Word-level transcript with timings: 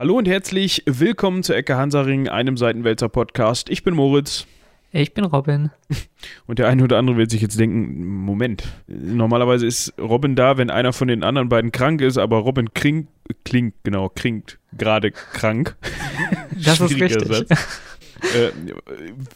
Hallo 0.00 0.16
und 0.16 0.26
herzlich 0.26 0.82
willkommen 0.86 1.42
zu 1.42 1.52
Ecke 1.52 1.76
Hansaring, 1.76 2.26
einem 2.26 2.56
Seitenwälzer 2.56 3.10
Podcast. 3.10 3.68
Ich 3.68 3.84
bin 3.84 3.92
Moritz. 3.92 4.46
Ich 4.92 5.12
bin 5.12 5.26
Robin. 5.26 5.72
Und 6.46 6.58
der 6.58 6.68
eine 6.68 6.84
oder 6.84 6.96
andere 6.96 7.18
wird 7.18 7.30
sich 7.30 7.42
jetzt 7.42 7.60
denken, 7.60 8.06
Moment, 8.06 8.64
normalerweise 8.86 9.66
ist 9.66 9.92
Robin 10.00 10.36
da, 10.36 10.56
wenn 10.56 10.70
einer 10.70 10.94
von 10.94 11.08
den 11.08 11.22
anderen 11.22 11.50
beiden 11.50 11.70
krank 11.70 12.00
ist, 12.00 12.16
aber 12.16 12.38
Robin 12.38 12.72
klingt, 12.72 13.08
klingt, 13.44 13.74
genau, 13.82 14.08
klingt 14.08 14.58
gerade 14.72 15.10
krank. 15.10 15.76
Das 16.64 16.80
ist 16.80 16.98
richtig. 16.98 17.30
Äh, 17.30 18.52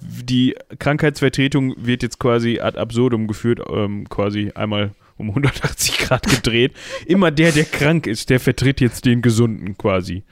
die 0.01 0.55
Krankheitsvertretung 0.79 1.75
wird 1.77 2.03
jetzt 2.03 2.19
quasi 2.19 2.61
ad 2.61 2.79
absurdum 2.79 3.27
geführt, 3.27 3.61
ähm, 3.71 4.09
quasi 4.09 4.51
einmal 4.55 4.93
um 5.17 5.29
180 5.29 5.99
Grad 5.99 6.29
gedreht. 6.29 6.73
Immer 7.07 7.31
der, 7.31 7.53
der 7.53 7.65
krank 7.65 8.07
ist, 8.07 8.31
der 8.31 8.41
vertritt 8.41 8.81
jetzt 8.81 9.05
den 9.05 9.23
Gesunden 9.23 9.77
quasi. 9.77 10.25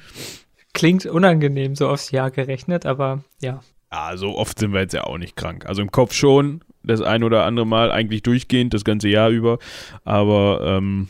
Klingt 0.75 1.07
unangenehm, 1.07 1.75
so 1.75 1.89
aufs 1.89 2.11
Jahr 2.11 2.31
gerechnet, 2.31 2.87
aber 2.87 3.23
ja. 3.41 3.61
Ja, 3.93 4.17
so 4.17 4.39
oft 4.39 4.59
sind 4.59 4.73
wir 4.73 4.81
jetzt 4.81 4.95
ja 4.95 5.05
auch 5.05 5.19
nicht 5.19 5.37
krank. 5.37 5.67
Also 5.67 5.83
im 5.83 5.91
Kopf 5.91 6.15
schon, 6.15 6.63
das 6.83 7.03
ein 7.03 7.25
oder 7.25 7.45
andere 7.45 7.67
Mal, 7.67 7.93
eigentlich 7.93 8.23
durchgehend, 8.23 8.73
das 8.73 8.85
ganze 8.85 9.09
Jahr 9.09 9.29
über. 9.29 9.59
Aber 10.05 10.63
ähm, 10.65 11.09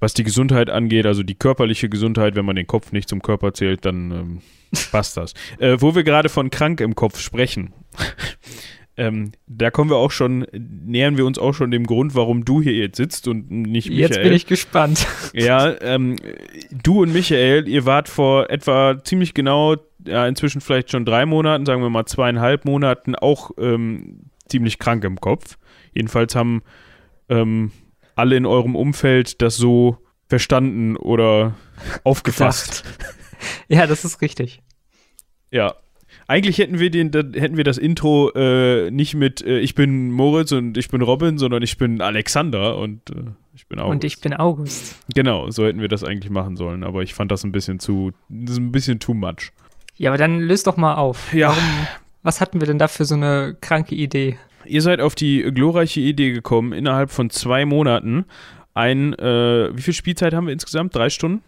was 0.00 0.14
die 0.14 0.24
Gesundheit 0.24 0.70
angeht, 0.70 1.06
also 1.06 1.22
die 1.22 1.34
körperliche 1.34 1.88
Gesundheit, 1.88 2.34
wenn 2.34 2.44
man 2.44 2.56
den 2.56 2.66
Kopf 2.66 2.92
nicht 2.92 3.08
zum 3.08 3.22
Körper 3.22 3.52
zählt, 3.52 3.84
dann 3.84 4.10
ähm, 4.10 4.42
passt 4.92 5.16
das. 5.16 5.34
Äh, 5.58 5.76
wo 5.80 5.94
wir 5.94 6.04
gerade 6.04 6.28
von 6.28 6.50
krank 6.50 6.80
im 6.80 6.94
Kopf 6.94 7.20
sprechen. 7.20 7.72
Ähm, 8.98 9.32
da 9.46 9.70
kommen 9.70 9.90
wir 9.90 9.96
auch 9.96 10.10
schon, 10.10 10.46
nähern 10.52 11.18
wir 11.18 11.26
uns 11.26 11.38
auch 11.38 11.52
schon 11.52 11.70
dem 11.70 11.86
Grund, 11.86 12.14
warum 12.14 12.46
du 12.46 12.62
hier 12.62 12.72
jetzt 12.72 12.96
sitzt 12.96 13.28
und 13.28 13.50
nicht 13.50 13.90
Michael. 13.90 14.00
Jetzt 14.00 14.22
bin 14.22 14.32
ich 14.32 14.46
gespannt. 14.46 15.06
Ja, 15.34 15.78
ähm, 15.82 16.16
du 16.70 17.02
und 17.02 17.12
Michael, 17.12 17.68
ihr 17.68 17.84
wart 17.84 18.08
vor 18.08 18.48
etwa 18.48 19.02
ziemlich 19.04 19.34
genau, 19.34 19.76
ja, 20.06 20.26
inzwischen 20.26 20.62
vielleicht 20.62 20.90
schon 20.90 21.04
drei 21.04 21.26
Monaten, 21.26 21.66
sagen 21.66 21.82
wir 21.82 21.90
mal 21.90 22.06
zweieinhalb 22.06 22.64
Monaten, 22.64 23.14
auch 23.14 23.50
ähm, 23.58 24.30
ziemlich 24.48 24.78
krank 24.78 25.04
im 25.04 25.20
Kopf. 25.20 25.58
Jedenfalls 25.92 26.34
haben 26.34 26.62
ähm, 27.28 27.72
alle 28.14 28.36
in 28.36 28.46
eurem 28.46 28.76
Umfeld 28.76 29.42
das 29.42 29.56
so 29.56 29.98
verstanden 30.28 30.96
oder 30.96 31.54
aufgefasst. 32.04 32.82
ja, 33.68 33.86
das 33.86 34.06
ist 34.06 34.22
richtig. 34.22 34.62
Ja, 35.50 35.74
eigentlich 36.28 36.58
hätten 36.58 36.78
wir 36.78 36.90
den, 36.90 37.12
hätten 37.12 37.56
wir 37.56 37.64
das 37.64 37.78
Intro 37.78 38.30
äh, 38.34 38.90
nicht 38.90 39.14
mit 39.14 39.42
äh, 39.42 39.58
ich 39.58 39.74
bin 39.74 40.10
Moritz 40.10 40.52
und 40.52 40.76
ich 40.76 40.88
bin 40.88 41.02
Robin, 41.02 41.38
sondern 41.38 41.62
ich 41.62 41.78
bin 41.78 42.00
Alexander 42.00 42.76
und 42.78 43.10
äh, 43.10 43.30
ich 43.54 43.66
bin 43.68 43.78
August. 43.78 43.94
Und 43.94 44.04
ich 44.04 44.20
bin 44.20 44.34
August. 44.34 44.96
Genau, 45.14 45.50
so 45.50 45.64
hätten 45.64 45.80
wir 45.80 45.88
das 45.88 46.04
eigentlich 46.04 46.30
machen 46.30 46.56
sollen, 46.56 46.84
aber 46.84 47.02
ich 47.02 47.14
fand 47.14 47.30
das 47.30 47.44
ein 47.44 47.52
bisschen 47.52 47.78
zu, 47.78 48.12
ein 48.28 48.72
bisschen 48.72 48.98
too 48.98 49.14
much. 49.14 49.52
Ja, 49.96 50.10
aber 50.10 50.18
dann 50.18 50.40
löst 50.40 50.66
doch 50.66 50.76
mal 50.76 50.96
auf. 50.96 51.32
Ja. 51.32 51.48
Warum, 51.48 51.64
was 52.22 52.40
hatten 52.40 52.60
wir 52.60 52.66
denn 52.66 52.78
da 52.78 52.88
für 52.88 53.04
so 53.04 53.14
eine 53.14 53.56
kranke 53.60 53.94
Idee? 53.94 54.36
Ihr 54.66 54.82
seid 54.82 55.00
auf 55.00 55.14
die 55.14 55.42
glorreiche 55.42 56.00
Idee 56.00 56.32
gekommen, 56.32 56.72
innerhalb 56.72 57.10
von 57.10 57.30
zwei 57.30 57.64
Monaten 57.64 58.24
ein, 58.74 59.14
äh, 59.14 59.74
wie 59.74 59.80
viel 59.80 59.94
Spielzeit 59.94 60.34
haben 60.34 60.46
wir 60.46 60.52
insgesamt? 60.52 60.94
Drei 60.94 61.08
Stunden? 61.08 61.42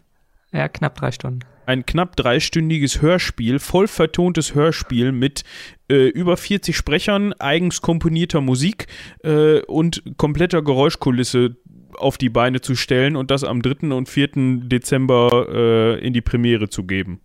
Ja, 0.53 0.69
knapp 0.69 0.95
drei 0.95 1.11
Stunden 1.11 1.41
ein 1.69 1.85
knapp 1.85 2.17
dreistündiges 2.17 3.03
Hörspiel, 3.03 3.59
voll 3.59 3.89
vertontes 3.89 4.55
Hörspiel 4.55 5.13
mit 5.13 5.45
äh, 5.91 6.09
über 6.09 6.39
40 6.39 6.75
Sprechern, 6.75 7.35
eigens 7.35 7.83
komponierter 7.83 8.41
Musik 8.41 8.87
äh, 9.23 9.61
und 9.61 10.03
kompletter 10.17 10.63
Geräuschkulisse 10.63 11.57
auf 11.95 12.17
die 12.17 12.31
Beine 12.31 12.63
zu 12.63 12.75
stellen 12.75 13.17
und 13.17 13.31
das 13.31 13.45
am 13.45 13.61
3. 13.61 13.95
und 13.95 14.09
4. 14.09 14.31
Dezember 14.63 15.47
äh, 15.53 16.07
in 16.07 16.15
die 16.15 16.23
Premiere 16.23 16.71
zu 16.71 16.85
geben. 16.85 17.21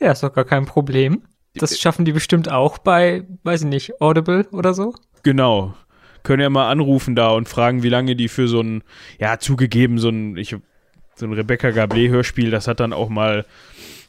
Ja, 0.00 0.10
ist 0.10 0.24
doch 0.24 0.32
gar 0.32 0.44
kein 0.44 0.66
Problem. 0.66 1.22
Das 1.54 1.78
schaffen 1.78 2.04
die 2.04 2.12
bestimmt 2.12 2.50
auch 2.50 2.78
bei, 2.78 3.28
weiß 3.44 3.62
ich 3.62 3.68
nicht, 3.68 4.00
Audible 4.00 4.48
oder 4.50 4.74
so. 4.74 4.92
Genau. 5.22 5.74
Können 6.24 6.42
ja 6.42 6.50
mal 6.50 6.68
anrufen 6.68 7.14
da 7.14 7.30
und 7.30 7.48
fragen, 7.48 7.84
wie 7.84 7.90
lange 7.90 8.16
die 8.16 8.28
für 8.28 8.48
so 8.48 8.60
ein, 8.60 8.82
ja, 9.20 9.38
zugegeben, 9.38 9.98
so 9.98 10.08
ein, 10.08 10.36
ich 10.36 10.56
so 11.22 11.26
ein 11.28 11.32
Rebecca 11.32 11.68
Gablé-Hörspiel, 11.68 12.50
das 12.50 12.68
hat 12.68 12.80
dann 12.80 12.92
auch 12.92 13.08
mal 13.08 13.46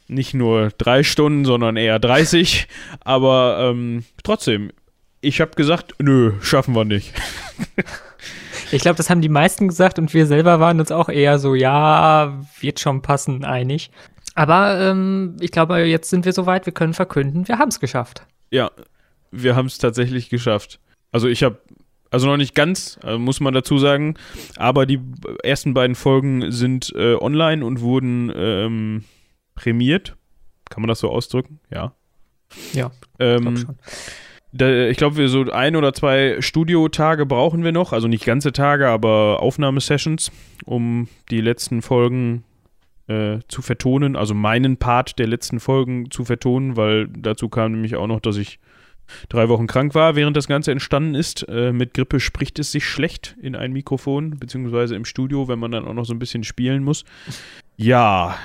nicht 0.08 0.34
nur 0.34 0.70
drei 0.76 1.02
Stunden, 1.02 1.44
sondern 1.44 1.76
eher 1.76 1.98
30. 1.98 2.66
Aber 3.00 3.70
ähm, 3.70 4.04
trotzdem, 4.22 4.72
ich 5.20 5.40
habe 5.40 5.52
gesagt, 5.52 5.94
nö, 5.98 6.32
schaffen 6.42 6.74
wir 6.74 6.84
nicht. 6.84 7.14
ich 8.72 8.82
glaube, 8.82 8.96
das 8.96 9.08
haben 9.08 9.22
die 9.22 9.28
meisten 9.28 9.68
gesagt 9.68 9.98
und 9.98 10.12
wir 10.12 10.26
selber 10.26 10.60
waren 10.60 10.80
uns 10.80 10.90
auch 10.90 11.08
eher 11.08 11.38
so, 11.38 11.54
ja, 11.54 12.44
wird 12.60 12.80
schon 12.80 13.00
passen, 13.00 13.44
einig. 13.44 13.90
Aber 14.34 14.80
ähm, 14.80 15.36
ich 15.40 15.52
glaube, 15.52 15.78
jetzt 15.84 16.10
sind 16.10 16.24
wir 16.24 16.32
soweit, 16.32 16.66
wir 16.66 16.72
können 16.72 16.94
verkünden, 16.94 17.46
wir 17.46 17.58
haben 17.58 17.68
es 17.68 17.78
geschafft. 17.78 18.26
Ja, 18.50 18.72
wir 19.30 19.54
haben 19.54 19.66
es 19.66 19.78
tatsächlich 19.78 20.28
geschafft. 20.28 20.80
Also 21.12 21.28
ich 21.28 21.44
habe 21.44 21.58
also 22.14 22.28
noch 22.28 22.36
nicht 22.36 22.54
ganz, 22.54 22.98
äh, 23.04 23.18
muss 23.18 23.40
man 23.40 23.52
dazu 23.52 23.78
sagen. 23.78 24.14
Aber 24.56 24.86
die 24.86 25.00
ersten 25.42 25.74
beiden 25.74 25.94
Folgen 25.94 26.50
sind 26.50 26.92
äh, 26.96 27.16
online 27.16 27.64
und 27.64 27.80
wurden 27.80 28.32
ähm, 28.34 29.04
prämiert. 29.54 30.16
Kann 30.70 30.80
man 30.80 30.88
das 30.88 31.00
so 31.00 31.10
ausdrücken? 31.10 31.60
Ja. 31.70 31.92
Ja. 32.72 32.90
Ähm, 33.18 33.54
glaub 33.54 33.76
da, 34.52 34.86
ich 34.86 34.96
glaube, 34.96 35.16
wir 35.16 35.28
so 35.28 35.50
ein 35.50 35.74
oder 35.74 35.92
zwei 35.92 36.40
Studiotage 36.40 37.26
brauchen 37.26 37.64
wir 37.64 37.72
noch. 37.72 37.92
Also 37.92 38.06
nicht 38.06 38.24
ganze 38.24 38.52
Tage, 38.52 38.88
aber 38.88 39.42
Aufnahmesessions, 39.42 40.30
um 40.64 41.08
die 41.30 41.40
letzten 41.40 41.82
Folgen 41.82 42.44
äh, 43.08 43.40
zu 43.48 43.62
vertonen. 43.62 44.14
Also 44.14 44.32
meinen 44.32 44.76
Part 44.76 45.18
der 45.18 45.26
letzten 45.26 45.58
Folgen 45.58 46.10
zu 46.12 46.24
vertonen, 46.24 46.76
weil 46.76 47.08
dazu 47.08 47.48
kam 47.48 47.72
nämlich 47.72 47.96
auch 47.96 48.06
noch, 48.06 48.20
dass 48.20 48.36
ich 48.36 48.60
drei 49.28 49.48
Wochen 49.48 49.66
krank 49.66 49.94
war, 49.94 50.16
während 50.16 50.36
das 50.36 50.48
Ganze 50.48 50.72
entstanden 50.72 51.14
ist. 51.14 51.46
Äh, 51.48 51.72
mit 51.72 51.94
Grippe 51.94 52.20
spricht 52.20 52.58
es 52.58 52.72
sich 52.72 52.86
schlecht 52.86 53.36
in 53.40 53.56
ein 53.56 53.72
Mikrofon, 53.72 54.38
beziehungsweise 54.38 54.94
im 54.96 55.04
Studio, 55.04 55.48
wenn 55.48 55.58
man 55.58 55.72
dann 55.72 55.86
auch 55.86 55.94
noch 55.94 56.04
so 56.04 56.14
ein 56.14 56.18
bisschen 56.18 56.44
spielen 56.44 56.82
muss. 56.82 57.04
Ja, 57.76 58.36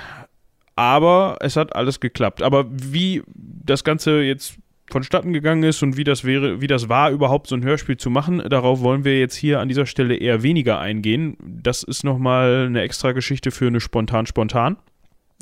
aber 0.76 1.36
es 1.40 1.56
hat 1.56 1.76
alles 1.76 2.00
geklappt. 2.00 2.42
Aber 2.42 2.66
wie 2.70 3.22
das 3.34 3.84
Ganze 3.84 4.22
jetzt 4.22 4.56
vonstatten 4.90 5.32
gegangen 5.32 5.62
ist 5.62 5.82
und 5.82 5.96
wie 5.96 6.04
das 6.04 6.24
wäre, 6.24 6.60
wie 6.60 6.66
das 6.66 6.88
war, 6.88 7.10
überhaupt 7.10 7.46
so 7.46 7.54
ein 7.54 7.62
Hörspiel 7.62 7.96
zu 7.96 8.10
machen, 8.10 8.42
darauf 8.48 8.80
wollen 8.80 9.04
wir 9.04 9.18
jetzt 9.18 9.36
hier 9.36 9.60
an 9.60 9.68
dieser 9.68 9.86
Stelle 9.86 10.16
eher 10.16 10.42
weniger 10.42 10.80
eingehen. 10.80 11.36
Das 11.40 11.82
ist 11.82 12.04
nochmal 12.04 12.66
eine 12.66 12.82
extra 12.82 13.12
Geschichte 13.12 13.50
für 13.50 13.66
eine 13.66 13.80
Spontan-Spontan. 13.80 14.76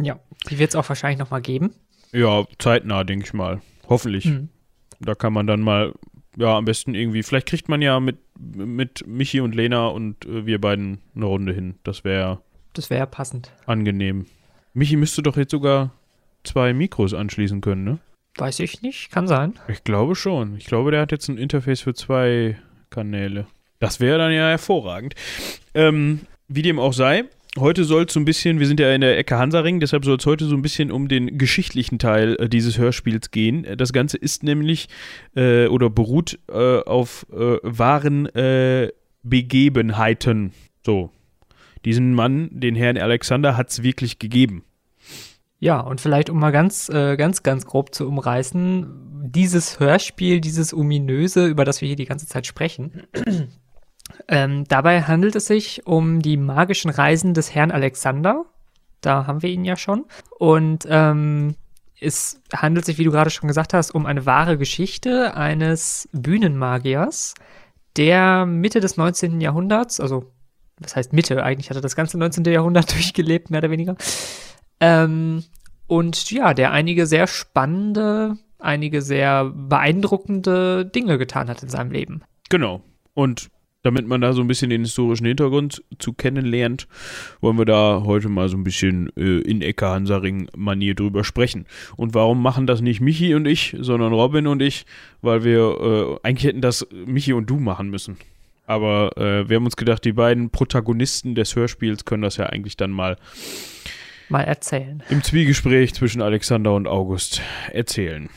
Ja, 0.00 0.18
die 0.50 0.58
wird 0.58 0.70
es 0.70 0.76
auch 0.76 0.88
wahrscheinlich 0.88 1.18
nochmal 1.18 1.40
geben. 1.40 1.72
Ja, 2.12 2.44
zeitnah, 2.58 3.04
denke 3.04 3.26
ich 3.26 3.32
mal. 3.32 3.60
Hoffentlich. 3.88 4.26
Mhm. 4.26 4.48
Da 5.00 5.14
kann 5.14 5.32
man 5.32 5.46
dann 5.46 5.60
mal, 5.60 5.94
ja, 6.36 6.56
am 6.56 6.64
besten 6.64 6.94
irgendwie, 6.94 7.22
vielleicht 7.22 7.46
kriegt 7.48 7.68
man 7.68 7.82
ja 7.82 8.00
mit, 8.00 8.18
mit 8.38 9.06
Michi 9.06 9.40
und 9.40 9.54
Lena 9.54 9.88
und 9.88 10.24
äh, 10.26 10.46
wir 10.46 10.60
beiden 10.60 10.98
eine 11.14 11.26
Runde 11.26 11.52
hin. 11.52 11.76
Das 11.84 12.04
wäre. 12.04 12.40
Das 12.74 12.90
wäre 12.90 13.06
passend. 13.06 13.52
Angenehm. 13.66 14.26
Michi 14.74 14.96
müsste 14.96 15.22
doch 15.22 15.36
jetzt 15.36 15.50
sogar 15.50 15.92
zwei 16.44 16.72
Mikros 16.72 17.14
anschließen 17.14 17.60
können, 17.60 17.84
ne? 17.84 17.98
Weiß 18.36 18.60
ich 18.60 18.82
nicht, 18.82 19.10
kann 19.10 19.26
sein. 19.26 19.54
Ich 19.66 19.82
glaube 19.82 20.14
schon. 20.14 20.56
Ich 20.56 20.66
glaube, 20.66 20.92
der 20.92 21.00
hat 21.00 21.10
jetzt 21.10 21.28
ein 21.28 21.38
Interface 21.38 21.80
für 21.80 21.94
zwei 21.94 22.56
Kanäle. 22.90 23.46
Das 23.80 24.00
wäre 24.00 24.18
dann 24.18 24.32
ja 24.32 24.48
hervorragend. 24.48 25.14
Ähm, 25.74 26.20
wie 26.46 26.62
dem 26.62 26.78
auch 26.78 26.92
sei, 26.92 27.24
Heute 27.56 27.84
soll 27.84 28.04
es 28.04 28.12
so 28.12 28.20
ein 28.20 28.24
bisschen, 28.24 28.60
wir 28.60 28.66
sind 28.66 28.78
ja 28.78 28.92
in 28.92 29.00
der 29.00 29.18
Ecke 29.18 29.38
Hansaring, 29.38 29.80
deshalb 29.80 30.04
soll 30.04 30.16
es 30.18 30.26
heute 30.26 30.44
so 30.44 30.54
ein 30.54 30.62
bisschen 30.62 30.92
um 30.92 31.08
den 31.08 31.38
geschichtlichen 31.38 31.98
Teil 31.98 32.36
äh, 32.38 32.48
dieses 32.48 32.78
Hörspiels 32.78 33.30
gehen. 33.30 33.66
Das 33.76 33.92
Ganze 33.92 34.16
ist 34.16 34.42
nämlich 34.42 34.88
äh, 35.34 35.66
oder 35.66 35.90
beruht 35.90 36.38
äh, 36.48 36.80
auf 36.80 37.26
äh, 37.32 37.58
wahren 37.62 38.26
äh, 38.26 38.90
Begebenheiten. 39.22 40.52
So. 40.84 41.10
Diesen 41.84 42.14
Mann, 42.14 42.48
den 42.52 42.74
Herrn 42.74 42.98
Alexander, 42.98 43.56
hat 43.56 43.70
es 43.70 43.82
wirklich 43.82 44.18
gegeben. 44.18 44.64
Ja, 45.60 45.80
und 45.80 46.00
vielleicht 46.00 46.30
um 46.30 46.38
mal 46.38 46.50
ganz, 46.50 46.88
äh, 46.88 47.16
ganz, 47.16 47.42
ganz 47.42 47.66
grob 47.66 47.94
zu 47.94 48.06
umreißen, 48.06 49.24
dieses 49.24 49.80
Hörspiel, 49.80 50.40
dieses 50.40 50.72
ominöse, 50.72 51.46
über 51.46 51.64
das 51.64 51.80
wir 51.80 51.88
hier 51.88 51.96
die 51.96 52.04
ganze 52.04 52.26
Zeit 52.26 52.46
sprechen, 52.46 53.02
ähm, 54.28 54.64
dabei 54.68 55.02
handelt 55.02 55.34
es 55.36 55.46
sich 55.46 55.86
um 55.86 56.20
die 56.20 56.36
magischen 56.36 56.90
Reisen 56.90 57.34
des 57.34 57.54
Herrn 57.54 57.70
Alexander. 57.70 58.44
Da 59.00 59.26
haben 59.26 59.42
wir 59.42 59.50
ihn 59.50 59.64
ja 59.64 59.76
schon. 59.76 60.04
Und 60.38 60.86
ähm, 60.88 61.56
es 62.00 62.40
handelt 62.54 62.84
sich, 62.84 62.98
wie 62.98 63.04
du 63.04 63.10
gerade 63.10 63.30
schon 63.30 63.48
gesagt 63.48 63.72
hast, 63.72 63.90
um 63.90 64.06
eine 64.06 64.26
wahre 64.26 64.58
Geschichte 64.58 65.34
eines 65.34 66.08
Bühnenmagiers, 66.12 67.34
der 67.96 68.46
Mitte 68.46 68.80
des 68.80 68.96
19. 68.96 69.40
Jahrhunderts, 69.40 69.98
also 69.98 70.30
das 70.78 70.94
heißt 70.94 71.12
Mitte, 71.12 71.42
eigentlich 71.42 71.70
hat 71.70 71.76
er 71.76 71.82
das 71.82 71.96
ganze 71.96 72.18
19. 72.18 72.44
Jahrhundert 72.44 72.92
durchgelebt, 72.94 73.50
mehr 73.50 73.60
oder 73.60 73.70
weniger. 73.70 73.96
Ähm, 74.80 75.42
und 75.86 76.30
ja, 76.30 76.54
der 76.54 76.70
einige 76.70 77.06
sehr 77.06 77.26
spannende, 77.26 78.36
einige 78.58 79.00
sehr 79.00 79.46
beeindruckende 79.46 80.84
Dinge 80.84 81.18
getan 81.18 81.48
hat 81.48 81.62
in 81.62 81.70
seinem 81.70 81.90
Leben. 81.90 82.22
Genau. 82.50 82.82
Und 83.14 83.50
damit 83.82 84.06
man 84.06 84.20
da 84.20 84.32
so 84.32 84.40
ein 84.40 84.48
bisschen 84.48 84.70
den 84.70 84.82
historischen 84.82 85.26
Hintergrund 85.26 85.82
zu 85.98 86.12
kennenlernt, 86.12 86.88
wollen 87.40 87.58
wir 87.58 87.64
da 87.64 88.02
heute 88.04 88.28
mal 88.28 88.48
so 88.48 88.56
ein 88.56 88.64
bisschen 88.64 89.10
äh, 89.16 89.40
in 89.40 89.62
Ecke 89.62 89.86
Hansaring-Manier 89.86 90.94
drüber 90.94 91.24
sprechen. 91.24 91.66
Und 91.96 92.14
warum 92.14 92.42
machen 92.42 92.66
das 92.66 92.80
nicht 92.80 93.00
Michi 93.00 93.34
und 93.34 93.46
ich, 93.46 93.76
sondern 93.78 94.12
Robin 94.12 94.46
und 94.46 94.60
ich? 94.60 94.84
Weil 95.22 95.44
wir, 95.44 96.18
äh, 96.22 96.26
eigentlich 96.26 96.44
hätten 96.44 96.60
das 96.60 96.86
Michi 97.06 97.32
und 97.32 97.48
du 97.48 97.56
machen 97.58 97.88
müssen. 97.90 98.16
Aber 98.66 99.16
äh, 99.16 99.48
wir 99.48 99.56
haben 99.56 99.64
uns 99.64 99.76
gedacht, 99.76 100.04
die 100.04 100.12
beiden 100.12 100.50
Protagonisten 100.50 101.34
des 101.34 101.56
Hörspiels 101.56 102.04
können 102.04 102.22
das 102.22 102.36
ja 102.36 102.46
eigentlich 102.46 102.76
dann 102.76 102.90
mal 102.90 103.16
mal 104.28 104.42
erzählen. 104.42 105.02
Im 105.08 105.22
Zwiegespräch 105.22 105.94
zwischen 105.94 106.20
Alexander 106.20 106.74
und 106.74 106.86
August 106.86 107.40
erzählen. 107.72 108.28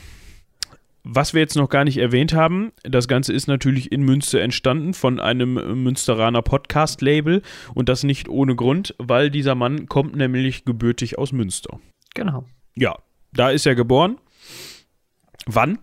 Was 1.04 1.34
wir 1.34 1.40
jetzt 1.40 1.56
noch 1.56 1.68
gar 1.68 1.82
nicht 1.82 1.98
erwähnt 1.98 2.32
haben, 2.32 2.70
das 2.84 3.08
Ganze 3.08 3.32
ist 3.32 3.48
natürlich 3.48 3.90
in 3.90 4.02
Münster 4.02 4.40
entstanden 4.40 4.94
von 4.94 5.18
einem 5.18 5.82
Münsteraner 5.82 6.42
Podcast-Label 6.42 7.42
und 7.74 7.88
das 7.88 8.04
nicht 8.04 8.28
ohne 8.28 8.54
Grund, 8.54 8.94
weil 8.98 9.28
dieser 9.28 9.56
Mann 9.56 9.86
kommt 9.86 10.14
nämlich 10.14 10.64
gebürtig 10.64 11.18
aus 11.18 11.32
Münster. 11.32 11.80
Genau. 12.14 12.44
Ja, 12.76 12.96
da 13.32 13.50
ist 13.50 13.66
er 13.66 13.74
geboren. 13.74 14.18
Wann? 15.46 15.80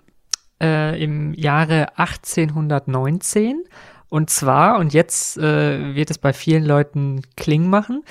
Äh, 0.62 1.04
Im 1.04 1.34
Jahre 1.34 1.98
1819. 1.98 3.64
Und 4.08 4.30
zwar, 4.30 4.80
und 4.80 4.94
jetzt 4.94 5.38
äh, 5.38 5.96
wird 5.96 6.12
es 6.12 6.18
bei 6.18 6.32
vielen 6.32 6.64
Leuten 6.64 7.24
Kling 7.36 7.70
machen, 7.70 8.04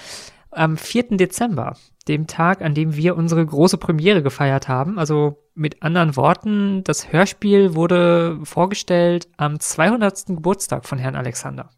am 0.50 0.76
4. 0.76 1.16
Dezember, 1.16 1.76
dem 2.06 2.26
Tag, 2.26 2.60
an 2.60 2.74
dem 2.74 2.96
wir 2.96 3.16
unsere 3.16 3.44
große 3.44 3.78
Premiere 3.78 4.22
gefeiert 4.22 4.68
haben. 4.68 4.98
Also 4.98 5.38
mit 5.58 5.82
anderen 5.82 6.16
Worten, 6.16 6.84
das 6.84 7.12
Hörspiel 7.12 7.74
wurde 7.74 8.38
vorgestellt 8.44 9.28
am 9.36 9.60
200. 9.60 10.26
Geburtstag 10.26 10.86
von 10.86 10.98
Herrn 10.98 11.16
Alexander. 11.16 11.70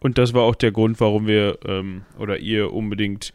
Und 0.00 0.18
das 0.18 0.32
war 0.32 0.42
auch 0.42 0.54
der 0.54 0.72
Grund, 0.72 0.98
warum 1.00 1.26
wir 1.26 1.58
ähm, 1.64 2.02
oder 2.18 2.38
ihr 2.38 2.72
unbedingt 2.72 3.32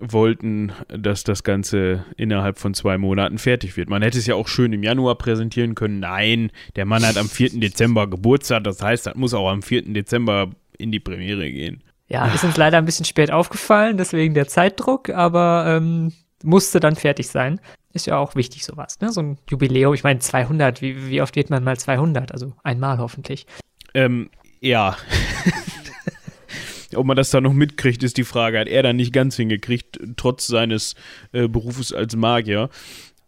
wollten, 0.00 0.72
dass 0.88 1.22
das 1.22 1.44
Ganze 1.44 2.04
innerhalb 2.16 2.58
von 2.58 2.74
zwei 2.74 2.98
Monaten 2.98 3.38
fertig 3.38 3.76
wird. 3.76 3.88
Man 3.88 4.02
hätte 4.02 4.18
es 4.18 4.26
ja 4.26 4.34
auch 4.34 4.48
schön 4.48 4.72
im 4.72 4.82
Januar 4.82 5.16
präsentieren 5.16 5.76
können. 5.76 6.00
Nein, 6.00 6.50
der 6.74 6.86
Mann 6.86 7.06
hat 7.06 7.16
am 7.16 7.28
4. 7.28 7.60
Dezember 7.60 8.08
Geburtstag. 8.08 8.64
Das 8.64 8.82
heißt, 8.82 9.06
das 9.06 9.14
muss 9.14 9.32
auch 9.32 9.48
am 9.48 9.62
4. 9.62 9.92
Dezember 9.92 10.50
in 10.76 10.90
die 10.90 11.00
Premiere 11.00 11.50
gehen. 11.50 11.84
Ja, 12.08 12.26
ist 12.26 12.44
uns 12.44 12.56
leider 12.56 12.78
ein 12.78 12.84
bisschen 12.84 13.06
spät 13.06 13.30
aufgefallen, 13.30 13.96
deswegen 13.96 14.34
der 14.34 14.48
Zeitdruck, 14.48 15.08
aber 15.08 15.64
ähm, 15.68 16.12
musste 16.44 16.80
dann 16.80 16.96
fertig 16.96 17.28
sein. 17.28 17.60
Ist 17.92 18.06
ja 18.06 18.16
auch 18.16 18.34
wichtig, 18.34 18.64
sowas, 18.64 19.00
ne? 19.00 19.12
So 19.12 19.20
ein 19.20 19.38
Jubiläum. 19.50 19.94
Ich 19.94 20.02
meine, 20.02 20.18
200, 20.18 20.80
wie, 20.80 21.08
wie 21.08 21.20
oft 21.20 21.36
wird 21.36 21.50
man 21.50 21.62
mal 21.62 21.78
200? 21.78 22.32
Also 22.32 22.52
einmal 22.62 22.98
hoffentlich. 22.98 23.46
Ähm, 23.94 24.30
ja. 24.60 24.96
Ob 26.94 27.06
man 27.06 27.16
das 27.16 27.30
da 27.30 27.40
noch 27.40 27.52
mitkriegt, 27.52 28.02
ist 28.02 28.16
die 28.16 28.24
Frage. 28.24 28.58
Hat 28.60 28.68
er 28.68 28.82
dann 28.82 28.96
nicht 28.96 29.12
ganz 29.12 29.36
hingekriegt, 29.36 29.98
trotz 30.16 30.46
seines 30.46 30.94
äh, 31.32 31.48
Berufes 31.48 31.92
als 31.92 32.16
Magier. 32.16 32.68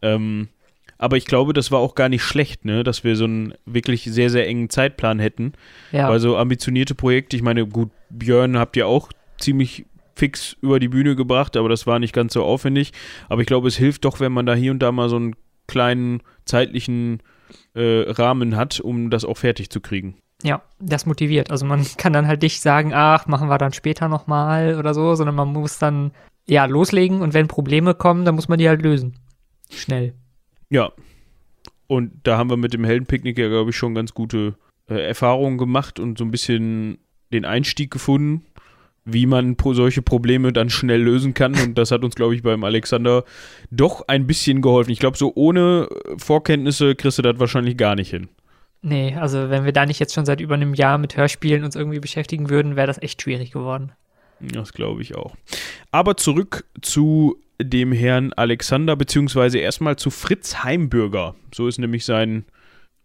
Ähm, 0.03 0.49
aber 0.99 1.17
ich 1.17 1.27
glaube, 1.27 1.53
das 1.53 1.71
war 1.71 1.81
auch 1.81 1.95
gar 1.95 2.09
nicht 2.09 2.23
schlecht, 2.23 2.65
ne? 2.65 2.85
dass 2.85 3.05
wir 3.05 3.17
so 3.17 3.25
einen 3.25 3.55
wirklich 3.67 4.05
sehr, 4.05 4.31
sehr 4.31 4.47
engen 4.47 4.71
Zeitplan 4.71 5.19
hätten. 5.19 5.53
Ja. 5.93 6.09
Weil 6.09 6.21
so 6.21 6.37
ambitionierte 6.37 6.95
Projekte, 6.95 7.37
ich 7.37 7.43
meine, 7.43 7.67
gut, 7.67 7.91
Björn 8.11 8.59
habt 8.59 8.77
ihr 8.77 8.87
auch 8.87 9.11
ziemlich 9.39 9.85
fix 10.15 10.57
über 10.61 10.81
die 10.81 10.89
Bühne 10.89 11.17
gebracht, 11.17 11.57
aber 11.57 11.69
das 11.69 11.87
war 11.87 11.99
nicht 11.99 12.15
ganz 12.15 12.33
so 12.33 12.45
aufwendig. 12.45 12.93
Aber 13.29 13.41
ich 13.41 13.47
glaube, 13.47 13.69
es 13.69 13.77
hilft 13.77 14.05
doch, 14.05 14.21
wenn 14.21 14.33
man 14.33 14.47
da 14.47 14.55
hier 14.55 14.71
und 14.71 14.81
da 14.81 14.93
mal 14.93 15.09
so 15.09 15.17
einen 15.17 15.37
kleinen 15.67 16.23
zeitlichen 16.45 17.23
äh, 17.75 18.11
Rahmen 18.11 18.57
hat, 18.57 18.81
um 18.81 19.11
das 19.11 19.25
auch 19.25 19.39
fertig 19.39 19.71
zu 19.71 19.81
kriegen. 19.81 20.17
Ja, 20.43 20.63
das 20.79 21.07
motiviert. 21.07 21.51
Also 21.51 21.65
man 21.67 21.85
kann 21.97 22.13
dann 22.13 22.27
halt 22.27 22.43
nicht 22.43 22.61
sagen, 22.61 22.93
ach, 22.95 23.27
machen 23.27 23.49
wir 23.49 23.59
dann 23.59 23.73
später 23.73 24.09
nochmal 24.09 24.77
oder 24.79 24.95
so, 24.95 25.15
sondern 25.15 25.35
man 25.35 25.49
muss 25.53 25.79
dann 25.79 26.13
ja 26.47 26.67
loslegen 26.67 27.23
und 27.23 27.33
wenn 27.33 27.49
Probleme 27.49 27.95
kommen, 27.95 28.25
dann 28.25 28.35
muss 28.35 28.49
man 28.49 28.59
die 28.59 28.69
halt 28.69 28.83
lösen. 28.83 29.15
Schnell. 29.71 30.15
Ja. 30.69 30.93
Und 31.87 32.13
da 32.25 32.39
haben 32.39 32.51
wir 32.51 32.57
mit 32.57 32.75
dem 32.75 32.85
Heldenpicknick 32.85 33.39
ja, 33.39 33.49
glaube 33.49 33.71
ich, 33.71 33.77
schon 33.77 33.95
ganz 33.95 34.15
gute 34.15 34.55
äh, 34.89 35.07
Erfahrungen 35.07 35.59
gemacht 35.59 35.99
und 36.01 36.19
so 36.19 36.25
ein 36.25 36.31
bisschen 36.31 36.99
den 37.33 37.45
Einstieg 37.45 37.91
gefunden, 37.91 38.45
wie 39.05 39.27
man 39.27 39.57
solche 39.73 40.03
Probleme 40.03 40.53
dann 40.53 40.71
schnell 40.71 41.03
lösen 41.03 41.35
kann. 41.35 41.55
Und 41.55 41.77
das 41.77 41.91
hat 41.91 42.05
uns, 42.05 42.15
glaube 42.15 42.35
ich, 42.35 42.43
beim 42.43 42.65
Alexander 42.65 43.25
doch 43.71 44.09
ein 44.09 44.27
bisschen 44.27 44.63
geholfen. 44.63 44.91
Ich 44.91 44.99
glaube, 44.99 45.19
so 45.19 45.33
ohne 45.35 45.89
Vorkenntnisse 46.17 46.95
kriegst 46.95 47.19
du 47.19 47.23
das 47.23 47.39
wahrscheinlich 47.39 47.77
gar 47.77 47.95
nicht 47.95 48.11
hin. 48.11 48.29
Nee, 48.83 49.15
also 49.15 49.51
wenn 49.51 49.65
wir 49.65 49.73
da 49.73 49.87
nicht 49.87 49.99
jetzt 49.99 50.15
schon 50.15 50.27
seit 50.27 50.41
über 50.41 50.55
einem 50.55 50.75
Jahr 50.75 50.99
mit 50.99 51.17
Hörspielen 51.17 51.65
uns 51.65 51.77
irgendwie 51.77 52.01
beschäftigen 52.01 52.51
würden, 52.51 52.77
wäre 52.77 52.87
das 52.87 53.01
echt 53.01 53.23
schwierig 53.23 53.51
geworden. 53.51 53.93
Das 54.41 54.73
glaube 54.73 55.01
ich 55.01 55.15
auch. 55.15 55.35
Aber 55.91 56.17
zurück 56.17 56.65
zu 56.83 57.41
dem 57.61 57.93
Herrn 57.93 58.33
Alexander, 58.35 58.97
beziehungsweise 58.97 59.59
erstmal 59.59 59.97
zu 59.97 60.11
Fritz 60.11 60.65
Heimbürger. 60.65 61.35
So 61.55 61.69
ist 61.69 61.79
nämlich 61.79 62.05
sein 62.05 62.45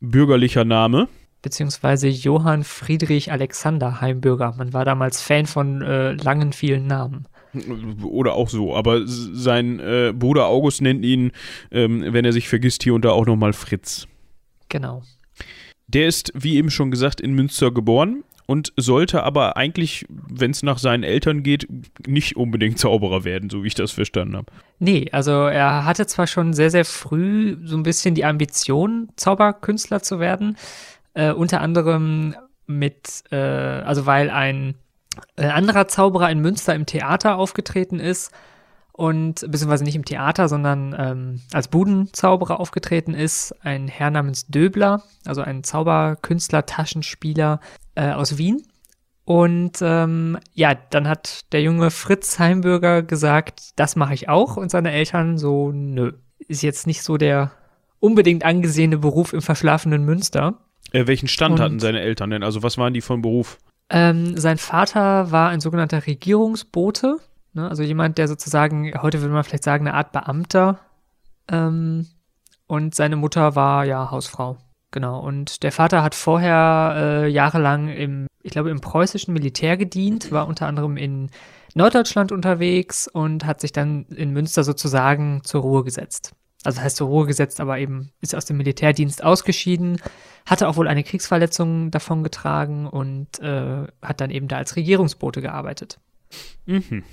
bürgerlicher 0.01 0.65
Name. 0.65 1.07
Beziehungsweise 1.41 2.07
Johann 2.07 2.63
Friedrich 2.63 3.31
Alexander 3.31 4.01
Heimbürger. 4.01 4.53
Man 4.57 4.73
war 4.73 4.85
damals 4.85 5.21
Fan 5.21 5.45
von 5.45 5.81
äh, 5.81 6.11
langen, 6.13 6.53
vielen 6.53 6.87
Namen. 6.87 7.27
Oder 8.03 8.33
auch 8.33 8.49
so, 8.49 8.75
aber 8.75 9.01
sein 9.05 9.79
äh, 9.79 10.13
Bruder 10.15 10.45
August 10.45 10.81
nennt 10.81 11.03
ihn, 11.03 11.31
ähm, 11.71 12.03
wenn 12.07 12.25
er 12.25 12.33
sich 12.33 12.47
vergisst, 12.47 12.83
hier 12.83 12.93
und 12.93 13.03
da 13.05 13.09
auch 13.09 13.25
nochmal 13.25 13.53
Fritz. 13.53 14.07
Genau. 14.67 15.01
Der 15.87 16.07
ist, 16.07 16.31
wie 16.35 16.57
eben 16.57 16.69
schon 16.69 16.91
gesagt, 16.91 17.19
in 17.19 17.33
Münster 17.33 17.71
geboren 17.71 18.23
und 18.45 18.73
sollte 18.77 19.23
aber 19.23 19.57
eigentlich, 19.57 20.05
wenn 20.09 20.51
es 20.51 20.61
nach 20.61 20.77
seinen 20.77 21.03
Eltern 21.03 21.41
geht, 21.41 21.67
nicht 22.07 22.35
unbedingt 22.35 22.77
Zauberer 22.77 23.23
werden, 23.23 23.49
so 23.49 23.63
wie 23.63 23.67
ich 23.67 23.75
das 23.75 23.91
verstanden 23.91 24.37
habe. 24.37 24.51
Nee, 24.77 25.07
also 25.11 25.31
er 25.31 25.85
hatte 25.85 26.05
zwar 26.05 26.27
schon 26.27 26.53
sehr, 26.53 26.69
sehr 26.69 26.85
früh 26.85 27.57
so 27.63 27.77
ein 27.77 27.83
bisschen 27.83 28.13
die 28.13 28.25
Ambition, 28.25 29.09
Zauberkünstler 29.15 30.03
zu 30.03 30.19
werden, 30.19 30.57
äh, 31.19 31.33
unter 31.33 31.61
anderem 31.61 32.35
mit, 32.65 33.23
äh, 33.31 33.35
also 33.35 34.05
weil 34.05 34.29
ein 34.29 34.75
äh, 35.35 35.47
anderer 35.47 35.87
Zauberer 35.87 36.29
in 36.29 36.39
Münster 36.39 36.73
im 36.75 36.85
Theater 36.85 37.37
aufgetreten 37.37 37.99
ist 37.99 38.31
und 38.93 39.45
beziehungsweise 39.49 39.83
nicht 39.83 39.95
im 39.95 40.05
Theater, 40.05 40.47
sondern 40.47 40.95
ähm, 40.97 41.41
als 41.51 41.67
Budenzauberer 41.67 42.59
aufgetreten 42.59 43.13
ist, 43.13 43.53
ein 43.63 43.87
Herr 43.87 44.11
namens 44.11 44.47
Döbler, 44.47 45.03
also 45.25 45.41
ein 45.41 45.63
Zauberkünstler, 45.63 46.65
Taschenspieler, 46.65 47.59
äh, 47.95 48.11
aus 48.11 48.37
Wien. 48.37 48.63
Und 49.25 49.79
ähm, 49.81 50.37
ja, 50.53 50.73
dann 50.73 51.07
hat 51.07 51.51
der 51.51 51.61
junge 51.61 51.91
Fritz 51.91 52.39
Heimbürger 52.39 53.03
gesagt, 53.03 53.71
das 53.75 53.95
mache 53.95 54.13
ich 54.13 54.27
auch. 54.27 54.57
Und 54.57 54.71
seine 54.71 54.91
Eltern 54.91 55.37
so, 55.37 55.71
nö, 55.71 56.13
ist 56.47 56.63
jetzt 56.63 56.87
nicht 56.87 57.03
so 57.03 57.17
der 57.17 57.51
unbedingt 57.99 58.43
angesehene 58.43 58.97
Beruf 58.97 59.33
im 59.33 59.41
verschlafenen 59.41 60.03
Münster. 60.03 60.57
Äh, 60.91 61.07
welchen 61.07 61.27
Stand 61.27 61.55
Und, 61.55 61.61
hatten 61.61 61.79
seine 61.79 62.01
Eltern 62.01 62.29
denn? 62.29 62.43
Also 62.43 62.63
was 62.63 62.77
waren 62.77 62.93
die 62.93 63.01
von 63.01 63.21
Beruf? 63.21 63.57
Ähm, 63.89 64.37
sein 64.37 64.57
Vater 64.57 65.31
war 65.31 65.49
ein 65.49 65.61
sogenannter 65.61 66.05
Regierungsbote, 66.05 67.17
ne? 67.53 67.67
also 67.67 67.81
jemand, 67.83 68.17
der 68.17 68.27
sozusagen, 68.27 68.93
heute 69.01 69.21
würde 69.21 69.33
man 69.33 69.43
vielleicht 69.43 69.63
sagen, 69.63 69.87
eine 69.87 69.95
Art 69.95 70.11
Beamter. 70.11 70.79
Ähm, 71.49 72.07
und 72.67 72.93
seine 72.93 73.15
Mutter 73.15 73.55
war 73.55 73.85
ja 73.85 74.11
Hausfrau. 74.11 74.57
Genau, 74.91 75.19
und 75.19 75.63
der 75.63 75.71
Vater 75.71 76.03
hat 76.03 76.15
vorher 76.15 76.93
äh, 76.95 77.27
jahrelang 77.27 77.89
im, 77.89 78.27
ich 78.41 78.51
glaube, 78.51 78.69
im 78.69 78.81
preußischen 78.81 79.33
Militär 79.33 79.77
gedient, 79.77 80.31
war 80.31 80.47
unter 80.47 80.67
anderem 80.67 80.97
in 80.97 81.29
Norddeutschland 81.75 82.31
unterwegs 82.31 83.07
und 83.07 83.45
hat 83.45 83.61
sich 83.61 83.71
dann 83.71 84.05
in 84.05 84.31
Münster 84.31 84.63
sozusagen 84.63 85.41
zur 85.43 85.61
Ruhe 85.61 85.83
gesetzt. 85.83 86.33
Also 86.63 86.81
heißt 86.81 86.97
zur 86.97 87.07
Ruhe 87.07 87.25
gesetzt, 87.25 87.61
aber 87.61 87.79
eben 87.79 88.11
ist 88.19 88.35
aus 88.35 88.45
dem 88.45 88.57
Militärdienst 88.57 89.23
ausgeschieden, 89.23 90.01
hatte 90.45 90.67
auch 90.67 90.75
wohl 90.75 90.89
eine 90.89 91.03
Kriegsverletzung 91.03 91.89
davongetragen 91.89 92.85
und 92.85 93.39
äh, 93.39 93.87
hat 94.01 94.19
dann 94.19 94.29
eben 94.29 94.49
da 94.49 94.57
als 94.57 94.75
Regierungsbote 94.75 95.41
gearbeitet. 95.41 95.99
Mhm. 96.65 97.03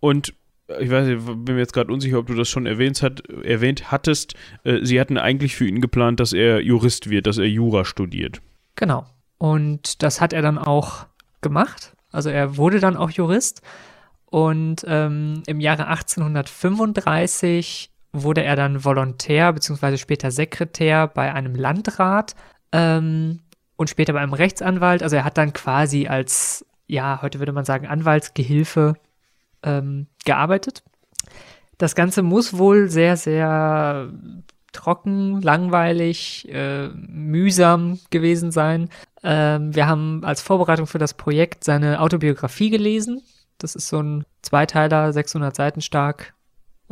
Und 0.00 0.34
ich 0.80 0.90
weiß 0.90 1.06
nicht, 1.06 1.24
bin 1.24 1.54
mir 1.54 1.58
jetzt 1.58 1.72
gerade 1.72 1.92
unsicher, 1.92 2.18
ob 2.18 2.26
du 2.26 2.34
das 2.34 2.48
schon 2.48 2.66
erwähnt, 2.66 3.02
hat, 3.02 3.28
erwähnt 3.28 3.90
hattest. 3.90 4.34
Äh, 4.64 4.84
sie 4.84 5.00
hatten 5.00 5.18
eigentlich 5.18 5.56
für 5.56 5.66
ihn 5.66 5.80
geplant, 5.80 6.20
dass 6.20 6.32
er 6.32 6.60
Jurist 6.60 7.10
wird, 7.10 7.26
dass 7.26 7.38
er 7.38 7.48
Jura 7.48 7.84
studiert. 7.84 8.40
Genau. 8.76 9.06
Und 9.38 10.02
das 10.02 10.20
hat 10.20 10.32
er 10.32 10.42
dann 10.42 10.58
auch 10.58 11.06
gemacht. 11.40 11.96
Also 12.10 12.30
er 12.30 12.56
wurde 12.56 12.80
dann 12.80 12.96
auch 12.96 13.10
Jurist. 13.10 13.62
Und 14.26 14.84
ähm, 14.86 15.42
im 15.46 15.60
Jahre 15.60 15.88
1835 15.88 17.90
wurde 18.12 18.42
er 18.42 18.56
dann 18.56 18.84
Volontär 18.84 19.52
bzw. 19.52 19.96
später 19.96 20.30
Sekretär 20.30 21.06
bei 21.08 21.32
einem 21.32 21.54
Landrat 21.54 22.34
ähm, 22.72 23.40
und 23.76 23.90
später 23.90 24.12
bei 24.12 24.20
einem 24.20 24.34
Rechtsanwalt. 24.34 25.02
Also 25.02 25.16
er 25.16 25.24
hat 25.24 25.38
dann 25.38 25.52
quasi 25.52 26.06
als, 26.06 26.66
ja, 26.86 27.20
heute 27.22 27.38
würde 27.38 27.52
man 27.52 27.64
sagen, 27.64 27.86
Anwaltsgehilfe 27.86 28.94
ähm, 29.62 30.06
gearbeitet. 30.24 30.82
Das 31.78 31.94
Ganze 31.94 32.22
muss 32.22 32.56
wohl 32.56 32.88
sehr, 32.88 33.16
sehr 33.16 34.12
trocken, 34.72 35.40
langweilig, 35.42 36.48
äh, 36.50 36.88
mühsam 36.88 37.98
gewesen 38.10 38.50
sein. 38.50 38.88
Ähm, 39.22 39.74
wir 39.74 39.86
haben 39.86 40.24
als 40.24 40.42
Vorbereitung 40.42 40.86
für 40.86 40.98
das 40.98 41.14
Projekt 41.14 41.64
seine 41.64 42.00
Autobiografie 42.00 42.70
gelesen. 42.70 43.22
Das 43.58 43.74
ist 43.74 43.88
so 43.88 44.02
ein 44.02 44.24
Zweiteiler, 44.42 45.12
600 45.12 45.54
Seiten 45.54 45.80
stark. 45.80 46.34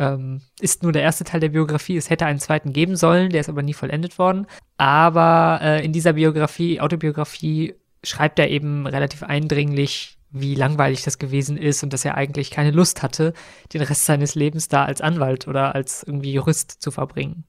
Ähm, 0.00 0.40
ist 0.60 0.82
nur 0.82 0.92
der 0.92 1.02
erste 1.02 1.24
Teil 1.24 1.40
der 1.40 1.50
Biografie. 1.50 1.98
Es 1.98 2.08
hätte 2.08 2.24
einen 2.24 2.38
zweiten 2.38 2.72
geben 2.72 2.96
sollen, 2.96 3.28
der 3.28 3.40
ist 3.40 3.50
aber 3.50 3.62
nie 3.62 3.74
vollendet 3.74 4.18
worden. 4.18 4.46
Aber 4.78 5.60
äh, 5.62 5.84
in 5.84 5.92
dieser 5.92 6.14
Biografie, 6.14 6.80
Autobiografie, 6.80 7.74
schreibt 8.02 8.38
er 8.38 8.48
eben 8.48 8.86
relativ 8.86 9.22
eindringlich, 9.22 10.16
wie 10.30 10.54
langweilig 10.54 11.02
das 11.04 11.18
gewesen 11.18 11.58
ist 11.58 11.82
und 11.82 11.92
dass 11.92 12.06
er 12.06 12.14
eigentlich 12.14 12.50
keine 12.50 12.70
Lust 12.70 13.02
hatte, 13.02 13.34
den 13.74 13.82
Rest 13.82 14.06
seines 14.06 14.34
Lebens 14.34 14.68
da 14.68 14.86
als 14.86 15.02
Anwalt 15.02 15.46
oder 15.46 15.74
als 15.74 16.02
irgendwie 16.02 16.32
Jurist 16.32 16.80
zu 16.80 16.90
verbringen. 16.90 17.44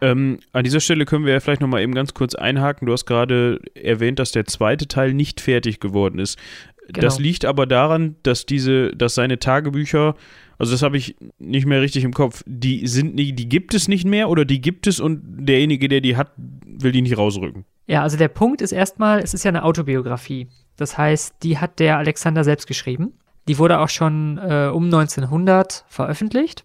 Ähm, 0.00 0.38
an 0.52 0.62
dieser 0.62 0.80
Stelle 0.80 1.04
können 1.04 1.26
wir 1.26 1.32
ja 1.32 1.40
vielleicht 1.40 1.60
nochmal 1.60 1.82
eben 1.82 1.94
ganz 1.94 2.14
kurz 2.14 2.36
einhaken. 2.36 2.86
Du 2.86 2.92
hast 2.92 3.06
gerade 3.06 3.60
erwähnt, 3.74 4.20
dass 4.20 4.30
der 4.30 4.44
zweite 4.44 4.86
Teil 4.86 5.14
nicht 5.14 5.40
fertig 5.40 5.80
geworden 5.80 6.20
ist. 6.20 6.38
Genau. 6.86 7.00
Das 7.00 7.18
liegt 7.18 7.44
aber 7.44 7.66
daran, 7.66 8.16
dass 8.22 8.46
diese, 8.46 8.94
dass 8.94 9.14
seine 9.14 9.38
Tagebücher, 9.38 10.14
also 10.58 10.72
das 10.72 10.82
habe 10.82 10.96
ich 10.96 11.16
nicht 11.38 11.66
mehr 11.66 11.80
richtig 11.80 12.04
im 12.04 12.12
Kopf, 12.12 12.42
die 12.46 12.86
sind 12.86 13.14
nie, 13.14 13.32
die 13.32 13.48
gibt 13.48 13.74
es 13.74 13.88
nicht 13.88 14.04
mehr 14.04 14.28
oder 14.28 14.44
die 14.44 14.60
gibt 14.60 14.86
es 14.86 14.98
und 14.98 15.22
derjenige, 15.24 15.88
der 15.88 16.00
die 16.00 16.16
hat, 16.16 16.32
will 16.36 16.92
die 16.92 17.02
nicht 17.02 17.16
rausrücken. 17.16 17.64
Ja, 17.86 18.02
also 18.02 18.16
der 18.16 18.28
Punkt 18.28 18.60
ist 18.60 18.72
erstmal, 18.72 19.20
es 19.20 19.34
ist 19.34 19.44
ja 19.44 19.50
eine 19.50 19.64
Autobiografie. 19.64 20.48
Das 20.76 20.98
heißt, 20.98 21.36
die 21.42 21.58
hat 21.58 21.78
der 21.78 21.98
Alexander 21.98 22.44
selbst 22.44 22.66
geschrieben. 22.66 23.14
Die 23.46 23.58
wurde 23.58 23.80
auch 23.80 23.88
schon 23.88 24.38
äh, 24.38 24.70
um 24.72 24.84
1900 24.84 25.84
veröffentlicht. 25.88 26.64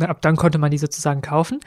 Ab 0.00 0.20
dann 0.22 0.36
konnte 0.36 0.58
man 0.58 0.70
die 0.70 0.78
sozusagen 0.78 1.22
kaufen. 1.22 1.60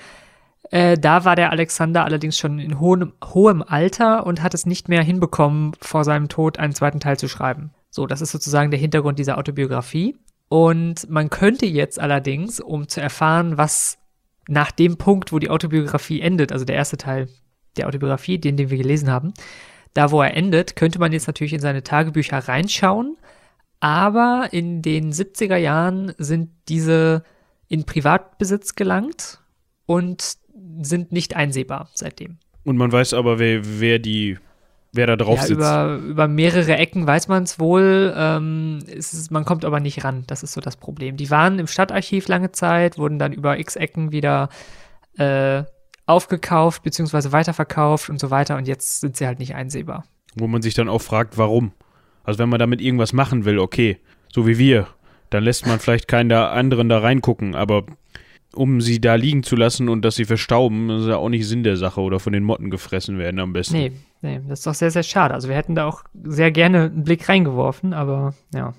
Äh, 0.71 0.97
da 0.97 1.25
war 1.25 1.35
der 1.35 1.51
Alexander 1.51 2.05
allerdings 2.05 2.37
schon 2.37 2.59
in 2.59 2.79
hohem, 2.79 3.13
hohem 3.23 3.61
Alter 3.61 4.25
und 4.25 4.43
hat 4.43 4.53
es 4.53 4.65
nicht 4.65 4.89
mehr 4.89 5.03
hinbekommen, 5.03 5.73
vor 5.81 6.03
seinem 6.03 6.27
Tod 6.27 6.59
einen 6.59 6.73
zweiten 6.73 6.99
Teil 6.99 7.17
zu 7.17 7.27
schreiben. 7.27 7.71
So, 7.89 8.07
das 8.07 8.21
ist 8.21 8.31
sozusagen 8.31 8.71
der 8.71 8.79
Hintergrund 8.79 9.19
dieser 9.19 9.37
Autobiografie. 9.37 10.15
Und 10.51 11.09
man 11.09 11.29
könnte 11.29 11.65
jetzt 11.65 11.97
allerdings, 11.97 12.59
um 12.59 12.89
zu 12.89 12.99
erfahren, 12.99 13.57
was 13.57 13.97
nach 14.49 14.69
dem 14.69 14.97
Punkt, 14.97 15.31
wo 15.31 15.39
die 15.39 15.49
Autobiografie 15.49 16.19
endet, 16.19 16.51
also 16.51 16.65
der 16.65 16.75
erste 16.75 16.97
Teil 16.97 17.29
der 17.77 17.87
Autobiografie, 17.87 18.37
den, 18.37 18.57
den 18.57 18.69
wir 18.69 18.77
gelesen 18.77 19.09
haben, 19.09 19.33
da 19.93 20.11
wo 20.11 20.21
er 20.21 20.35
endet, 20.35 20.75
könnte 20.75 20.99
man 20.99 21.13
jetzt 21.13 21.27
natürlich 21.27 21.53
in 21.53 21.61
seine 21.61 21.83
Tagebücher 21.83 22.37
reinschauen. 22.37 23.15
Aber 23.79 24.49
in 24.51 24.81
den 24.81 25.13
70er 25.13 25.55
Jahren 25.55 26.11
sind 26.17 26.49
diese 26.67 27.23
in 27.69 27.85
Privatbesitz 27.85 28.75
gelangt 28.75 29.39
und 29.85 30.35
sind 30.81 31.13
nicht 31.13 31.33
einsehbar 31.33 31.89
seitdem. 31.93 32.39
Und 32.65 32.75
man 32.75 32.91
weiß 32.91 33.13
aber, 33.13 33.39
wer, 33.39 33.61
wer 33.79 33.99
die, 33.99 34.37
wer 34.93 35.07
da 35.07 35.15
drauf 35.15 35.37
ja, 35.37 35.43
sitzt. 35.43 35.59
Über, 35.59 35.99
über 36.05 36.27
mehrere 36.27 36.75
Ecken 36.77 37.07
weiß 37.07 37.27
man 37.27 37.43
es 37.43 37.59
wohl. 37.59 38.13
Ähm, 38.15 38.79
ist, 38.87 39.31
man 39.31 39.45
kommt 39.45 39.65
aber 39.65 39.79
nicht 39.79 40.03
ran. 40.03 40.23
Das 40.27 40.43
ist 40.43 40.53
so 40.53 40.61
das 40.61 40.77
Problem. 40.77 41.17
Die 41.17 41.29
waren 41.29 41.59
im 41.59 41.67
Stadtarchiv 41.67 42.27
lange 42.27 42.51
Zeit, 42.51 42.97
wurden 42.97 43.19
dann 43.19 43.33
über 43.33 43.59
x 43.59 43.75
Ecken 43.75 44.11
wieder 44.11 44.49
äh, 45.17 45.63
aufgekauft 46.05 46.83
bzw. 46.83 47.31
weiterverkauft 47.31 48.09
und 48.09 48.19
so 48.19 48.29
weiter. 48.31 48.57
Und 48.57 48.67
jetzt 48.67 49.01
sind 49.01 49.17
sie 49.17 49.27
halt 49.27 49.39
nicht 49.39 49.55
einsehbar. 49.55 50.05
Wo 50.35 50.47
man 50.47 50.61
sich 50.61 50.73
dann 50.73 50.89
auch 50.89 51.01
fragt, 51.01 51.37
warum. 51.37 51.71
Also 52.23 52.39
wenn 52.39 52.49
man 52.49 52.59
damit 52.59 52.81
irgendwas 52.81 53.13
machen 53.13 53.45
will, 53.45 53.59
okay, 53.59 53.97
so 54.33 54.45
wie 54.47 54.57
wir, 54.57 54.87
dann 55.29 55.43
lässt 55.43 55.65
man 55.65 55.79
vielleicht 55.79 56.07
keinen 56.07 56.29
da 56.29 56.51
anderen 56.51 56.89
da 56.89 56.99
reingucken, 56.99 57.55
aber 57.55 57.85
um 58.53 58.81
sie 58.81 58.99
da 58.99 59.15
liegen 59.15 59.43
zu 59.43 59.55
lassen 59.55 59.89
und 59.89 60.03
dass 60.03 60.15
sie 60.15 60.25
verstauben, 60.25 60.89
ist 60.89 61.07
ja 61.07 61.17
auch 61.17 61.29
nicht 61.29 61.47
Sinn 61.47 61.63
der 61.63 61.77
Sache 61.77 62.01
oder 62.01 62.19
von 62.19 62.33
den 62.33 62.43
Motten 62.43 62.69
gefressen 62.69 63.17
werden 63.17 63.39
am 63.39 63.53
besten. 63.53 63.77
Nee, 63.77 63.91
nee, 64.21 64.41
das 64.47 64.59
ist 64.59 64.67
doch 64.67 64.73
sehr, 64.73 64.91
sehr 64.91 65.03
schade. 65.03 65.33
Also 65.33 65.49
wir 65.49 65.55
hätten 65.55 65.75
da 65.75 65.85
auch 65.85 66.03
sehr 66.23 66.51
gerne 66.51 66.85
einen 66.85 67.03
Blick 67.03 67.27
reingeworfen, 67.27 67.93
aber 67.93 68.33
ja. 68.53 68.73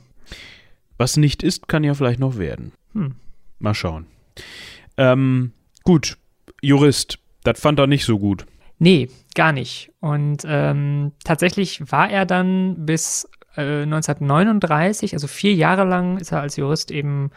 Was 0.97 1.17
nicht 1.17 1.43
ist, 1.43 1.69
kann 1.69 1.85
ja 1.85 1.95
vielleicht 1.95 2.21
noch 2.21 2.39
werden. 2.39 2.73
Hm. 2.93 3.15
Mal 3.59 3.75
schauen. 3.75 4.07
Ähm, 4.97 5.53
gut, 5.85 6.19
Jurist, 6.61 7.19
das 7.45 7.61
fand 7.61 7.79
er 7.79 7.87
nicht 7.87 8.05
so 8.05 8.19
gut. 8.19 8.47
Nee, 8.79 9.09
gar 9.35 9.53
nicht. 9.53 9.93
Und 10.01 10.43
ähm, 10.45 11.13
tatsächlich 11.25 11.91
war 11.91 12.11
er 12.11 12.27
dann 12.27 12.85
bis 12.85 13.29
äh, 13.57 13.83
1939, 13.83 15.15
also 15.15 15.27
vier 15.27 15.55
Jahre 15.55 15.85
lang, 15.85 16.19
ist 16.19 16.33
er 16.33 16.41
als 16.41 16.57
Jurist 16.57 16.91
eben 16.91 17.31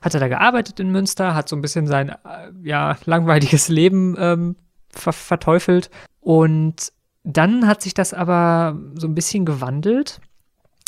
hat 0.00 0.14
er 0.14 0.20
da 0.20 0.28
gearbeitet 0.28 0.80
in 0.80 0.90
Münster, 0.90 1.34
hat 1.34 1.48
so 1.48 1.56
ein 1.56 1.62
bisschen 1.62 1.86
sein 1.86 2.10
äh, 2.10 2.14
ja, 2.62 2.96
langweiliges 3.04 3.68
Leben 3.68 4.16
ähm, 4.18 4.56
ver 4.90 5.12
verteufelt. 5.12 5.90
Und 6.20 6.92
dann 7.30 7.66
hat 7.66 7.82
sich 7.82 7.92
das 7.92 8.14
aber 8.14 8.78
so 8.94 9.06
ein 9.06 9.14
bisschen 9.14 9.44
gewandelt, 9.44 10.20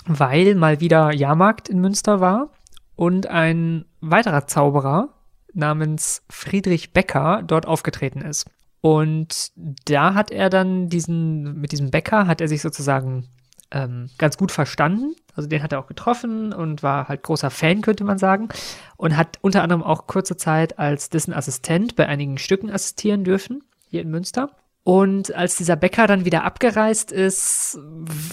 weil 0.07 0.55
mal 0.55 0.81
wieder 0.81 1.13
Jahrmarkt 1.13 1.69
in 1.69 1.81
Münster 1.81 2.21
war 2.21 2.51
und 2.97 3.27
ein 3.27 3.85
weiterer 4.01 4.47
Zauberer 4.47 5.11
namens 5.53 6.23
Friedrich 6.31 6.95
Becker 6.95 7.43
dort 7.47 7.67
aufgetreten 7.67 8.23
ist. 8.23 8.47
Und 8.81 9.53
da 9.55 10.15
hat 10.15 10.31
er 10.31 10.49
dann 10.49 10.89
diesen, 10.89 11.61
mit 11.61 11.73
diesem 11.73 11.91
Becker 11.91 12.27
hat 12.27 12.41
er 12.41 12.49
sich 12.49 12.63
sozusagen 12.63 13.29
ähm, 13.71 14.09
ganz 14.17 14.39
gut 14.39 14.51
verstanden. 14.51 15.15
Also 15.35 15.47
den 15.47 15.63
hat 15.63 15.73
er 15.73 15.79
auch 15.79 15.89
getroffen 15.89 16.55
und 16.55 16.83
war 16.83 17.09
halt 17.09 17.23
großer 17.23 17.51
Fan, 17.51 17.83
könnte 17.83 18.05
man 18.05 18.17
sagen. 18.17 18.49
Und 18.97 19.19
hat 19.19 19.37
unter 19.43 19.63
anderem 19.63 19.83
auch 19.83 20.07
kurze 20.07 20.39
Zeit 20.39 20.79
als 20.79 21.11
dessen 21.11 21.35
Assistent 21.35 21.97
bei 21.97 22.07
einigen 22.07 22.39
Stücken 22.39 22.71
assistieren 22.71 23.25
dürfen, 23.25 23.63
hier 23.91 24.01
in 24.01 24.11
Münster. 24.11 24.57
Und 24.83 25.35
als 25.35 25.57
dieser 25.57 25.77
Bäcker 25.77 26.07
dann 26.07 26.25
wieder 26.25 26.45
abgereist 26.45 27.13
ist, 27.13 27.79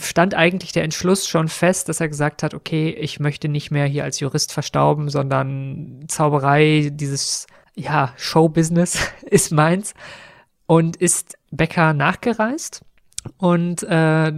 stand 0.01 0.33
eigentlich 0.33 0.71
der 0.71 0.83
Entschluss 0.83 1.27
schon 1.27 1.49
fest, 1.49 1.89
dass 1.89 1.99
er 1.99 2.07
gesagt 2.07 2.41
hat, 2.41 2.53
okay, 2.53 2.89
ich 2.89 3.19
möchte 3.19 3.49
nicht 3.49 3.69
mehr 3.69 3.85
hier 3.85 4.05
als 4.05 4.19
Jurist 4.19 4.53
verstauben, 4.53 5.09
sondern 5.09 6.05
Zauberei, 6.07 6.89
dieses, 6.93 7.47
ja, 7.75 8.13
Showbusiness 8.15 8.99
ist 9.23 9.51
meins. 9.51 9.93
Und 10.65 10.97
ist 10.97 11.37
Bäcker 11.51 11.93
nachgereist 11.93 12.81
und 13.37 13.83
äh, 13.83 14.31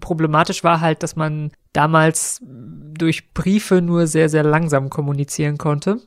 problematisch 0.00 0.62
war 0.62 0.80
halt, 0.80 1.02
dass 1.02 1.16
man 1.16 1.50
damals 1.72 2.40
durch 2.42 3.32
Briefe 3.34 3.82
nur 3.82 4.06
sehr, 4.06 4.28
sehr 4.28 4.44
langsam 4.44 4.90
kommunizieren 4.90 5.58
konnte. 5.58 6.00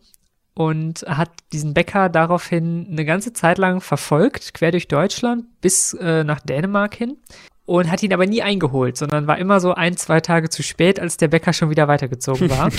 Und 0.59 1.05
hat 1.07 1.29
diesen 1.53 1.73
Bäcker 1.73 2.09
daraufhin 2.09 2.89
eine 2.91 3.05
ganze 3.05 3.31
Zeit 3.31 3.57
lang 3.57 3.79
verfolgt, 3.79 4.53
quer 4.53 4.71
durch 4.71 4.89
Deutschland 4.89 5.45
bis 5.61 5.93
äh, 5.93 6.25
nach 6.25 6.41
Dänemark 6.41 6.95
hin. 6.95 7.15
Und 7.65 7.89
hat 7.89 8.03
ihn 8.03 8.11
aber 8.11 8.25
nie 8.25 8.41
eingeholt, 8.41 8.97
sondern 8.97 9.25
war 9.25 9.37
immer 9.37 9.61
so 9.61 9.73
ein, 9.73 9.95
zwei 9.95 10.19
Tage 10.19 10.49
zu 10.49 10.61
spät, 10.61 10.99
als 10.99 11.15
der 11.15 11.29
Bäcker 11.29 11.53
schon 11.53 11.69
wieder 11.69 11.87
weitergezogen 11.87 12.49
war. 12.49 12.71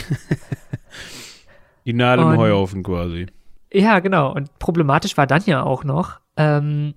Die 1.86 1.94
Nadel 1.94 2.26
im 2.26 2.36
Heuhaufen 2.36 2.82
quasi. 2.82 3.28
Ja, 3.72 4.00
genau. 4.00 4.30
Und 4.30 4.58
problematisch 4.58 5.16
war 5.16 5.26
dann 5.26 5.44
ja 5.46 5.62
auch 5.62 5.82
noch, 5.82 6.20
ähm, 6.36 6.92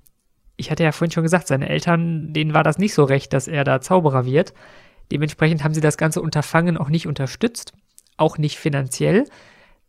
ich 0.57 0.69
hatte 0.69 0.83
ja 0.83 0.91
vorhin 0.91 1.13
schon 1.13 1.23
gesagt, 1.23 1.47
seine 1.47 1.69
Eltern, 1.69 2.33
denen 2.33 2.53
war 2.53 2.63
das 2.63 2.77
nicht 2.77 2.93
so 2.93 3.05
recht, 3.05 3.31
dass 3.31 3.47
er 3.47 3.63
da 3.63 3.79
Zauberer 3.79 4.25
wird. 4.25 4.53
Dementsprechend 5.13 5.63
haben 5.63 5.73
sie 5.73 5.79
das 5.79 5.95
ganze 5.95 6.21
Unterfangen 6.21 6.75
auch 6.75 6.89
nicht 6.89 7.07
unterstützt, 7.07 7.71
auch 8.17 8.37
nicht 8.37 8.57
finanziell. 8.57 9.23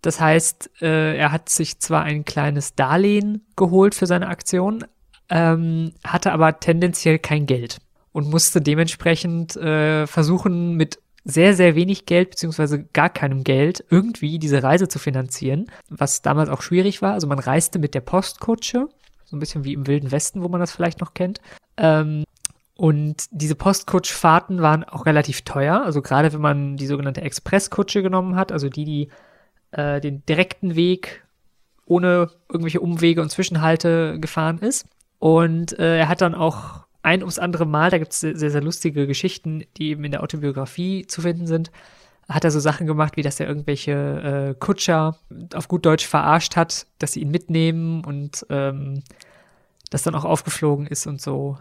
Das 0.05 0.21
heißt, 0.21 0.83
äh, 0.83 1.17
er 1.17 1.33
hat 1.33 1.49
sich 1.49 1.79
zwar 1.81 2.03
ein 2.03 2.27
kleines 2.27 2.75
Darlehen 2.75 3.47
geholt 3.57 3.95
für 3.95 4.07
seine 4.07 4.29
Aktion, 4.29 4.85
ähm, 5.31 5.93
hatte 6.05 6.33
aber 6.33 6.61
tendenziell 6.61 7.19
kein 7.19 7.47
Geld 7.47 7.79
und 8.13 8.29
musste 8.29 8.61
dementsprechend 8.61 9.57
äh, 9.57 10.07
versuchen, 10.07 10.75
mit 10.75 10.99
sehr, 11.25 11.55
sehr 11.55 11.75
wenig 11.75 12.05
Geld 12.05 12.31
beziehungsweise 12.31 12.85
gar 12.85 13.09
keinem 13.09 13.45
Geld 13.45 13.83
irgendwie 13.89 14.39
diese 14.39 14.63
Reise 14.63 14.89
zu 14.89 14.99
finanzieren, 14.99 15.71
was 15.89 16.21
damals 16.21 16.51
auch 16.51 16.61
schwierig 16.61 17.01
war. 17.01 17.15
Also 17.15 17.27
man 17.27 17.39
reiste 17.39 17.79
mit 17.79 17.95
der 17.95 18.03
Postkutsche 18.03 18.89
so 19.25 19.37
ein 19.37 19.41
bisschen 19.41 19.65
wie 19.65 19.73
im 19.73 19.87
Wilden 19.87 20.13
Westen, 20.13 20.43
wo 20.43 20.49
man 20.49 20.61
das 20.61 20.73
vielleicht 20.73 21.01
noch 21.01 21.15
kennt. 21.15 21.41
Ähm, 21.79 22.25
und 22.77 23.25
diese 23.31 23.55
Postkutschfahrten 23.55 24.61
waren 24.61 24.85
auch 24.85 25.07
relativ 25.07 25.43
teuer. 25.43 25.83
Also 25.83 26.03
gerade 26.03 26.35
wenn 26.35 26.43
man 26.43 26.77
die 26.77 26.87
sogenannte 26.87 27.23
Expresskutsche 27.23 28.03
genommen 28.03 28.37
hat, 28.37 28.53
also 28.53 28.69
die, 28.69 28.85
die 28.85 29.09
äh, 29.75 30.01
den 30.01 30.25
direkten 30.27 30.75
Weg 30.75 31.25
ohne 31.87 32.31
irgendwelche 32.49 32.81
Umwege 32.81 33.21
und 33.21 33.31
Zwischenhalte 33.31 34.19
gefahren 34.21 34.59
ist. 34.59 34.87
Und 35.19 35.79
äh, 35.79 35.99
er 35.99 36.09
hat 36.09 36.21
dann 36.21 36.35
auch 36.35 36.85
ein 37.03 37.21
ums 37.21 37.39
andere 37.39 37.67
Mal, 37.67 37.91
da 37.91 37.99
gibt 37.99 38.13
es 38.13 38.21
sehr, 38.21 38.35
sehr 38.37 38.63
lustige 38.63 39.07
Geschichten, 39.07 39.65
die 39.77 39.91
eben 39.91 40.05
in 40.05 40.11
der 40.11 40.23
Autobiografie 40.23 41.07
zu 41.07 41.21
finden 41.21 41.47
sind, 41.47 41.71
hat 42.29 42.45
er 42.45 42.51
so 42.51 42.61
Sachen 42.61 42.87
gemacht, 42.87 43.17
wie 43.17 43.23
dass 43.23 43.39
er 43.39 43.47
irgendwelche 43.47 43.93
äh, 43.93 44.55
Kutscher 44.59 45.19
auf 45.55 45.69
gut 45.69 45.85
Deutsch 45.85 46.07
verarscht 46.07 46.57
hat, 46.57 46.87
dass 46.99 47.13
sie 47.13 47.21
ihn 47.21 47.31
mitnehmen 47.31 48.05
und 48.05 48.47
ähm, 48.49 49.03
das 49.91 50.03
dann 50.03 50.15
auch 50.15 50.25
aufgeflogen 50.25 50.87
ist 50.87 51.07
und 51.07 51.21
so. 51.21 51.59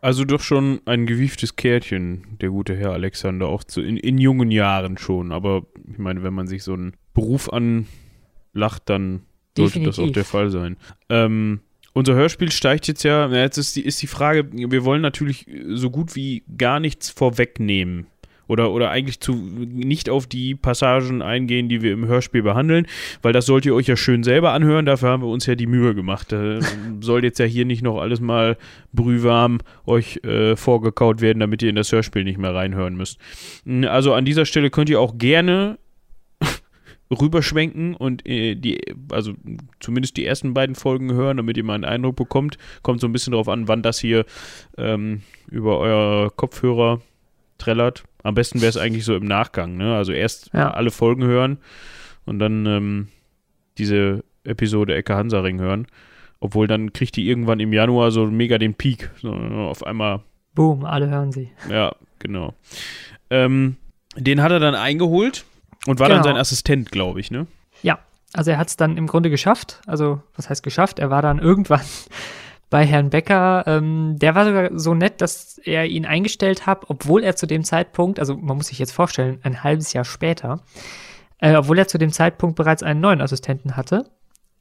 Also 0.00 0.24
doch 0.24 0.40
schon 0.40 0.80
ein 0.84 1.06
gewieftes 1.06 1.56
Kärtchen, 1.56 2.38
der 2.40 2.50
gute 2.50 2.76
Herr 2.76 2.92
Alexander, 2.92 3.46
auch 3.48 3.64
zu, 3.64 3.80
in, 3.80 3.96
in 3.96 4.18
jungen 4.18 4.50
Jahren 4.50 4.96
schon. 4.96 5.32
Aber 5.32 5.66
ich 5.90 5.98
meine, 5.98 6.22
wenn 6.22 6.34
man 6.34 6.46
sich 6.46 6.62
so 6.62 6.74
einen 6.74 6.94
Beruf 7.14 7.50
anlacht, 7.52 8.82
dann 8.84 9.22
sollte 9.56 9.80
das 9.80 9.98
auch 9.98 10.10
der 10.10 10.24
Fall 10.24 10.50
sein. 10.50 10.76
Ähm, 11.08 11.60
unser 11.94 12.14
Hörspiel 12.14 12.52
steigt 12.52 12.86
jetzt 12.86 13.02
ja, 13.02 13.28
jetzt 13.28 13.58
ist 13.58 13.74
die, 13.74 13.84
ist 13.84 14.00
die 14.00 14.06
Frage, 14.06 14.48
wir 14.52 14.84
wollen 14.84 15.02
natürlich 15.02 15.46
so 15.70 15.90
gut 15.90 16.14
wie 16.14 16.44
gar 16.56 16.78
nichts 16.78 17.10
vorwegnehmen 17.10 18.06
oder, 18.48 18.72
oder 18.72 18.90
eigentlich 18.90 19.20
zu, 19.20 19.34
nicht 19.34 20.10
auf 20.10 20.26
die 20.26 20.54
Passagen 20.54 21.22
eingehen, 21.22 21.68
die 21.68 21.82
wir 21.82 21.92
im 21.92 22.06
Hörspiel 22.06 22.42
behandeln, 22.42 22.86
weil 23.22 23.32
das 23.32 23.46
sollt 23.46 23.66
ihr 23.66 23.74
euch 23.74 23.86
ja 23.86 23.96
schön 23.96 24.24
selber 24.24 24.52
anhören. 24.52 24.86
Dafür 24.86 25.10
haben 25.10 25.22
wir 25.22 25.28
uns 25.28 25.46
ja 25.46 25.54
die 25.54 25.66
Mühe 25.66 25.94
gemacht. 25.94 26.32
Da 26.32 26.58
soll 27.00 27.22
jetzt 27.22 27.38
ja 27.38 27.44
hier 27.44 27.66
nicht 27.66 27.82
noch 27.82 28.00
alles 28.00 28.20
mal 28.20 28.56
brühwarm 28.92 29.58
euch 29.86 30.24
äh, 30.24 30.56
vorgekaut 30.56 31.20
werden, 31.20 31.40
damit 31.40 31.62
ihr 31.62 31.68
in 31.68 31.76
das 31.76 31.92
Hörspiel 31.92 32.24
nicht 32.24 32.38
mehr 32.38 32.54
reinhören 32.54 32.96
müsst. 32.96 33.18
Also 33.86 34.14
an 34.14 34.24
dieser 34.24 34.46
Stelle 34.46 34.70
könnt 34.70 34.88
ihr 34.88 35.00
auch 35.00 35.18
gerne 35.18 35.78
rüberschwenken 37.10 37.94
und 37.94 38.26
äh, 38.26 38.54
die, 38.54 38.80
also 39.12 39.34
zumindest 39.80 40.16
die 40.16 40.24
ersten 40.24 40.54
beiden 40.54 40.74
Folgen 40.74 41.12
hören, 41.12 41.36
damit 41.36 41.58
ihr 41.58 41.64
mal 41.64 41.74
einen 41.74 41.84
Eindruck 41.84 42.16
bekommt. 42.16 42.56
Kommt 42.82 43.00
so 43.00 43.06
ein 43.06 43.12
bisschen 43.12 43.32
darauf 43.32 43.48
an, 43.48 43.68
wann 43.68 43.82
das 43.82 43.98
hier 43.98 44.24
ähm, 44.78 45.20
über 45.50 45.78
euer 45.78 46.30
Kopfhörer 46.34 47.02
trällert. 47.58 48.04
Am 48.22 48.34
besten 48.34 48.60
wäre 48.60 48.70
es 48.70 48.76
eigentlich 48.76 49.04
so 49.04 49.14
im 49.14 49.24
Nachgang, 49.24 49.76
ne? 49.76 49.96
Also 49.96 50.12
erst 50.12 50.50
ja. 50.52 50.70
alle 50.70 50.90
Folgen 50.90 51.24
hören 51.24 51.58
und 52.24 52.38
dann 52.38 52.66
ähm, 52.66 53.08
diese 53.78 54.24
Episode 54.44 54.94
Ecke 54.94 55.14
Hansaring 55.14 55.60
hören. 55.60 55.86
Obwohl 56.40 56.66
dann 56.66 56.92
kriegt 56.92 57.16
die 57.16 57.28
irgendwann 57.28 57.60
im 57.60 57.72
Januar 57.72 58.10
so 58.10 58.26
mega 58.26 58.58
den 58.58 58.74
Peak. 58.74 59.10
So, 59.20 59.32
auf 59.32 59.84
einmal. 59.84 60.20
Boom, 60.54 60.84
alle 60.84 61.08
hören 61.08 61.32
sie. 61.32 61.50
Ja, 61.68 61.92
genau. 62.18 62.54
Ähm, 63.30 63.76
den 64.16 64.42
hat 64.42 64.52
er 64.52 64.60
dann 64.60 64.74
eingeholt 64.74 65.44
und 65.86 65.98
war 65.98 66.08
genau. 66.08 66.22
dann 66.22 66.34
sein 66.34 66.36
Assistent, 66.36 66.92
glaube 66.92 67.20
ich, 67.20 67.30
ne? 67.30 67.46
Ja, 67.82 67.98
also 68.32 68.50
er 68.50 68.58
hat 68.58 68.68
es 68.68 68.76
dann 68.76 68.96
im 68.96 69.06
Grunde 69.06 69.30
geschafft. 69.30 69.80
Also, 69.86 70.22
was 70.36 70.48
heißt 70.48 70.62
geschafft? 70.62 70.98
Er 70.98 71.10
war 71.10 71.22
dann 71.22 71.38
irgendwann 71.40 71.80
bei 72.70 72.84
Herrn 72.84 73.10
Becker, 73.10 73.64
ähm, 73.66 74.16
der 74.18 74.34
war 74.34 74.44
sogar 74.44 74.70
so 74.78 74.94
nett, 74.94 75.20
dass 75.20 75.58
er 75.58 75.86
ihn 75.86 76.04
eingestellt 76.04 76.66
hat, 76.66 76.88
obwohl 76.88 77.22
er 77.22 77.36
zu 77.36 77.46
dem 77.46 77.64
Zeitpunkt, 77.64 78.20
also 78.20 78.36
man 78.36 78.56
muss 78.56 78.66
sich 78.66 78.78
jetzt 78.78 78.92
vorstellen, 78.92 79.40
ein 79.42 79.62
halbes 79.64 79.92
Jahr 79.92 80.04
später, 80.04 80.62
äh, 81.38 81.56
obwohl 81.56 81.78
er 81.78 81.88
zu 81.88 81.98
dem 81.98 82.12
Zeitpunkt 82.12 82.56
bereits 82.56 82.82
einen 82.82 83.00
neuen 83.00 83.20
Assistenten 83.20 83.76
hatte, 83.76 84.10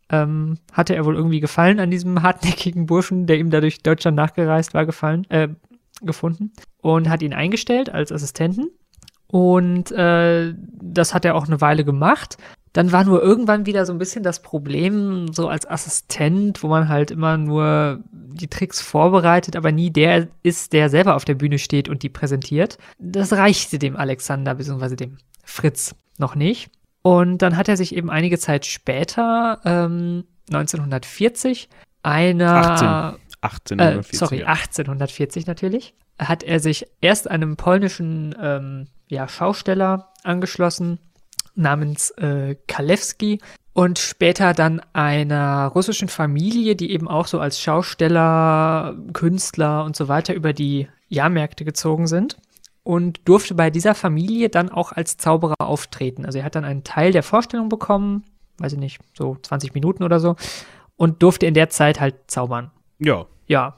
ähm, 0.10 0.58
hatte 0.72 0.96
er 0.96 1.06
wohl 1.06 1.16
irgendwie 1.16 1.42
Gefallen 1.42 1.80
an 1.80 1.92
diesem 1.92 2.22
hartnäckigen 2.22 2.86
Burschen, 2.86 3.28
der 3.28 3.40
ihm 3.40 3.50
dadurch 3.50 3.84
Deutschland 3.84 4.16
nachgereist 4.16 4.74
war, 4.74 4.86
gefallen, 4.86 5.30
äh, 5.30 5.50
gefunden 6.02 6.54
und 6.82 7.10
hat 7.10 7.22
ihn 7.22 7.34
eingestellt 7.34 7.90
als 7.90 8.12
Assistenten. 8.12 8.70
Und 9.28 9.92
äh, 9.92 10.54
das 10.82 11.14
hat 11.14 11.26
er 11.26 11.36
auch 11.36 11.48
eine 11.48 11.60
Weile 11.60 11.84
gemacht. 11.84 12.38
Dann 12.78 12.92
war 12.92 13.04
nur 13.04 13.24
irgendwann 13.24 13.66
wieder 13.66 13.88
so 13.88 13.92
ein 13.92 13.98
bisschen 13.98 14.22
das 14.22 14.44
Problem, 14.44 15.34
so 15.34 15.48
als 15.48 15.68
Assistent, 15.68 16.62
wo 16.62 16.68
man 16.68 16.90
halt 16.90 17.10
immer 17.10 17.36
nur 17.36 18.04
die 18.12 18.50
Tricks 18.50 18.82
vorbereitet, 18.82 19.56
aber 19.56 19.72
nie 19.72 19.90
der 19.90 20.28
ist, 20.44 20.74
der 20.74 20.92
selber 20.92 21.16
auf 21.16 21.26
der 21.26 21.34
Bühne 21.34 21.58
steht 21.58 21.90
und 21.90 22.04
die 22.04 22.10
präsentiert. 22.10 22.78
Das 23.00 23.34
reichte 23.34 23.80
dem 23.80 23.96
Alexander 23.96 24.54
bzw. 24.54 24.96
dem 24.96 25.18
Fritz 25.44 25.96
noch 26.20 26.36
nicht. 26.36 26.70
Und 27.02 27.42
dann 27.42 27.58
hat 27.58 27.68
er 27.68 27.78
sich 27.78 27.96
eben 27.96 28.12
einige 28.12 28.38
Zeit 28.38 28.68
später, 28.68 29.60
ähm, 29.66 30.26
1940, 30.50 31.70
einer 32.04 33.18
18. 33.42 33.80
1840, 33.80 34.14
äh, 34.14 34.16
sorry, 34.16 34.40
ja. 34.42 34.48
1840 34.50 35.48
natürlich, 35.48 35.96
hat 36.20 36.44
er 36.44 36.60
sich 36.60 36.86
erst 37.02 37.28
einem 37.28 37.58
polnischen 37.58 38.36
ähm, 38.40 38.86
ja, 39.08 39.28
Schausteller 39.28 40.14
angeschlossen, 40.24 41.00
namens 41.58 42.12
äh, 42.12 42.56
Kalewski 42.68 43.40
und 43.74 44.00
später 44.00 44.54
dann 44.54 44.82
einer 44.94 45.68
russischen 45.68 46.08
Familie, 46.08 46.76
die 46.76 46.92
eben 46.92 47.08
auch 47.08 47.28
so 47.28 47.40
als 47.40 47.62
Schausteller, 47.62 48.96
Künstler 49.14 49.84
und 49.84 49.96
so 49.96 50.08
weiter 50.08 50.34
über 50.34 50.54
die 50.54 50.88
Jahrmärkte 51.10 51.64
gezogen 51.64 52.08
sind 52.08 52.38
und 52.84 53.20
durfte 53.26 53.54
bei 53.54 53.70
dieser 53.70 53.96
Familie 53.96 54.50
dann 54.50 54.70
auch 54.70 54.94
als 54.94 55.18
Zauberer 55.18 55.56
auftreten. 55.60 56.26
Also 56.26 56.40
er 56.40 56.46
hat 56.46 56.56
dann 56.56 56.66
einen 56.66 56.84
Teil 56.84 57.12
der 57.12 57.24
Vorstellung 57.24 57.70
bekommen, 57.70 58.24
weiß 58.60 58.74
ich 58.74 58.80
nicht, 58.80 59.00
so 59.14 59.38
20 59.42 59.74
Minuten 59.74 60.04
oder 60.04 60.20
so 60.20 60.36
und 60.96 61.22
durfte 61.22 61.46
in 61.46 61.54
der 61.54 61.70
Zeit 61.70 62.00
halt 62.00 62.16
zaubern. 62.28 62.72
Ja. 63.00 63.26
Ja, 63.48 63.78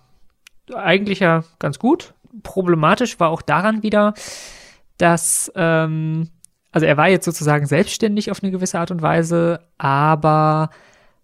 eigentlich 0.74 1.20
ja 1.20 1.44
ganz 1.60 1.80
gut. 1.80 2.14
Problematisch 2.44 3.20
war 3.20 3.30
auch 3.30 3.42
daran 3.42 3.84
wieder, 3.84 4.14
dass 4.98 5.52
ähm, 5.56 6.30
also 6.72 6.86
er 6.86 6.98
war 6.98 7.10
jetzt 7.10 7.26
sozusagen 7.26 7.66
selbstständig 7.66 8.32
auf 8.32 8.44
eine 8.44 8.52
gewisse 8.52 8.80
Art 8.80 8.92
und 8.92 9.02
Weise, 9.02 9.60
aber 9.78 10.70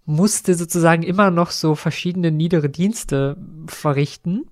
musste 0.05 0.55
sozusagen 0.55 1.03
immer 1.03 1.31
noch 1.31 1.51
so 1.51 1.75
verschiedene 1.75 2.31
niedere 2.31 2.69
Dienste 2.69 3.37
verrichten. 3.67 4.45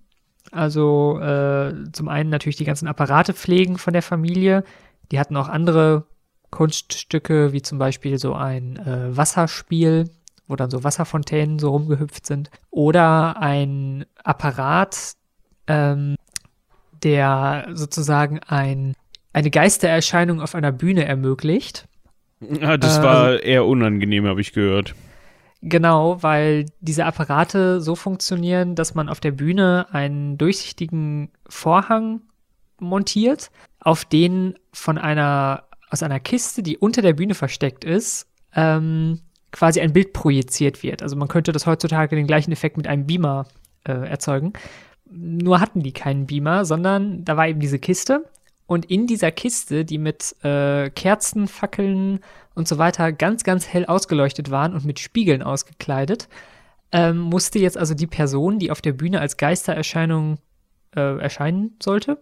Also 0.51 1.19
äh, 1.19 1.73
zum 1.91 2.09
einen 2.09 2.29
natürlich 2.29 2.57
die 2.57 2.65
ganzen 2.65 2.87
Apparate 2.87 3.33
pflegen 3.33 3.77
von 3.77 3.93
der 3.93 4.01
Familie. 4.01 4.63
Die 5.11 5.19
hatten 5.19 5.37
auch 5.37 5.49
andere 5.49 6.05
Kunststücke, 6.51 7.53
wie 7.53 7.61
zum 7.61 7.79
Beispiel 7.79 8.19
so 8.19 8.33
ein 8.33 8.77
äh, 8.77 9.15
Wasserspiel, 9.15 10.09
wo 10.47 10.55
dann 10.55 10.69
so 10.69 10.83
Wasserfontänen 10.83 11.57
so 11.57 11.69
rumgehüpft 11.69 12.27
sind. 12.27 12.51
Oder 12.69 13.37
ein 13.37 14.05
Apparat, 14.23 15.13
ähm, 15.67 16.15
der 17.03 17.69
sozusagen 17.73 18.39
ein 18.39 18.93
eine 19.33 19.49
Geistererscheinung 19.49 20.39
auf 20.39 20.55
einer 20.55 20.71
Bühne 20.71 21.05
ermöglicht. 21.05 21.87
Ja, 22.39 22.77
das 22.77 22.99
äh, 22.99 23.03
war 23.03 23.23
also, 23.23 23.39
eher 23.39 23.65
unangenehm, 23.65 24.25
habe 24.27 24.41
ich 24.41 24.53
gehört. 24.53 24.95
Genau, 25.61 26.21
weil 26.21 26.65
diese 26.81 27.05
Apparate 27.05 27.81
so 27.81 27.95
funktionieren, 27.95 28.75
dass 28.75 28.95
man 28.95 29.09
auf 29.09 29.19
der 29.19 29.31
Bühne 29.31 29.87
einen 29.91 30.37
durchsichtigen 30.37 31.31
Vorhang 31.47 32.21
montiert, 32.79 33.49
auf 33.79 34.05
den 34.05 34.55
von 34.73 34.97
einer 34.97 35.63
aus 35.89 36.03
einer 36.03 36.19
Kiste, 36.19 36.63
die 36.63 36.77
unter 36.77 37.01
der 37.01 37.13
Bühne 37.13 37.35
versteckt 37.35 37.85
ist, 37.85 38.27
ähm, 38.55 39.19
quasi 39.51 39.79
ein 39.79 39.93
Bild 39.93 40.11
projiziert 40.11 40.81
wird. 40.81 41.03
Also 41.03 41.15
man 41.15 41.27
könnte 41.27 41.51
das 41.51 41.67
heutzutage 41.67 42.15
den 42.15 42.25
gleichen 42.27 42.51
Effekt 42.51 42.77
mit 42.77 42.87
einem 42.87 43.05
Beamer 43.05 43.45
äh, 43.87 44.09
erzeugen. 44.09 44.53
Nur 45.09 45.59
hatten 45.59 45.81
die 45.81 45.93
keinen 45.93 46.25
Beamer, 46.25 46.65
sondern 46.65 47.23
da 47.23 47.37
war 47.37 47.47
eben 47.47 47.59
diese 47.59 47.77
Kiste 47.77 48.25
und 48.65 48.85
in 48.85 49.07
dieser 49.07 49.31
Kiste, 49.31 49.85
die 49.85 49.97
mit 49.97 50.35
äh, 50.43 50.89
Kerzen, 50.89 51.47
Fackeln 51.47 52.21
und 52.55 52.67
so 52.67 52.77
weiter 52.77 53.11
ganz, 53.11 53.43
ganz 53.43 53.67
hell 53.67 53.85
ausgeleuchtet 53.85 54.51
waren 54.51 54.73
und 54.73 54.85
mit 54.85 54.99
Spiegeln 54.99 55.43
ausgekleidet, 55.43 56.29
ähm, 56.91 57.17
musste 57.17 57.59
jetzt 57.59 57.77
also 57.77 57.93
die 57.93 58.07
Person, 58.07 58.59
die 58.59 58.71
auf 58.71 58.81
der 58.81 58.93
Bühne 58.93 59.19
als 59.19 59.37
Geistererscheinung 59.37 60.37
äh, 60.95 61.19
erscheinen 61.19 61.75
sollte, 61.81 62.19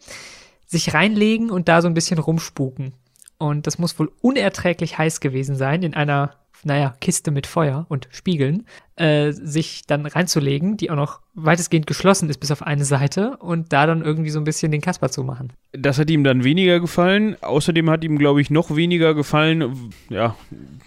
sich 0.66 0.94
reinlegen 0.94 1.52
und 1.52 1.68
da 1.68 1.82
so 1.82 1.88
ein 1.88 1.94
bisschen 1.94 2.20
rumspuken. 2.20 2.94
Und 3.38 3.68
das 3.68 3.78
muss 3.78 3.98
wohl 4.00 4.12
unerträglich 4.22 4.98
heiß 4.98 5.20
gewesen 5.20 5.56
sein 5.56 5.84
in 5.84 5.94
einer 5.94 6.36
naja, 6.64 6.96
Kiste 7.02 7.32
mit 7.32 7.48
Feuer 7.48 7.86
und 7.90 8.08
Spiegeln, 8.12 8.66
äh, 8.96 9.32
sich 9.32 9.84
dann 9.88 10.06
reinzulegen, 10.06 10.78
die 10.78 10.92
auch 10.92 10.96
noch 10.96 11.22
weitestgehend 11.34 11.88
geschlossen 11.88 12.30
ist 12.30 12.40
bis 12.40 12.52
auf 12.52 12.62
eine 12.62 12.86
Seite 12.86 13.38
und 13.38 13.74
da 13.74 13.88
dann 13.88 14.04
irgendwie 14.04 14.30
so 14.30 14.40
ein 14.40 14.44
bisschen 14.44 14.72
den 14.72 14.82
Kasper 14.82 15.10
zu 15.10 15.24
machen. 15.24 15.54
Das 15.72 15.98
hat 15.98 16.10
ihm 16.10 16.24
dann 16.24 16.44
weniger 16.44 16.80
gefallen. 16.80 17.36
Außerdem 17.42 17.90
hat 17.90 18.04
ihm, 18.04 18.18
glaube 18.18 18.42
ich, 18.42 18.50
noch 18.50 18.76
weniger 18.76 19.14
gefallen, 19.14 19.92
ja, 20.10 20.36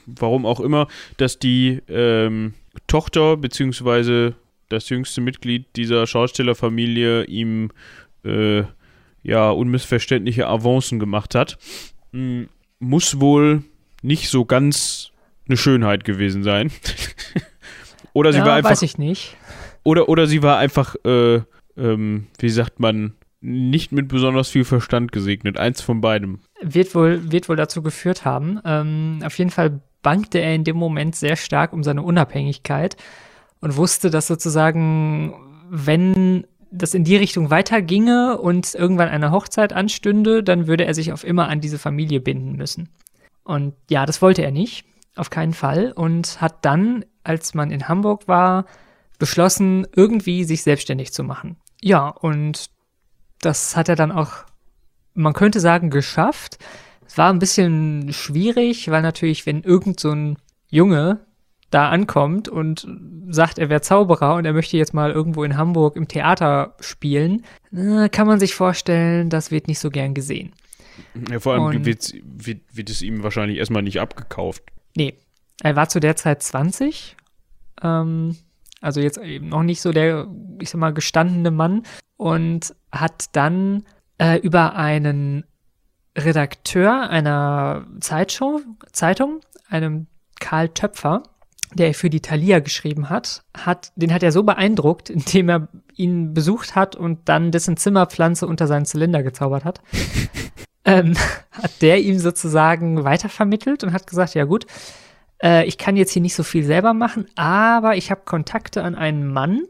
warum 0.06 0.46
auch 0.46 0.60
immer, 0.60 0.88
dass 1.16 1.38
die 1.38 1.80
ähm, 1.88 2.54
Tochter 2.86 3.36
beziehungsweise 3.36 4.34
das 4.68 4.88
jüngste 4.88 5.20
Mitglied 5.20 5.66
dieser 5.76 6.06
Schaustellerfamilie 6.06 7.24
ihm 7.24 7.70
äh, 8.24 8.62
ja 9.22 9.50
unmissverständliche 9.50 10.46
Avancen 10.46 10.98
gemacht 10.98 11.34
hat. 11.34 11.58
Hm, 12.12 12.48
muss 12.78 13.20
wohl 13.20 13.62
nicht 14.02 14.28
so 14.28 14.44
ganz 14.44 15.10
eine 15.48 15.56
Schönheit 15.56 16.04
gewesen 16.04 16.42
sein. 16.42 16.70
oder 18.12 18.32
sie 18.32 18.38
ja, 18.38 18.46
war 18.46 18.54
einfach. 18.54 18.70
Weiß 18.70 18.82
ich 18.82 18.98
nicht. 18.98 19.36
Oder, 19.82 20.08
oder 20.08 20.26
sie 20.26 20.42
war 20.42 20.58
einfach, 20.58 20.96
äh, 21.04 21.40
ähm, 21.76 22.26
wie 22.38 22.48
sagt 22.48 22.80
man, 22.80 23.14
nicht 23.40 23.92
mit 23.92 24.08
besonders 24.08 24.48
viel 24.48 24.64
Verstand 24.64 25.12
gesegnet. 25.12 25.58
Eins 25.58 25.82
von 25.82 26.00
beidem. 26.00 26.40
Wird 26.62 26.94
wohl, 26.94 27.30
wird 27.30 27.48
wohl 27.48 27.56
dazu 27.56 27.82
geführt 27.82 28.24
haben. 28.24 28.58
Ähm, 28.64 29.20
auf 29.22 29.38
jeden 29.38 29.50
Fall 29.50 29.80
bankte 30.02 30.38
er 30.38 30.54
in 30.54 30.64
dem 30.64 30.76
Moment 30.76 31.14
sehr 31.14 31.36
stark 31.36 31.72
um 31.72 31.82
seine 31.82 32.02
Unabhängigkeit 32.02 32.96
und 33.60 33.76
wusste, 33.76 34.10
dass 34.10 34.26
sozusagen, 34.26 35.34
wenn 35.70 36.46
das 36.70 36.94
in 36.94 37.04
die 37.04 37.16
Richtung 37.16 37.50
weiterginge 37.50 38.38
und 38.38 38.74
irgendwann 38.74 39.08
eine 39.08 39.30
Hochzeit 39.30 39.72
anstünde, 39.72 40.42
dann 40.42 40.66
würde 40.66 40.86
er 40.86 40.94
sich 40.94 41.12
auf 41.12 41.22
immer 41.22 41.48
an 41.48 41.60
diese 41.60 41.78
Familie 41.78 42.20
binden 42.20 42.56
müssen. 42.56 42.88
Und 43.44 43.74
ja, 43.90 44.06
das 44.06 44.22
wollte 44.22 44.42
er 44.42 44.50
nicht 44.50 44.86
auf 45.16 45.30
keinen 45.30 45.54
Fall 45.54 45.92
und 45.92 46.40
hat 46.40 46.64
dann, 46.64 47.04
als 47.22 47.54
man 47.54 47.70
in 47.70 47.88
Hamburg 47.88 48.28
war, 48.28 48.66
beschlossen, 49.18 49.86
irgendwie 49.94 50.44
sich 50.44 50.62
selbstständig 50.62 51.12
zu 51.12 51.24
machen. 51.24 51.56
Ja, 51.80 52.08
und 52.08 52.70
das 53.40 53.76
hat 53.76 53.88
er 53.88 53.96
dann 53.96 54.12
auch, 54.12 54.44
man 55.14 55.32
könnte 55.32 55.60
sagen, 55.60 55.90
geschafft. 55.90 56.58
Es 57.06 57.18
war 57.18 57.30
ein 57.30 57.38
bisschen 57.38 58.12
schwierig, 58.12 58.90
weil 58.90 59.02
natürlich, 59.02 59.46
wenn 59.46 59.62
irgend 59.62 60.00
so 60.00 60.10
ein 60.10 60.38
Junge 60.68 61.26
da 61.70 61.90
ankommt 61.90 62.48
und 62.48 62.86
sagt, 63.28 63.58
er 63.58 63.68
wäre 63.68 63.80
Zauberer 63.80 64.36
und 64.36 64.44
er 64.44 64.52
möchte 64.52 64.76
jetzt 64.76 64.94
mal 64.94 65.10
irgendwo 65.10 65.44
in 65.44 65.56
Hamburg 65.56 65.96
im 65.96 66.08
Theater 66.08 66.74
spielen, 66.80 67.44
äh, 67.72 68.08
kann 68.08 68.26
man 68.26 68.38
sich 68.38 68.54
vorstellen, 68.54 69.28
das 69.28 69.50
wird 69.50 69.68
nicht 69.68 69.80
so 69.80 69.90
gern 69.90 70.14
gesehen. 70.14 70.52
Ja, 71.28 71.40
vor 71.40 71.54
allem 71.54 71.84
wird, 71.84 72.14
wird, 72.22 72.60
wird 72.72 72.90
es 72.90 73.02
ihm 73.02 73.22
wahrscheinlich 73.22 73.58
erstmal 73.58 73.82
nicht 73.82 74.00
abgekauft. 74.00 74.62
Nee, 74.96 75.18
er 75.62 75.76
war 75.76 75.88
zu 75.88 76.00
der 76.00 76.16
Zeit 76.16 76.42
20. 76.42 77.16
Ähm, 77.82 78.36
also 78.80 79.00
jetzt 79.00 79.18
eben 79.18 79.48
noch 79.48 79.62
nicht 79.62 79.80
so 79.80 79.92
der, 79.92 80.28
ich 80.60 80.70
sag 80.70 80.78
mal, 80.78 80.92
gestandene 80.92 81.50
Mann. 81.50 81.82
Und 82.16 82.74
hat 82.92 83.34
dann 83.36 83.84
äh, 84.18 84.38
über 84.38 84.76
einen 84.76 85.44
Redakteur 86.16 87.10
einer 87.10 87.86
Zeitshow, 88.00 88.60
Zeitung, 88.92 89.40
einem 89.68 90.06
Karl 90.38 90.68
Töpfer, 90.68 91.24
der 91.74 91.92
für 91.94 92.10
die 92.10 92.20
Thalia 92.20 92.60
geschrieben 92.60 93.10
hat, 93.10 93.44
hat, 93.56 93.92
den 93.96 94.12
hat 94.12 94.22
er 94.22 94.30
so 94.30 94.44
beeindruckt, 94.44 95.10
indem 95.10 95.48
er 95.48 95.68
ihn 95.94 96.34
besucht 96.34 96.76
hat 96.76 96.94
und 96.94 97.28
dann 97.28 97.50
dessen 97.50 97.76
Zimmerpflanze 97.76 98.46
unter 98.46 98.66
seinen 98.66 98.84
Zylinder 98.84 99.22
gezaubert 99.22 99.64
hat. 99.64 99.80
ähm, 100.84 101.14
hat 101.50 101.82
der 101.82 102.00
ihm 102.00 102.18
sozusagen 102.18 103.04
weitervermittelt 103.04 103.84
und 103.84 103.92
hat 103.92 104.06
gesagt, 104.06 104.34
ja 104.34 104.44
gut, 104.44 104.66
äh, 105.42 105.64
ich 105.66 105.78
kann 105.78 105.96
jetzt 105.96 106.12
hier 106.12 106.22
nicht 106.22 106.34
so 106.34 106.42
viel 106.42 106.64
selber 106.64 106.94
machen, 106.94 107.26
aber 107.36 107.96
ich 107.96 108.10
habe 108.10 108.22
Kontakte 108.24 108.82
an 108.82 108.94
einen 108.94 109.32
Mann 109.32 109.62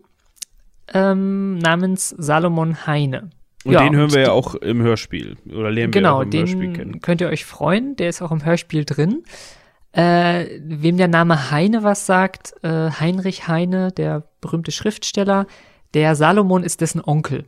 ähm, 0.92 1.58
namens 1.58 2.10
Salomon 2.10 2.86
Heine. 2.86 3.30
Und 3.64 3.72
Ja, 3.72 3.82
den 3.82 3.96
hören 3.96 4.12
wir 4.12 4.20
ja 4.20 4.32
auch 4.32 4.54
im 4.54 4.82
Hörspiel. 4.82 5.36
Oder 5.46 5.70
lernen 5.70 5.92
Genau, 5.92 6.20
wir 6.20 6.26
auch 6.26 6.32
im 6.32 6.32
Hörspiel 6.32 6.60
den 6.60 6.72
kennen. 6.74 7.00
könnt 7.00 7.20
ihr 7.20 7.28
euch 7.28 7.44
freuen, 7.44 7.96
der 7.96 8.10
ist 8.10 8.20
auch 8.20 8.30
im 8.30 8.44
Hörspiel 8.44 8.84
drin. 8.84 9.22
Äh, 9.92 10.60
wem 10.60 10.96
der 10.96 11.08
Name 11.08 11.50
Heine 11.50 11.82
was 11.82 12.04
sagt, 12.04 12.54
äh, 12.62 12.90
Heinrich 12.90 13.48
Heine, 13.48 13.92
der 13.92 14.24
berühmte 14.40 14.72
Schriftsteller, 14.72 15.46
der 15.94 16.16
Salomon 16.16 16.62
ist 16.64 16.80
dessen 16.80 17.00
Onkel. 17.00 17.44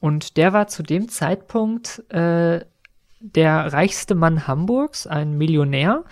Und 0.00 0.36
der 0.36 0.52
war 0.52 0.68
zu 0.68 0.82
dem 0.82 1.08
Zeitpunkt 1.08 2.04
äh, 2.10 2.60
der 3.20 3.72
reichste 3.72 4.14
Mann 4.14 4.46
Hamburgs, 4.46 5.06
ein 5.06 5.36
Millionär. 5.36 6.04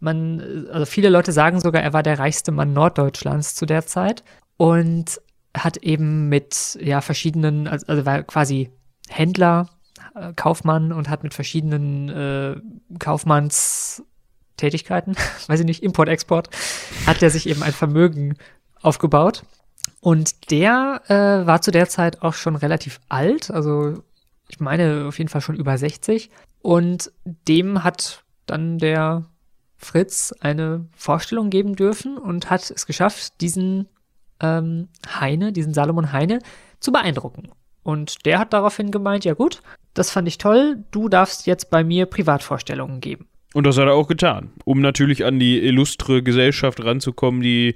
Man, 0.00 0.66
also 0.72 0.86
viele 0.86 1.08
Leute 1.08 1.32
sagen 1.32 1.60
sogar, 1.60 1.82
er 1.82 1.92
war 1.92 2.02
der 2.02 2.18
reichste 2.18 2.52
Mann 2.52 2.72
Norddeutschlands 2.72 3.54
zu 3.54 3.66
der 3.66 3.86
Zeit 3.86 4.24
und 4.56 5.20
hat 5.56 5.76
eben 5.78 6.28
mit 6.28 6.78
ja 6.80 7.00
verschiedenen, 7.00 7.68
also, 7.68 7.86
also 7.86 8.06
war 8.06 8.22
quasi 8.22 8.70
Händler, 9.08 9.68
äh, 10.14 10.32
Kaufmann 10.34 10.92
und 10.92 11.08
hat 11.08 11.22
mit 11.22 11.32
verschiedenen 11.34 12.08
äh, 12.08 12.56
Kaufmannstätigkeiten, 12.98 15.14
weiß 15.46 15.60
ich 15.60 15.66
nicht, 15.66 15.82
Import-Export, 15.82 16.50
hat 17.06 17.22
er 17.22 17.30
sich 17.30 17.48
eben 17.48 17.62
ein 17.62 17.72
Vermögen 17.72 18.36
aufgebaut. 18.80 19.44
Und 20.00 20.50
der 20.50 21.02
äh, 21.06 21.46
war 21.46 21.62
zu 21.62 21.70
der 21.70 21.88
Zeit 21.88 22.22
auch 22.22 22.34
schon 22.34 22.56
relativ 22.56 23.00
alt, 23.08 23.52
also 23.52 24.02
ich 24.52 24.60
meine 24.60 25.06
auf 25.08 25.18
jeden 25.18 25.30
Fall 25.30 25.40
schon 25.40 25.56
über 25.56 25.76
60. 25.76 26.30
Und 26.60 27.10
dem 27.24 27.82
hat 27.82 28.22
dann 28.46 28.78
der 28.78 29.24
Fritz 29.78 30.32
eine 30.40 30.86
Vorstellung 30.94 31.50
geben 31.50 31.74
dürfen 31.74 32.18
und 32.18 32.50
hat 32.50 32.70
es 32.70 32.86
geschafft, 32.86 33.40
diesen 33.40 33.88
ähm, 34.40 34.88
Heine, 35.08 35.52
diesen 35.52 35.74
Salomon 35.74 36.12
Heine, 36.12 36.40
zu 36.80 36.92
beeindrucken. 36.92 37.48
Und 37.82 38.26
der 38.26 38.38
hat 38.38 38.52
daraufhin 38.52 38.90
gemeint, 38.90 39.24
ja 39.24 39.34
gut, 39.34 39.62
das 39.94 40.10
fand 40.10 40.28
ich 40.28 40.38
toll, 40.38 40.84
du 40.90 41.08
darfst 41.08 41.46
jetzt 41.46 41.70
bei 41.70 41.82
mir 41.82 42.06
Privatvorstellungen 42.06 43.00
geben. 43.00 43.26
Und 43.54 43.66
das 43.66 43.76
hat 43.76 43.86
er 43.86 43.94
auch 43.94 44.06
getan, 44.06 44.50
um 44.64 44.80
natürlich 44.80 45.24
an 45.24 45.38
die 45.38 45.58
illustre 45.58 46.22
Gesellschaft 46.22 46.82
ranzukommen, 46.82 47.40
die 47.40 47.74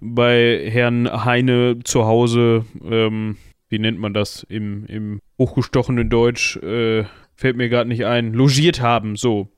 bei 0.00 0.68
Herrn 0.70 1.24
Heine 1.24 1.78
zu 1.84 2.06
Hause, 2.06 2.64
ähm, 2.84 3.36
wie 3.72 3.78
nennt 3.78 3.98
man 3.98 4.12
das 4.12 4.44
im, 4.48 4.84
im 4.86 5.20
hochgestochenen 5.38 6.10
Deutsch, 6.10 6.56
äh, 6.58 7.04
fällt 7.34 7.56
mir 7.56 7.68
gerade 7.68 7.88
nicht 7.88 8.04
ein, 8.04 8.34
logiert 8.34 8.82
haben, 8.82 9.16
so. 9.16 9.48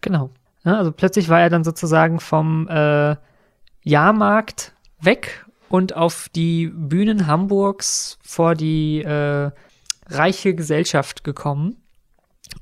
Genau. 0.00 0.30
Ja, 0.64 0.76
also 0.76 0.92
plötzlich 0.92 1.28
war 1.28 1.40
er 1.40 1.48
dann 1.48 1.64
sozusagen 1.64 2.20
vom 2.20 2.68
äh, 2.68 3.16
Jahrmarkt 3.82 4.74
weg 5.00 5.46
und 5.68 5.94
auf 5.96 6.28
die 6.34 6.66
Bühnen 6.66 7.26
Hamburgs 7.26 8.18
vor 8.22 8.54
die 8.54 9.02
äh, 9.02 9.50
reiche 10.08 10.54
Gesellschaft 10.54 11.24
gekommen 11.24 11.76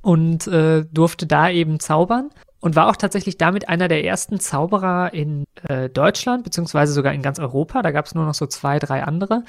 und 0.03 0.47
äh, 0.49 0.85
durfte 0.93 1.27
da 1.27 1.51
eben 1.51 1.81
zaubern 1.81 2.31
und 2.61 2.77
war 2.77 2.89
auch 2.89 2.97
tatsächlich 2.97 3.39
damit 3.39 3.69
einer 3.69 3.89
der 3.89 4.05
ersten 4.05 4.39
Zauberer 4.39 5.15
in 5.15 5.45
äh, 5.69 5.89
Deutschland, 5.89 6.45
beziehungsweise 6.45 6.93
sogar 6.93 7.15
in 7.15 7.23
ganz 7.23 7.39
Europa. 7.39 7.83
Da 7.83 7.91
gab 7.91 8.07
es 8.07 8.15
nur 8.15 8.27
noch 8.27 8.35
so 8.35 8.47
zwei, 8.47 8.79
drei 8.79 9.03
andere, 9.03 9.45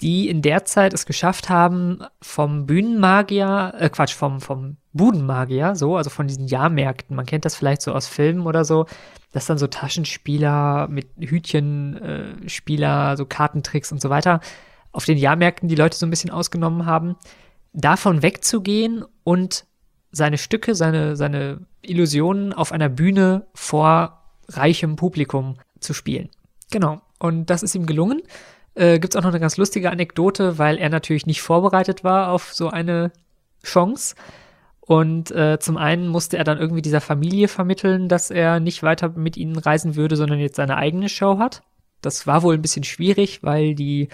die 0.00 0.28
in 0.28 0.42
der 0.42 0.64
Zeit 0.64 0.92
es 0.92 1.06
geschafft 1.06 1.48
haben, 1.48 2.00
vom 2.22 2.66
Bühnenmagier, 2.66 3.74
äh 3.78 3.88
Quatsch, 3.90 4.14
vom, 4.14 4.40
vom 4.40 4.76
Budenmagier, 4.92 5.74
so, 5.74 5.96
also 5.96 6.10
von 6.10 6.28
diesen 6.28 6.46
Jahrmärkten, 6.46 7.16
man 7.16 7.26
kennt 7.26 7.44
das 7.44 7.56
vielleicht 7.56 7.82
so 7.82 7.92
aus 7.92 8.06
Filmen 8.06 8.46
oder 8.46 8.64
so, 8.64 8.86
dass 9.32 9.46
dann 9.46 9.58
so 9.58 9.66
Taschenspieler 9.66 10.88
mit 10.88 11.08
Hütchenspieler, 11.18 13.12
äh, 13.12 13.16
so 13.16 13.26
Kartentricks 13.26 13.92
und 13.92 14.00
so 14.00 14.10
weiter 14.10 14.40
auf 14.92 15.04
den 15.04 15.18
Jahrmärkten 15.18 15.68
die 15.68 15.74
Leute 15.74 15.96
so 15.96 16.06
ein 16.06 16.10
bisschen 16.10 16.30
ausgenommen 16.30 16.86
haben, 16.86 17.16
davon 17.72 18.22
wegzugehen 18.22 19.04
und 19.24 19.64
seine 20.10 20.38
Stücke, 20.38 20.74
seine, 20.74 21.16
seine 21.16 21.66
Illusionen 21.82 22.52
auf 22.52 22.72
einer 22.72 22.88
Bühne 22.88 23.46
vor 23.54 24.24
reichem 24.48 24.96
Publikum 24.96 25.56
zu 25.80 25.92
spielen. 25.92 26.30
Genau. 26.70 27.00
Und 27.18 27.46
das 27.46 27.62
ist 27.62 27.74
ihm 27.74 27.86
gelungen. 27.86 28.22
Äh, 28.78 29.00
Gibt 29.00 29.14
es 29.14 29.18
auch 29.18 29.24
noch 29.24 29.30
eine 29.30 29.40
ganz 29.40 29.56
lustige 29.56 29.90
Anekdote, 29.90 30.56
weil 30.56 30.78
er 30.78 30.88
natürlich 30.88 31.26
nicht 31.26 31.42
vorbereitet 31.42 32.04
war 32.04 32.30
auf 32.30 32.54
so 32.54 32.70
eine 32.70 33.10
Chance. 33.64 34.14
Und 34.80 35.32
äh, 35.32 35.58
zum 35.58 35.76
einen 35.76 36.06
musste 36.08 36.38
er 36.38 36.44
dann 36.44 36.58
irgendwie 36.58 36.80
dieser 36.80 37.00
Familie 37.00 37.48
vermitteln, 37.48 38.08
dass 38.08 38.30
er 38.30 38.60
nicht 38.60 38.84
weiter 38.84 39.10
mit 39.10 39.36
ihnen 39.36 39.58
reisen 39.58 39.96
würde, 39.96 40.16
sondern 40.16 40.38
jetzt 40.38 40.56
seine 40.56 40.76
eigene 40.76 41.08
Show 41.08 41.38
hat. 41.38 41.62
Das 42.02 42.26
war 42.28 42.44
wohl 42.44 42.54
ein 42.54 42.62
bisschen 42.62 42.84
schwierig, 42.84 43.42
weil 43.42 43.74
die 43.74 44.08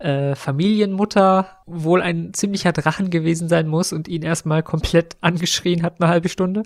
äh, 0.00 0.34
Familienmutter 0.34 1.46
wohl 1.66 2.02
ein 2.02 2.34
ziemlicher 2.34 2.72
Drachen 2.72 3.08
gewesen 3.08 3.48
sein 3.48 3.68
muss 3.68 3.92
und 3.92 4.08
ihn 4.08 4.22
erstmal 4.22 4.64
komplett 4.64 5.16
angeschrien 5.20 5.84
hat, 5.84 6.00
eine 6.00 6.10
halbe 6.10 6.28
Stunde. 6.28 6.64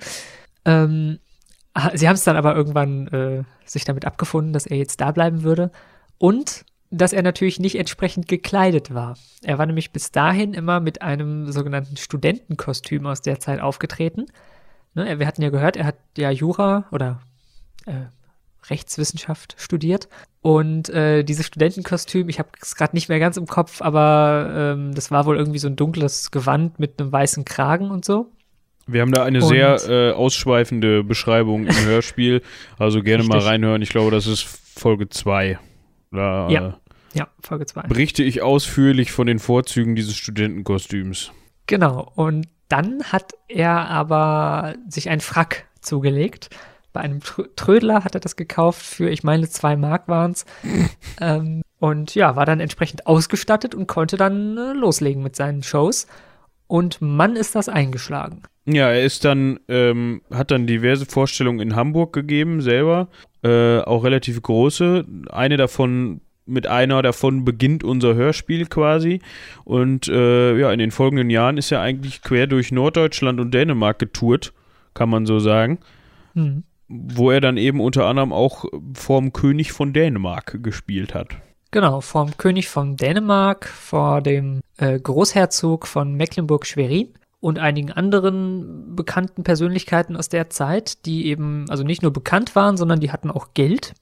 Ähm, 0.65 1.19
sie 1.93 2.09
haben 2.09 2.15
es 2.15 2.25
dann 2.25 2.37
aber 2.37 2.57
irgendwann 2.57 3.09
äh, 3.09 3.43
sich 3.67 3.85
damit 3.85 4.07
abgefunden, 4.07 4.55
dass 4.55 4.67
er 4.67 4.79
jetzt 4.79 5.03
da 5.03 5.13
bleiben 5.13 5.43
würde. 5.43 5.71
Und 6.17 6.65
dass 6.97 7.13
er 7.13 7.23
natürlich 7.23 7.61
nicht 7.61 7.77
entsprechend 7.79 8.29
gekleidet 8.29 8.93
war. 8.95 9.17
Er 9.43 9.59
war 9.59 9.67
nämlich 9.67 9.93
bis 9.93 10.11
dahin 10.13 10.55
immer 10.55 10.81
mit 10.81 11.03
einem 11.03 11.51
sogenannten 11.53 11.97
Studentenkostüm 11.97 13.07
aus 13.07 13.21
der 13.23 13.39
Zeit 13.41 13.61
aufgetreten. 13.61 14.27
Ne, 14.95 15.19
wir 15.19 15.27
hatten 15.27 15.43
ja 15.43 15.51
gehört, 15.51 15.77
er 15.77 15.85
hat 15.87 15.97
ja 16.17 16.31
Jura 16.31 16.85
oder 16.91 17.21
äh, 17.87 17.93
Rechtswissenschaft 18.71 19.55
studiert. 19.59 20.09
Und 20.43 20.89
äh, 20.89 21.23
dieses 21.25 21.47
Studentenkostüm, 21.47 22.29
ich 22.29 22.39
habe 22.39 22.49
es 22.61 22.77
gerade 22.77 22.95
nicht 22.97 23.09
mehr 23.09 23.19
ganz 23.19 23.37
im 23.37 23.47
Kopf, 23.47 23.83
aber 23.83 24.75
ähm, 24.77 24.95
das 24.95 25.11
war 25.11 25.27
wohl 25.27 25.37
irgendwie 25.37 25.59
so 25.59 25.69
ein 25.69 25.77
dunkles 25.77 26.31
Gewand 26.31 26.79
mit 26.79 27.01
einem 27.01 27.13
weißen 27.13 27.45
Kragen 27.45 27.91
und 27.91 28.05
so. 28.05 28.31
Wir 28.87 29.01
haben 29.03 29.13
da 29.13 29.25
eine 29.25 29.43
Und- 29.43 29.49
sehr 29.49 29.77
äh, 29.89 30.13
ausschweifende 30.13 31.03
Beschreibung 31.03 31.67
im 31.67 31.75
Hörspiel, 31.85 32.43
also 32.79 33.03
gerne 33.03 33.25
mal 33.25 33.35
Richtig. 33.37 33.51
reinhören. 33.53 33.83
Ich 33.83 33.91
glaube, 33.91 34.11
das 34.13 34.27
ist 34.27 34.43
Folge 34.45 35.09
2. 35.09 35.59
Da 36.13 36.49
Ja. 36.49 36.79
Ja, 37.17 37.29
Folge 37.41 37.67
2. 37.67 37.83
berichte 37.83 38.23
ich 38.23 38.43
ausführlich 38.43 39.11
von 39.11 39.27
den 39.27 39.39
Vorzügen 39.39 39.97
dieses 39.97 40.15
Studentenkostüms. 40.17 41.33
Genau. 41.67 42.13
Und 42.15 42.49
dann 42.69 43.05
hat 43.05 43.33
er 43.49 43.89
aber 43.89 44.75
sich 44.89 45.09
einen 45.09 45.21
Frack 45.21 45.67
zugelegt. 45.81 46.51
Bei 46.93 47.01
einem 47.01 47.21
Trö- 47.21 47.49
Trödler 47.57 48.05
hat 48.05 48.15
er 48.15 48.21
das 48.21 48.37
gekauft 48.37 48.83
für, 48.83 49.09
ich 49.09 49.23
meine, 49.23 49.49
zwei 49.49 49.77
Mark 49.77 50.09
waren's. 50.09 50.45
ähm, 51.21 51.63
und 51.79 52.15
ja, 52.15 52.37
war 52.37 52.47
dann 52.47 52.61
entsprechend 52.61 53.07
ausgestattet 53.07 53.75
und 53.75 53.87
konnte 53.87 54.17
dann 54.17 54.57
äh, 54.57 54.73
loslegen 54.73 55.23
mit 55.23 55.37
seinen 55.37 55.63
Shows. 55.63 56.07
Und 56.67 57.01
Mann 57.01 57.37
ist 57.37 57.55
das 57.55 57.69
eingeschlagen. 57.69 58.43
Ja, 58.65 58.91
er 58.91 59.05
ist 59.05 59.25
dann, 59.25 59.61
ähm, 59.69 60.23
hat 60.33 60.51
dann 60.51 60.67
diverse 60.67 61.07
Vorstellungen 61.07 61.61
in 61.61 61.77
Hamburg 61.77 62.13
gegeben, 62.13 62.61
selber, 62.61 63.09
äh, 63.45 63.79
auch 63.79 64.03
relativ 64.03 64.43
große. 64.43 65.05
Eine 65.31 65.57
davon, 65.57 66.21
mit 66.47 66.67
einer 66.67 67.03
davon 67.03 67.45
beginnt 67.45 67.85
unser 67.85 68.15
Hörspiel 68.15 68.67
quasi. 68.67 69.21
Und 69.65 70.09
äh, 70.09 70.57
ja, 70.59 70.73
in 70.73 70.79
den 70.79 70.91
folgenden 70.91 71.31
Jahren 71.31 71.59
ist 71.59 71.73
er 71.73 71.81
eigentlich 71.81 72.23
quer 72.23 72.47
durch 72.47 72.73
Norddeutschland 72.73 73.41
und 73.41 73.53
Dänemark 73.53 73.99
getourt, 73.99 74.53
kann 74.95 75.11
man 75.11 75.27
so 75.27 75.39
sagen. 75.39 75.79
Hm. 76.35 76.63
Wo 76.89 77.31
er 77.33 77.41
dann 77.41 77.57
eben 77.57 77.81
unter 77.81 78.07
anderem 78.07 78.33
auch 78.33 78.65
vorm 78.95 79.33
König 79.33 79.73
von 79.73 79.93
Dänemark 79.93 80.63
gespielt 80.63 81.15
hat. 81.15 81.31
Genau, 81.73 82.01
vom 82.01 82.37
König 82.37 82.69
von 82.69 82.97
Dänemark, 82.97 83.67
vor 83.67 84.23
dem 84.23 84.61
äh, 84.79 84.99
Großherzog 84.99 85.87
von 85.87 86.15
Mecklenburg-Schwerin 86.15 87.09
und 87.41 87.59
einigen 87.59 87.93
anderen 87.93 88.95
bekannten 88.97 89.43
Persönlichkeiten 89.43 90.17
aus 90.17 90.29
der 90.29 90.49
Zeit, 90.49 91.05
die 91.07 91.27
eben 91.27 91.67
also 91.69 91.83
nicht 91.83 92.03
nur 92.03 92.13
bekannt 92.13 92.55
waren, 92.55 92.77
sondern 92.77 93.01
die 93.01 93.11
hatten 93.11 93.31
auch 93.31 93.49
Geld. 93.55 93.95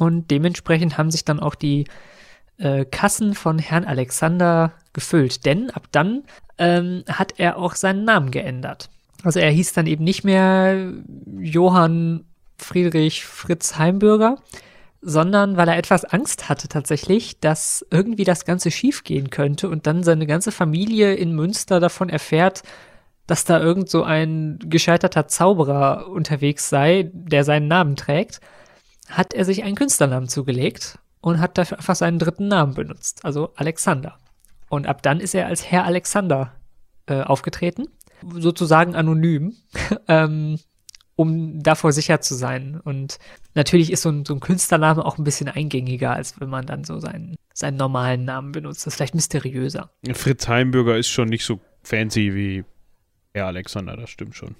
Und 0.00 0.30
dementsprechend 0.30 0.96
haben 0.96 1.10
sich 1.10 1.24
dann 1.24 1.40
auch 1.40 1.54
die 1.54 1.84
äh, 2.56 2.84
Kassen 2.86 3.34
von 3.34 3.58
Herrn 3.58 3.84
Alexander 3.84 4.72
gefüllt. 4.94 5.44
Denn 5.44 5.70
ab 5.70 5.88
dann 5.92 6.24
ähm, 6.58 7.04
hat 7.08 7.34
er 7.38 7.58
auch 7.58 7.74
seinen 7.74 8.04
Namen 8.04 8.30
geändert. 8.30 8.88
Also 9.22 9.40
er 9.40 9.50
hieß 9.50 9.74
dann 9.74 9.86
eben 9.86 10.04
nicht 10.04 10.24
mehr 10.24 10.90
Johann 11.38 12.24
Friedrich 12.56 13.26
Fritz 13.26 13.76
Heimbürger, 13.76 14.38
sondern 15.02 15.58
weil 15.58 15.68
er 15.68 15.76
etwas 15.76 16.04
Angst 16.06 16.48
hatte 16.48 16.68
tatsächlich, 16.68 17.38
dass 17.40 17.84
irgendwie 17.90 18.24
das 18.24 18.46
Ganze 18.46 18.70
schiefgehen 18.70 19.28
könnte 19.28 19.68
und 19.68 19.86
dann 19.86 20.02
seine 20.02 20.26
ganze 20.26 20.50
Familie 20.52 21.14
in 21.14 21.34
Münster 21.34 21.78
davon 21.80 22.08
erfährt, 22.08 22.62
dass 23.26 23.44
da 23.44 23.60
irgend 23.60 23.90
so 23.90 24.02
ein 24.02 24.58
gescheiterter 24.64 25.28
Zauberer 25.28 26.08
unterwegs 26.08 26.68
sei, 26.68 27.10
der 27.12 27.44
seinen 27.44 27.68
Namen 27.68 27.96
trägt, 27.96 28.40
hat 29.10 29.34
er 29.34 29.44
sich 29.44 29.62
einen 29.64 29.76
Künstlernamen 29.76 30.28
zugelegt 30.28 30.98
und 31.20 31.40
hat 31.40 31.58
dafür 31.58 31.78
einfach 31.78 31.96
seinen 31.96 32.18
dritten 32.18 32.48
Namen 32.48 32.74
benutzt, 32.74 33.24
also 33.24 33.52
Alexander. 33.56 34.18
Und 34.68 34.86
ab 34.86 35.02
dann 35.02 35.20
ist 35.20 35.34
er 35.34 35.46
als 35.46 35.70
Herr 35.70 35.84
Alexander 35.84 36.52
äh, 37.06 37.22
aufgetreten, 37.22 37.88
sozusagen 38.38 38.94
anonym. 38.94 39.56
ähm, 40.08 40.58
um 41.20 41.62
davor 41.62 41.92
sicher 41.92 42.22
zu 42.22 42.34
sein. 42.34 42.80
Und 42.82 43.18
natürlich 43.54 43.92
ist 43.92 44.00
so 44.00 44.08
ein, 44.08 44.24
so 44.24 44.32
ein, 44.32 44.40
Künstlername 44.40 45.04
auch 45.04 45.18
ein 45.18 45.24
bisschen 45.24 45.48
eingängiger, 45.48 46.14
als 46.14 46.40
wenn 46.40 46.48
man 46.48 46.64
dann 46.64 46.84
so 46.84 46.98
seinen, 46.98 47.36
seinen 47.52 47.76
normalen 47.76 48.24
Namen 48.24 48.52
benutzt. 48.52 48.86
Das 48.86 48.94
ist 48.94 48.96
vielleicht 48.96 49.14
mysteriöser. 49.14 49.90
Fritz 50.14 50.48
Heimbürger 50.48 50.96
ist 50.96 51.08
schon 51.08 51.28
nicht 51.28 51.44
so 51.44 51.60
fancy 51.82 52.34
wie 52.34 52.64
Herr 53.34 53.48
Alexander, 53.48 53.98
das 53.98 54.08
stimmt 54.08 54.34
schon. 54.34 54.54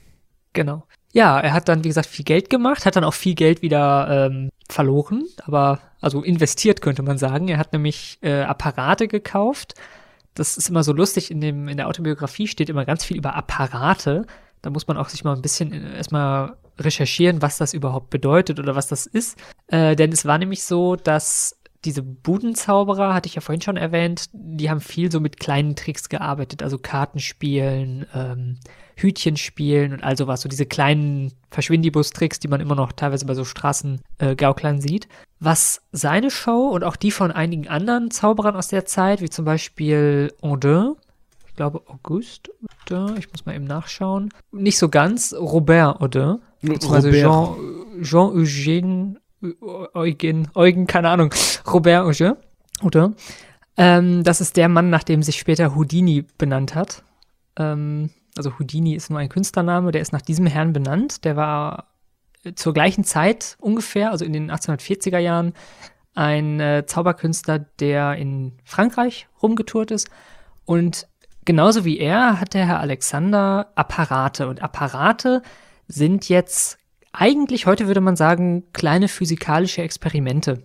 Genau. 0.52 0.84
Ja, 1.12 1.40
er 1.40 1.52
hat 1.52 1.68
dann, 1.68 1.82
wie 1.82 1.88
gesagt, 1.88 2.08
viel 2.08 2.24
Geld 2.24 2.50
gemacht, 2.50 2.86
hat 2.86 2.96
dann 2.96 3.04
auch 3.04 3.14
viel 3.14 3.34
Geld 3.34 3.62
wieder 3.62 4.28
ähm, 4.30 4.50
verloren, 4.68 5.24
aber 5.42 5.80
also 6.00 6.22
investiert, 6.22 6.82
könnte 6.82 7.02
man 7.02 7.18
sagen. 7.18 7.48
Er 7.48 7.58
hat 7.58 7.72
nämlich 7.72 8.18
äh, 8.22 8.42
Apparate 8.42 9.08
gekauft. 9.08 9.74
Das 10.34 10.56
ist 10.56 10.70
immer 10.70 10.84
so 10.84 10.92
lustig, 10.92 11.30
in, 11.30 11.40
dem, 11.40 11.66
in 11.68 11.76
der 11.76 11.88
Autobiografie 11.88 12.46
steht 12.46 12.70
immer 12.70 12.84
ganz 12.84 13.04
viel 13.04 13.16
über 13.16 13.34
Apparate. 13.34 14.26
Da 14.62 14.70
muss 14.70 14.86
man 14.86 14.96
auch 14.96 15.08
sich 15.08 15.24
mal 15.24 15.34
ein 15.34 15.42
bisschen 15.42 15.72
äh, 15.72 15.96
erstmal 15.96 16.56
recherchieren, 16.78 17.42
was 17.42 17.58
das 17.58 17.74
überhaupt 17.74 18.10
bedeutet 18.10 18.58
oder 18.58 18.76
was 18.76 18.86
das 18.86 19.06
ist. 19.06 19.36
Äh, 19.66 19.96
denn 19.96 20.12
es 20.12 20.24
war 20.24 20.38
nämlich 20.38 20.62
so, 20.62 20.96
dass 20.96 21.56
diese 21.84 22.02
Budenzauberer, 22.02 23.14
hatte 23.14 23.26
ich 23.26 23.34
ja 23.34 23.40
vorhin 23.40 23.62
schon 23.62 23.76
erwähnt, 23.76 24.26
die 24.32 24.70
haben 24.70 24.80
viel 24.80 25.10
so 25.10 25.18
mit 25.18 25.40
kleinen 25.40 25.76
Tricks 25.76 26.08
gearbeitet, 26.08 26.62
also 26.62 26.78
Kartenspielen, 26.78 28.06
ähm, 28.14 28.58
Hütchenspielen 29.02 29.92
und 29.92 30.02
all 30.04 30.16
sowas, 30.16 30.40
so 30.42 30.48
diese 30.48 30.66
kleinen 30.66 31.32
Verschwindibus-Tricks, 31.50 32.40
die 32.40 32.48
man 32.48 32.60
immer 32.60 32.74
noch 32.74 32.92
teilweise 32.92 33.26
bei 33.26 33.34
so 33.34 33.44
Straßengauklern 33.44 34.78
äh, 34.78 34.80
sieht. 34.80 35.08
Was 35.38 35.82
seine 35.92 36.30
Show 36.30 36.68
und 36.68 36.84
auch 36.84 36.96
die 36.96 37.10
von 37.10 37.30
einigen 37.32 37.68
anderen 37.68 38.10
Zauberern 38.10 38.56
aus 38.56 38.68
der 38.68 38.84
Zeit, 38.84 39.20
wie 39.20 39.30
zum 39.30 39.44
Beispiel 39.44 40.32
Ondin, 40.42 40.96
glaube 41.60 41.82
Auguste 41.88 42.50
Audin, 42.90 43.18
ich 43.18 43.30
muss 43.30 43.44
mal 43.44 43.54
eben 43.54 43.64
nachschauen. 43.64 44.30
Nicht 44.50 44.78
so 44.78 44.88
ganz, 44.88 45.34
Robert 45.34 46.00
Audin, 46.00 46.38
beziehungsweise 46.62 47.10
Jean, 47.12 47.54
Jean 48.02 48.30
Eugène, 48.32 49.16
Eugen, 49.94 50.48
Eugen, 50.54 50.86
keine 50.86 51.10
Ahnung, 51.10 51.34
Robert 51.66 52.06
Audin, 52.06 52.32
Audin. 52.80 53.14
Ähm, 53.76 54.24
das 54.24 54.40
ist 54.40 54.56
der 54.56 54.70
Mann, 54.70 54.88
nach 54.88 55.02
dem 55.04 55.22
sich 55.22 55.38
später 55.38 55.74
Houdini 55.74 56.24
benannt 56.38 56.74
hat. 56.74 57.02
Ähm, 57.56 58.08
also 58.36 58.58
Houdini 58.58 58.94
ist 58.94 59.10
nur 59.10 59.18
ein 59.18 59.28
Künstlername, 59.28 59.92
der 59.92 60.00
ist 60.00 60.12
nach 60.12 60.22
diesem 60.22 60.46
Herrn 60.46 60.72
benannt. 60.72 61.24
Der 61.24 61.36
war 61.36 61.88
zur 62.54 62.72
gleichen 62.72 63.04
Zeit 63.04 63.56
ungefähr, 63.60 64.10
also 64.10 64.24
in 64.24 64.32
den 64.32 64.50
1840er 64.50 65.18
Jahren, 65.18 65.52
ein 66.14 66.60
äh, 66.60 66.84
Zauberkünstler, 66.86 67.58
der 67.58 68.16
in 68.16 68.58
Frankreich 68.64 69.28
rumgetourt 69.42 69.90
ist 69.90 70.10
und 70.64 71.08
genauso 71.44 71.84
wie 71.84 71.98
er 71.98 72.40
hat 72.40 72.54
der 72.54 72.66
Herr 72.66 72.80
Alexander 72.80 73.72
Apparate. 73.74 74.48
Und 74.48 74.62
Apparate 74.62 75.42
sind 75.88 76.28
jetzt 76.28 76.78
eigentlich, 77.12 77.66
heute 77.66 77.86
würde 77.86 78.00
man 78.00 78.16
sagen, 78.16 78.64
kleine 78.72 79.08
physikalische 79.08 79.82
Experimente. 79.82 80.62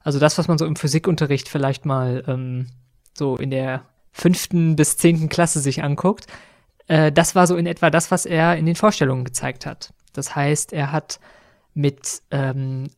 Also 0.00 0.18
das, 0.18 0.38
was 0.38 0.48
man 0.48 0.58
so 0.58 0.66
im 0.66 0.76
Physikunterricht 0.76 1.48
vielleicht 1.48 1.86
mal 1.86 2.24
ähm, 2.26 2.68
so 3.14 3.36
in 3.36 3.50
der 3.50 3.82
fünften 4.12 4.76
bis 4.76 4.96
zehnten 4.96 5.28
Klasse 5.28 5.60
sich 5.60 5.82
anguckt. 5.82 6.26
Äh, 6.88 7.12
das 7.12 7.34
war 7.34 7.46
so 7.46 7.56
in 7.56 7.66
etwa 7.66 7.90
das, 7.90 8.10
was 8.10 8.26
er 8.26 8.56
in 8.56 8.66
den 8.66 8.76
Vorstellungen 8.76 9.24
gezeigt 9.24 9.66
hat. 9.66 9.92
Das 10.12 10.34
heißt, 10.34 10.72
er 10.72 10.92
hat 10.92 11.20
mit 11.74 12.22
ähm, 12.30 12.88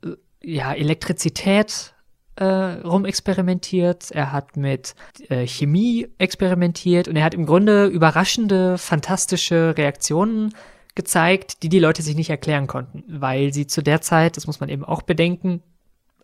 ja, 0.43 0.73
Elektrizität 0.73 1.95
äh, 2.37 2.45
rumexperimentiert, 2.45 4.11
er 4.11 4.33
hat 4.33 4.57
mit 4.57 4.95
äh, 5.29 5.47
Chemie 5.47 6.09
experimentiert 6.19 7.07
und 7.07 7.17
er 7.17 7.25
hat 7.25 7.35
im 7.35 7.47
Grunde 7.47 7.87
überraschende, 7.87 8.77
fantastische 8.79 9.75
Reaktionen 9.77 10.53
gezeigt, 10.95 11.63
die 11.63 11.69
die 11.69 11.79
Leute 11.79 12.03
sich 12.03 12.17
nicht 12.17 12.31
erklären 12.31 12.67
konnten, 12.67 13.05
weil 13.09 13.53
sie 13.53 13.67
zu 13.67 13.83
der 13.83 14.01
Zeit, 14.01 14.37
das 14.37 14.47
muss 14.47 14.61
man 14.61 14.69
eben 14.69 14.85
auch 14.85 15.03
bedenken, 15.03 15.63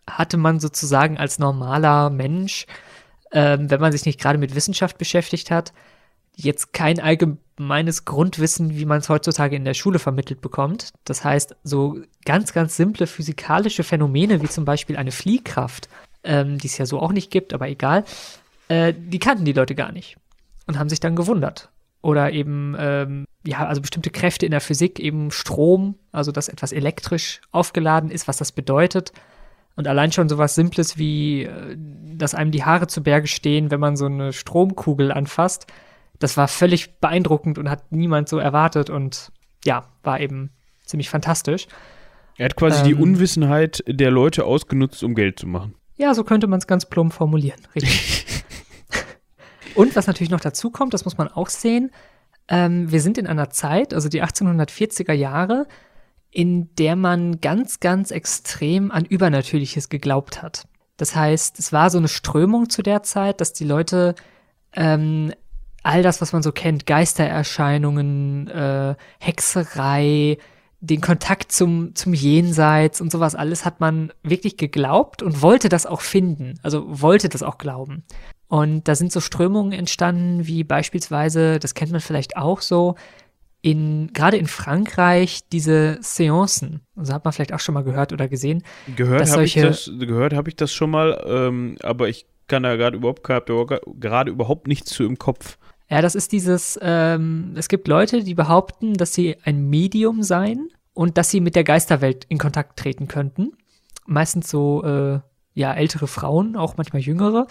hatte 0.08 0.36
man 0.36 0.60
sozusagen 0.60 1.18
als 1.18 1.38
normaler 1.38 2.10
Mensch, 2.10 2.66
äh, 3.30 3.58
wenn 3.60 3.80
man 3.80 3.92
sich 3.92 4.04
nicht 4.04 4.20
gerade 4.20 4.38
mit 4.38 4.54
Wissenschaft 4.54 4.98
beschäftigt 4.98 5.50
hat, 5.50 5.72
jetzt 6.34 6.72
kein 6.72 6.98
allgemeines 7.60 8.06
Grundwissen, 8.06 8.78
wie 8.78 8.86
man 8.86 9.00
es 9.00 9.10
heutzutage 9.10 9.54
in 9.54 9.66
der 9.66 9.74
Schule 9.74 9.98
vermittelt 9.98 10.40
bekommt. 10.40 10.92
Das 11.04 11.24
heißt, 11.24 11.56
so 11.62 11.98
ganz, 12.24 12.54
ganz 12.54 12.74
simple 12.74 13.06
physikalische 13.06 13.84
Phänomene 13.84 14.40
wie 14.40 14.48
zum 14.48 14.64
Beispiel 14.64 14.96
eine 14.96 15.12
Fliehkraft, 15.12 15.90
ähm, 16.24 16.56
die 16.56 16.68
es 16.68 16.78
ja 16.78 16.86
so 16.86 17.00
auch 17.00 17.12
nicht 17.12 17.30
gibt, 17.30 17.52
aber 17.52 17.68
egal, 17.68 18.04
äh, 18.68 18.94
die 18.96 19.18
kannten 19.18 19.44
die 19.44 19.52
Leute 19.52 19.74
gar 19.74 19.92
nicht 19.92 20.16
und 20.66 20.78
haben 20.78 20.88
sich 20.88 21.00
dann 21.00 21.16
gewundert. 21.16 21.68
Oder 22.00 22.32
eben, 22.32 22.74
ähm, 22.78 23.26
ja, 23.44 23.66
also 23.66 23.82
bestimmte 23.82 24.08
Kräfte 24.10 24.46
in 24.46 24.52
der 24.52 24.62
Physik, 24.62 24.98
eben 24.98 25.30
Strom, 25.30 25.96
also 26.12 26.32
dass 26.32 26.48
etwas 26.48 26.72
elektrisch 26.72 27.42
aufgeladen 27.52 28.10
ist, 28.10 28.26
was 28.26 28.38
das 28.38 28.52
bedeutet. 28.52 29.12
Und 29.76 29.86
allein 29.86 30.12
schon 30.12 30.30
sowas 30.30 30.54
Simples 30.54 30.96
wie, 30.96 31.42
äh, 31.42 31.76
dass 32.16 32.34
einem 32.34 32.52
die 32.52 32.64
Haare 32.64 32.86
zu 32.86 33.02
Berge 33.02 33.26
stehen, 33.26 33.70
wenn 33.70 33.80
man 33.80 33.96
so 33.98 34.06
eine 34.06 34.32
Stromkugel 34.32 35.12
anfasst, 35.12 35.66
das 36.20 36.36
war 36.36 36.46
völlig 36.46 37.00
beeindruckend 37.00 37.58
und 37.58 37.68
hat 37.68 37.90
niemand 37.90 38.28
so 38.28 38.38
erwartet 38.38 38.88
und 38.90 39.32
ja, 39.64 39.88
war 40.04 40.20
eben 40.20 40.50
ziemlich 40.84 41.10
fantastisch. 41.10 41.66
Er 42.36 42.44
hat 42.44 42.56
quasi 42.56 42.80
ähm, 42.80 42.86
die 42.86 42.94
Unwissenheit 42.94 43.82
der 43.86 44.10
Leute 44.10 44.44
ausgenutzt, 44.44 45.02
um 45.02 45.14
Geld 45.14 45.38
zu 45.38 45.46
machen. 45.46 45.74
Ja, 45.96 46.14
so 46.14 46.24
könnte 46.24 46.46
man 46.46 46.58
es 46.58 46.66
ganz 46.66 46.86
plump 46.86 47.12
formulieren. 47.12 47.60
Richtig. 47.74 48.24
und 49.74 49.96
was 49.96 50.06
natürlich 50.06 50.30
noch 50.30 50.40
dazu 50.40 50.70
kommt, 50.70 50.94
das 50.94 51.04
muss 51.04 51.18
man 51.18 51.28
auch 51.28 51.48
sehen, 51.48 51.90
ähm, 52.48 52.90
wir 52.90 53.00
sind 53.00 53.18
in 53.18 53.26
einer 53.26 53.50
Zeit, 53.50 53.94
also 53.94 54.08
die 54.08 54.22
1840er 54.22 55.12
Jahre, 55.12 55.66
in 56.30 56.74
der 56.76 56.96
man 56.96 57.40
ganz, 57.40 57.80
ganz 57.80 58.10
extrem 58.10 58.90
an 58.90 59.04
Übernatürliches 59.04 59.88
geglaubt 59.88 60.42
hat. 60.42 60.66
Das 60.96 61.16
heißt, 61.16 61.58
es 61.58 61.72
war 61.72 61.90
so 61.90 61.98
eine 61.98 62.08
Strömung 62.08 62.68
zu 62.68 62.82
der 62.82 63.02
Zeit, 63.02 63.40
dass 63.40 63.52
die 63.52 63.64
Leute 63.64 64.14
ähm, 64.74 65.32
all 65.82 66.02
das, 66.02 66.20
was 66.20 66.32
man 66.32 66.42
so 66.42 66.52
kennt, 66.52 66.86
Geistererscheinungen, 66.86 68.48
äh, 68.48 68.94
Hexerei, 69.18 70.38
den 70.80 71.00
Kontakt 71.00 71.52
zum, 71.52 71.94
zum 71.94 72.14
Jenseits 72.14 73.00
und 73.00 73.12
sowas 73.12 73.34
alles 73.34 73.64
hat 73.64 73.80
man 73.80 74.12
wirklich 74.22 74.56
geglaubt 74.56 75.22
und 75.22 75.42
wollte 75.42 75.68
das 75.68 75.86
auch 75.86 76.00
finden, 76.00 76.58
also 76.62 76.84
wollte 76.88 77.28
das 77.28 77.42
auch 77.42 77.58
glauben. 77.58 78.04
Und 78.48 78.88
da 78.88 78.94
sind 78.94 79.12
so 79.12 79.20
Strömungen 79.20 79.72
entstanden, 79.72 80.46
wie 80.46 80.64
beispielsweise, 80.64 81.58
das 81.58 81.74
kennt 81.74 81.92
man 81.92 82.00
vielleicht 82.00 82.36
auch 82.36 82.62
so, 82.62 82.96
in, 83.62 84.10
gerade 84.14 84.38
in 84.38 84.46
Frankreich 84.46 85.40
diese 85.52 85.98
Seancen, 86.00 86.80
also 86.96 87.12
hat 87.12 87.24
man 87.24 87.32
vielleicht 87.32 87.52
auch 87.52 87.60
schon 87.60 87.74
mal 87.74 87.84
gehört 87.84 88.12
oder 88.14 88.26
gesehen. 88.26 88.64
Gehört 88.96 89.30
habe 89.30 89.44
ich, 89.44 89.54
das, 89.54 89.90
gehört 89.98 90.32
hab 90.32 90.48
ich 90.48 90.56
das 90.56 90.72
schon 90.72 90.90
mal, 90.90 91.22
ähm, 91.26 91.76
aber 91.82 92.08
ich 92.08 92.24
kann 92.48 92.62
da 92.62 92.76
gerade 92.76 92.96
überhaupt, 92.96 93.22
gerade 93.22 94.30
überhaupt 94.30 94.66
nichts 94.66 94.90
zu 94.90 95.04
im 95.04 95.18
Kopf. 95.18 95.58
Ja, 95.90 96.00
das 96.02 96.14
ist 96.14 96.30
dieses, 96.30 96.78
ähm, 96.80 97.54
es 97.56 97.68
gibt 97.68 97.88
Leute, 97.88 98.22
die 98.22 98.34
behaupten, 98.34 98.94
dass 98.94 99.12
sie 99.12 99.36
ein 99.42 99.68
Medium 99.68 100.22
seien 100.22 100.68
und 100.94 101.18
dass 101.18 101.30
sie 101.30 101.40
mit 101.40 101.56
der 101.56 101.64
Geisterwelt 101.64 102.24
in 102.28 102.38
Kontakt 102.38 102.78
treten 102.78 103.08
könnten. 103.08 103.52
Meistens 104.06 104.48
so, 104.48 104.84
äh, 104.84 105.20
ja, 105.54 105.74
ältere 105.74 106.06
Frauen, 106.06 106.54
auch 106.56 106.76
manchmal 106.76 107.02
jüngere, 107.02 107.48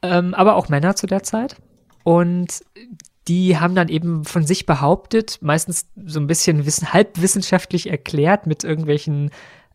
ähm, 0.00 0.32
aber 0.32 0.56
auch 0.56 0.70
Männer 0.70 0.96
zu 0.96 1.06
der 1.06 1.22
Zeit. 1.22 1.56
Und 2.04 2.64
die 3.28 3.58
haben 3.58 3.74
dann 3.74 3.88
eben 3.88 4.24
von 4.24 4.46
sich 4.46 4.64
behauptet, 4.64 5.38
meistens 5.42 5.86
so 6.06 6.20
ein 6.20 6.26
bisschen 6.26 6.64
wissen, 6.64 6.92
halbwissenschaftlich 6.92 7.90
erklärt 7.90 8.46
mit 8.46 8.64
irgendwelchen 8.64 9.30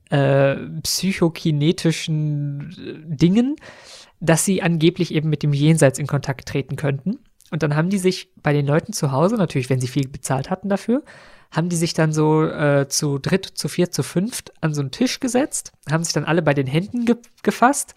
äh, 0.09 0.55
psychokinetischen 0.81 2.71
äh, 2.71 3.15
Dingen, 3.15 3.55
dass 4.19 4.45
sie 4.45 4.63
angeblich 4.63 5.13
eben 5.13 5.29
mit 5.29 5.43
dem 5.43 5.53
Jenseits 5.53 5.99
in 5.99 6.07
Kontakt 6.07 6.47
treten 6.47 6.75
könnten. 6.75 7.19
Und 7.51 7.63
dann 7.63 7.75
haben 7.75 7.89
die 7.89 7.97
sich 7.97 8.31
bei 8.41 8.53
den 8.53 8.65
Leuten 8.65 8.93
zu 8.93 9.11
Hause, 9.11 9.35
natürlich, 9.35 9.69
wenn 9.69 9.79
sie 9.79 9.87
viel 9.87 10.07
bezahlt 10.07 10.49
hatten 10.49 10.69
dafür, 10.69 11.03
haben 11.51 11.69
die 11.69 11.75
sich 11.77 11.93
dann 11.93 12.11
so 12.11 12.43
äh, 12.43 12.87
zu 12.89 13.19
dritt, 13.19 13.45
zu 13.45 13.69
viert, 13.69 13.93
zu 13.93 14.03
fünft 14.03 14.51
an 14.61 14.73
so 14.73 14.81
einen 14.81 14.91
Tisch 14.91 15.19
gesetzt, 15.19 15.71
haben 15.89 16.03
sich 16.03 16.13
dann 16.13 16.25
alle 16.25 16.41
bei 16.41 16.53
den 16.53 16.67
Händen 16.67 17.05
ge 17.05 17.15
gefasst 17.41 17.95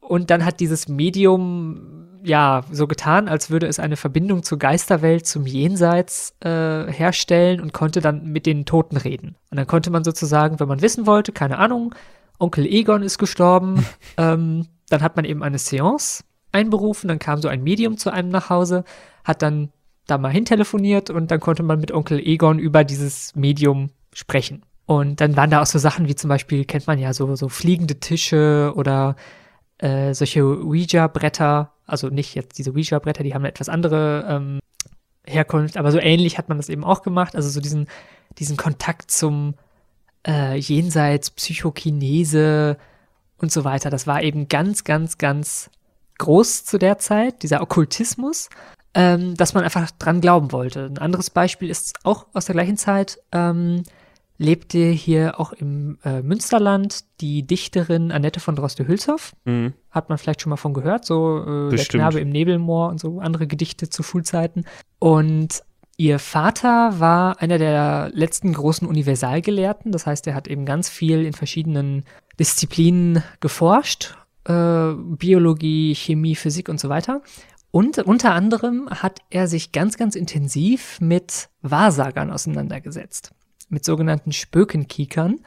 und 0.00 0.30
dann 0.30 0.44
hat 0.44 0.60
dieses 0.60 0.88
Medium 0.88 2.08
ja 2.22 2.64
so 2.70 2.86
getan, 2.86 3.28
als 3.28 3.50
würde 3.50 3.66
es 3.66 3.78
eine 3.78 3.96
Verbindung 3.96 4.42
zur 4.42 4.58
Geisterwelt, 4.58 5.26
zum 5.26 5.46
Jenseits 5.46 6.34
äh, 6.40 6.92
herstellen 6.92 7.60
und 7.60 7.72
konnte 7.72 8.00
dann 8.00 8.24
mit 8.26 8.44
den 8.44 8.66
Toten 8.66 8.96
reden. 8.96 9.36
Und 9.50 9.56
dann 9.56 9.66
konnte 9.66 9.90
man 9.90 10.04
sozusagen, 10.04 10.60
wenn 10.60 10.68
man 10.68 10.82
wissen 10.82 11.06
wollte, 11.06 11.32
keine 11.32 11.58
Ahnung, 11.58 11.94
Onkel 12.38 12.66
Egon 12.66 13.02
ist 13.02 13.18
gestorben, 13.18 13.86
ähm, 14.16 14.66
dann 14.88 15.02
hat 15.02 15.16
man 15.16 15.24
eben 15.24 15.42
eine 15.42 15.58
Seance 15.58 16.24
einberufen, 16.52 17.08
dann 17.08 17.18
kam 17.18 17.40
so 17.40 17.48
ein 17.48 17.62
Medium 17.62 17.96
zu 17.96 18.10
einem 18.10 18.28
nach 18.30 18.50
Hause, 18.50 18.84
hat 19.24 19.42
dann 19.42 19.70
da 20.06 20.18
mal 20.18 20.32
hintelefoniert 20.32 21.10
und 21.10 21.30
dann 21.30 21.40
konnte 21.40 21.62
man 21.62 21.80
mit 21.80 21.92
Onkel 21.92 22.18
Egon 22.18 22.58
über 22.58 22.84
dieses 22.84 23.34
Medium 23.36 23.90
sprechen. 24.12 24.62
Und 24.86 25.20
dann 25.20 25.36
waren 25.36 25.50
da 25.50 25.62
auch 25.62 25.66
so 25.66 25.78
Sachen 25.78 26.08
wie 26.08 26.16
zum 26.16 26.28
Beispiel, 26.28 26.64
kennt 26.64 26.86
man 26.88 26.98
ja 26.98 27.12
so, 27.12 27.36
so 27.36 27.48
fliegende 27.48 28.00
Tische 28.00 28.72
oder 28.74 29.14
äh, 29.78 30.14
solche 30.14 30.42
Ouija-Bretter, 30.42 31.72
also 31.86 32.08
nicht 32.08 32.34
jetzt 32.34 32.58
diese 32.58 32.72
Ouija-Bretter, 32.72 33.22
die 33.22 33.34
haben 33.34 33.42
eine 33.42 33.50
etwas 33.50 33.68
andere 33.68 34.26
ähm, 34.28 34.58
Herkunft, 35.26 35.76
aber 35.76 35.92
so 35.92 35.98
ähnlich 35.98 36.38
hat 36.38 36.48
man 36.48 36.58
das 36.58 36.68
eben 36.68 36.82
auch 36.82 37.02
gemacht, 37.02 37.36
also 37.36 37.48
so 37.48 37.60
diesen, 37.60 37.86
diesen 38.38 38.56
Kontakt 38.56 39.10
zum 39.10 39.54
äh, 40.26 40.56
Jenseits, 40.56 41.30
Psychokinese 41.30 42.76
und 43.38 43.52
so 43.52 43.64
weiter. 43.64 43.90
Das 43.90 44.06
war 44.06 44.22
eben 44.22 44.48
ganz, 44.48 44.84
ganz, 44.84 45.18
ganz 45.18 45.70
groß 46.20 46.64
zu 46.64 46.78
der 46.78 46.98
Zeit, 46.98 47.42
dieser 47.42 47.62
Okkultismus, 47.62 48.48
ähm, 48.94 49.34
dass 49.36 49.54
man 49.54 49.64
einfach 49.64 49.90
dran 49.90 50.20
glauben 50.20 50.52
wollte. 50.52 50.86
Ein 50.86 50.98
anderes 50.98 51.30
Beispiel 51.30 51.70
ist 51.70 51.98
auch 52.04 52.26
aus 52.32 52.44
der 52.44 52.54
gleichen 52.54 52.76
Zeit, 52.76 53.18
ähm, 53.32 53.82
lebte 54.36 54.78
hier 54.78 55.38
auch 55.38 55.52
im 55.52 55.98
äh, 56.04 56.22
Münsterland 56.22 57.04
die 57.20 57.46
Dichterin 57.46 58.10
Annette 58.10 58.40
von 58.40 58.56
Droste-Hülshoff. 58.56 59.32
Mhm. 59.44 59.74
Hat 59.90 60.08
man 60.08 60.18
vielleicht 60.18 60.40
schon 60.40 60.50
mal 60.50 60.56
von 60.56 60.72
gehört, 60.72 61.04
so 61.04 61.68
äh, 61.68 61.76
Der 61.76 61.84
Knabe 61.84 62.20
im 62.20 62.30
Nebelmoor 62.30 62.88
und 62.88 63.00
so 63.00 63.20
andere 63.20 63.46
Gedichte 63.46 63.90
zu 63.90 64.02
Schulzeiten. 64.02 64.64
Und 64.98 65.62
ihr 65.98 66.18
Vater 66.18 66.98
war 66.98 67.40
einer 67.42 67.58
der 67.58 68.10
letzten 68.14 68.54
großen 68.54 68.88
Universalgelehrten. 68.88 69.92
Das 69.92 70.06
heißt, 70.06 70.26
er 70.26 70.34
hat 70.34 70.48
eben 70.48 70.64
ganz 70.64 70.88
viel 70.88 71.24
in 71.26 71.34
verschiedenen 71.34 72.04
Disziplinen 72.38 73.22
geforscht. 73.40 74.16
Äh, 74.50 74.94
Biologie, 75.16 75.94
Chemie, 75.94 76.34
Physik 76.34 76.68
und 76.68 76.80
so 76.80 76.88
weiter. 76.88 77.22
Und 77.70 77.98
unter 77.98 78.34
anderem 78.34 78.90
hat 78.90 79.20
er 79.30 79.46
sich 79.46 79.70
ganz, 79.70 79.96
ganz 79.96 80.16
intensiv 80.16 81.00
mit 81.00 81.48
Wahrsagern 81.62 82.32
auseinandergesetzt 82.32 83.32
mit 83.70 83.84
sogenannten 83.84 84.32
Spökenkiekern. 84.32 85.40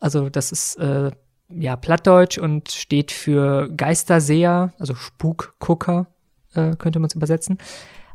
Also 0.00 0.30
das 0.30 0.52
ist 0.52 0.76
äh, 0.76 1.10
ja 1.48 1.76
Plattdeutsch 1.76 2.38
und 2.38 2.70
steht 2.70 3.10
für 3.10 3.68
Geisterseher, 3.76 4.72
also 4.78 4.94
Spukgucker 4.94 6.06
äh, 6.54 6.76
könnte 6.76 6.98
man 6.98 7.08
es 7.08 7.14
übersetzen. 7.14 7.58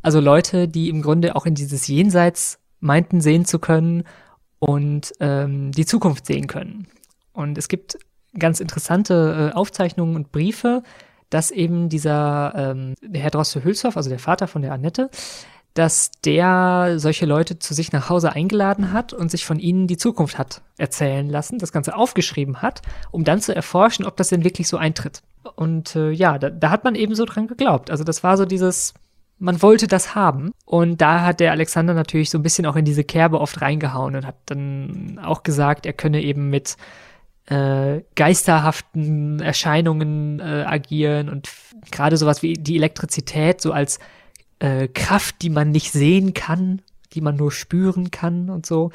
Also 0.02 0.20
Leute, 0.20 0.68
die 0.68 0.90
im 0.90 1.02
Grunde 1.02 1.36
auch 1.36 1.46
in 1.46 1.54
dieses 1.54 1.88
Jenseits 1.88 2.60
meinten 2.80 3.22
sehen 3.22 3.46
zu 3.46 3.60
können 3.60 4.04
und 4.60 5.14
ähm, 5.20 5.72
die 5.72 5.86
Zukunft 5.86 6.26
sehen 6.26 6.48
können. 6.48 6.88
Und 7.34 7.58
es 7.58 7.68
gibt 7.68 7.98
ganz 8.38 8.60
interessante 8.60 9.52
äh, 9.52 9.56
Aufzeichnungen 9.56 10.16
und 10.16 10.32
Briefe, 10.32 10.84
dass 11.30 11.52
eben 11.52 11.90
dieser 11.90 12.54
ähm, 12.56 12.96
Herr 13.14 13.32
Droste-Hülshoff, 13.32 13.98
also 13.98 14.10
der 14.10 14.20
Vater 14.20 14.48
von 14.48 14.62
der 14.62 14.74
Annette, 14.74 15.10
dass 15.74 16.12
der 16.26 16.96
solche 16.98 17.26
Leute 17.26 17.58
zu 17.58 17.74
sich 17.74 17.94
nach 17.94 18.10
Hause 18.10 18.34
eingeladen 18.34 18.92
hat 18.92 19.14
und 19.14 19.32
sich 19.32 19.46
von 19.46 19.58
ihnen 19.58 19.88
die 19.88 19.96
Zukunft 19.96 20.38
hat 20.38 20.62
erzählen 20.78 21.30
lassen, 21.30 21.60
das 21.60 21.72
Ganze 21.72 21.96
aufgeschrieben 21.96 22.62
hat, 22.62 22.82
um 23.12 23.24
dann 23.24 23.40
zu 23.40 23.56
erforschen, 23.56 24.06
ob 24.06 24.18
das 24.18 24.28
denn 24.30 24.44
wirklich 24.44 24.68
so 24.68 24.76
eintritt. 24.76 25.22
Und 25.56 25.96
äh, 25.96 26.12
ja, 26.12 26.38
da, 26.38 26.50
da 26.50 26.70
hat 26.70 26.84
man 26.84 26.96
eben 26.96 27.16
so 27.16 27.24
dran 27.24 27.48
geglaubt. 27.48 27.90
Also 27.90 28.04
das 28.04 28.22
war 28.22 28.36
so 28.36 28.46
dieses, 28.46 28.94
man 29.40 29.62
wollte 29.62 29.88
das 29.88 30.14
haben. 30.14 30.52
Und 30.66 31.00
da 31.00 31.22
hat 31.22 31.40
der 31.40 31.52
Alexander 31.52 31.94
natürlich 31.94 32.30
so 32.30 32.38
ein 32.38 32.44
bisschen 32.44 32.66
auch 32.66 32.76
in 32.76 32.86
diese 32.86 33.06
Kerbe 33.06 33.40
oft 33.40 33.62
reingehauen 33.62 34.16
und 34.18 34.26
hat 34.26 34.36
dann 34.48 35.20
auch 35.24 35.44
gesagt, 35.44 35.86
er 35.86 35.94
könne 35.94 36.22
eben 36.22 36.50
mit 36.50 36.76
äh, 37.48 38.02
geisterhaften 38.16 39.40
Erscheinungen 39.40 40.40
äh, 40.40 40.64
agieren 40.66 41.30
und 41.30 41.50
gerade 41.92 42.18
sowas 42.18 42.42
wie 42.42 42.54
die 42.54 42.76
Elektrizität 42.76 43.62
so 43.62 43.72
als 43.72 44.00
äh, 44.60 44.88
Kraft, 44.88 45.42
die 45.42 45.50
man 45.50 45.72
nicht 45.72 45.92
sehen 45.92 46.34
kann, 46.34 46.82
die 47.14 47.22
man 47.22 47.36
nur 47.36 47.52
spüren 47.52 48.12
kann 48.12 48.50
und 48.50 48.66
so. 48.66 48.92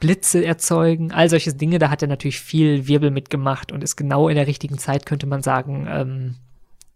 Blitze 0.00 0.44
erzeugen, 0.44 1.12
all 1.12 1.28
solche 1.28 1.54
Dinge, 1.54 1.78
da 1.78 1.88
hat 1.88 2.02
er 2.02 2.08
natürlich 2.08 2.40
viel 2.40 2.88
Wirbel 2.88 3.12
mitgemacht 3.12 3.70
und 3.70 3.84
ist 3.84 3.94
genau 3.94 4.28
in 4.28 4.34
der 4.34 4.48
richtigen 4.48 4.78
Zeit, 4.78 5.06
könnte 5.06 5.26
man 5.26 5.42
sagen, 5.42 5.86
ähm, 5.88 6.34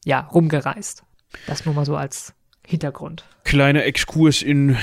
ja, 0.05 0.21
rumgereist. 0.21 1.05
Das 1.47 1.65
nur 1.67 1.75
mal 1.75 1.85
so 1.85 1.97
als 1.97 2.35
Hintergrund. 2.67 3.25
Kleiner 3.45 3.85
Exkurs 3.85 4.43
in 4.43 4.77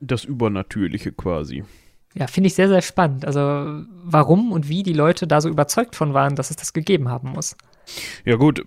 das 0.00 0.24
Übernatürliche 0.24 1.12
quasi. 1.12 1.64
Ja, 2.14 2.26
finde 2.26 2.48
ich 2.48 2.54
sehr, 2.54 2.68
sehr 2.68 2.82
spannend. 2.82 3.24
Also, 3.24 3.40
warum 4.04 4.52
und 4.52 4.68
wie 4.68 4.82
die 4.82 4.92
Leute 4.92 5.26
da 5.26 5.40
so 5.40 5.48
überzeugt 5.48 5.94
von 5.94 6.12
waren, 6.12 6.34
dass 6.34 6.50
es 6.50 6.56
das 6.56 6.72
gegeben 6.72 7.08
haben 7.08 7.30
muss. 7.30 7.56
Ja 8.24 8.36
gut, 8.36 8.64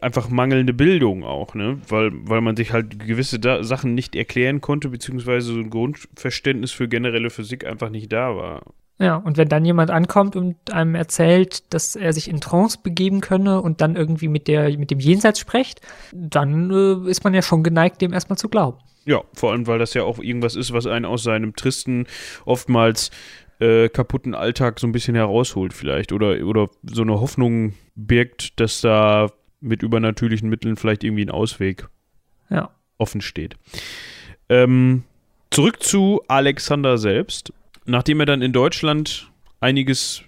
einfach 0.00 0.28
mangelnde 0.28 0.72
Bildung 0.72 1.24
auch, 1.24 1.54
ne? 1.54 1.80
Weil, 1.88 2.10
weil 2.12 2.40
man 2.40 2.56
sich 2.56 2.72
halt 2.72 2.98
gewisse 2.98 3.38
da 3.38 3.64
Sachen 3.64 3.94
nicht 3.94 4.14
erklären 4.14 4.60
konnte, 4.60 4.88
beziehungsweise 4.88 5.52
so 5.52 5.58
ein 5.58 5.70
Grundverständnis 5.70 6.72
für 6.72 6.88
generelle 6.88 7.30
Physik 7.30 7.64
einfach 7.64 7.90
nicht 7.90 8.12
da 8.12 8.36
war. 8.36 8.62
Ja, 8.98 9.16
und 9.16 9.38
wenn 9.38 9.48
dann 9.48 9.64
jemand 9.64 9.90
ankommt 9.90 10.36
und 10.36 10.72
einem 10.72 10.94
erzählt, 10.94 11.72
dass 11.72 11.96
er 11.96 12.12
sich 12.12 12.28
in 12.28 12.40
Trance 12.40 12.78
begeben 12.82 13.22
könne 13.22 13.62
und 13.62 13.80
dann 13.80 13.96
irgendwie 13.96 14.28
mit, 14.28 14.46
der, 14.46 14.76
mit 14.76 14.90
dem 14.90 15.00
Jenseits 15.00 15.38
spricht, 15.38 15.80
dann 16.12 16.70
äh, 16.70 17.08
ist 17.08 17.24
man 17.24 17.32
ja 17.32 17.40
schon 17.40 17.62
geneigt, 17.62 18.02
dem 18.02 18.12
erstmal 18.12 18.36
zu 18.36 18.50
glauben. 18.50 18.78
Ja, 19.04 19.22
vor 19.32 19.52
allem, 19.52 19.66
weil 19.66 19.78
das 19.78 19.94
ja 19.94 20.02
auch 20.04 20.18
irgendwas 20.18 20.56
ist, 20.56 20.72
was 20.72 20.86
einen 20.86 21.04
aus 21.04 21.22
seinem 21.22 21.56
tristen, 21.56 22.06
oftmals 22.44 23.10
äh, 23.60 23.88
kaputten 23.88 24.34
Alltag 24.34 24.80
so 24.80 24.86
ein 24.86 24.92
bisschen 24.92 25.14
herausholt 25.14 25.72
vielleicht 25.72 26.12
oder, 26.12 26.44
oder 26.44 26.68
so 26.82 27.02
eine 27.02 27.20
Hoffnung 27.20 27.74
birgt, 27.94 28.58
dass 28.60 28.80
da 28.80 29.30
mit 29.60 29.82
übernatürlichen 29.82 30.48
Mitteln 30.48 30.76
vielleicht 30.76 31.04
irgendwie 31.04 31.24
ein 31.24 31.30
Ausweg 31.30 31.88
ja. 32.48 32.70
offen 32.98 33.20
steht. 33.20 33.56
Ähm, 34.48 35.04
zurück 35.50 35.82
zu 35.82 36.22
Alexander 36.28 36.98
selbst. 36.98 37.52
Nachdem 37.86 38.20
er 38.20 38.26
dann 38.26 38.42
in 38.42 38.52
Deutschland 38.52 39.30
einiges 39.60 40.22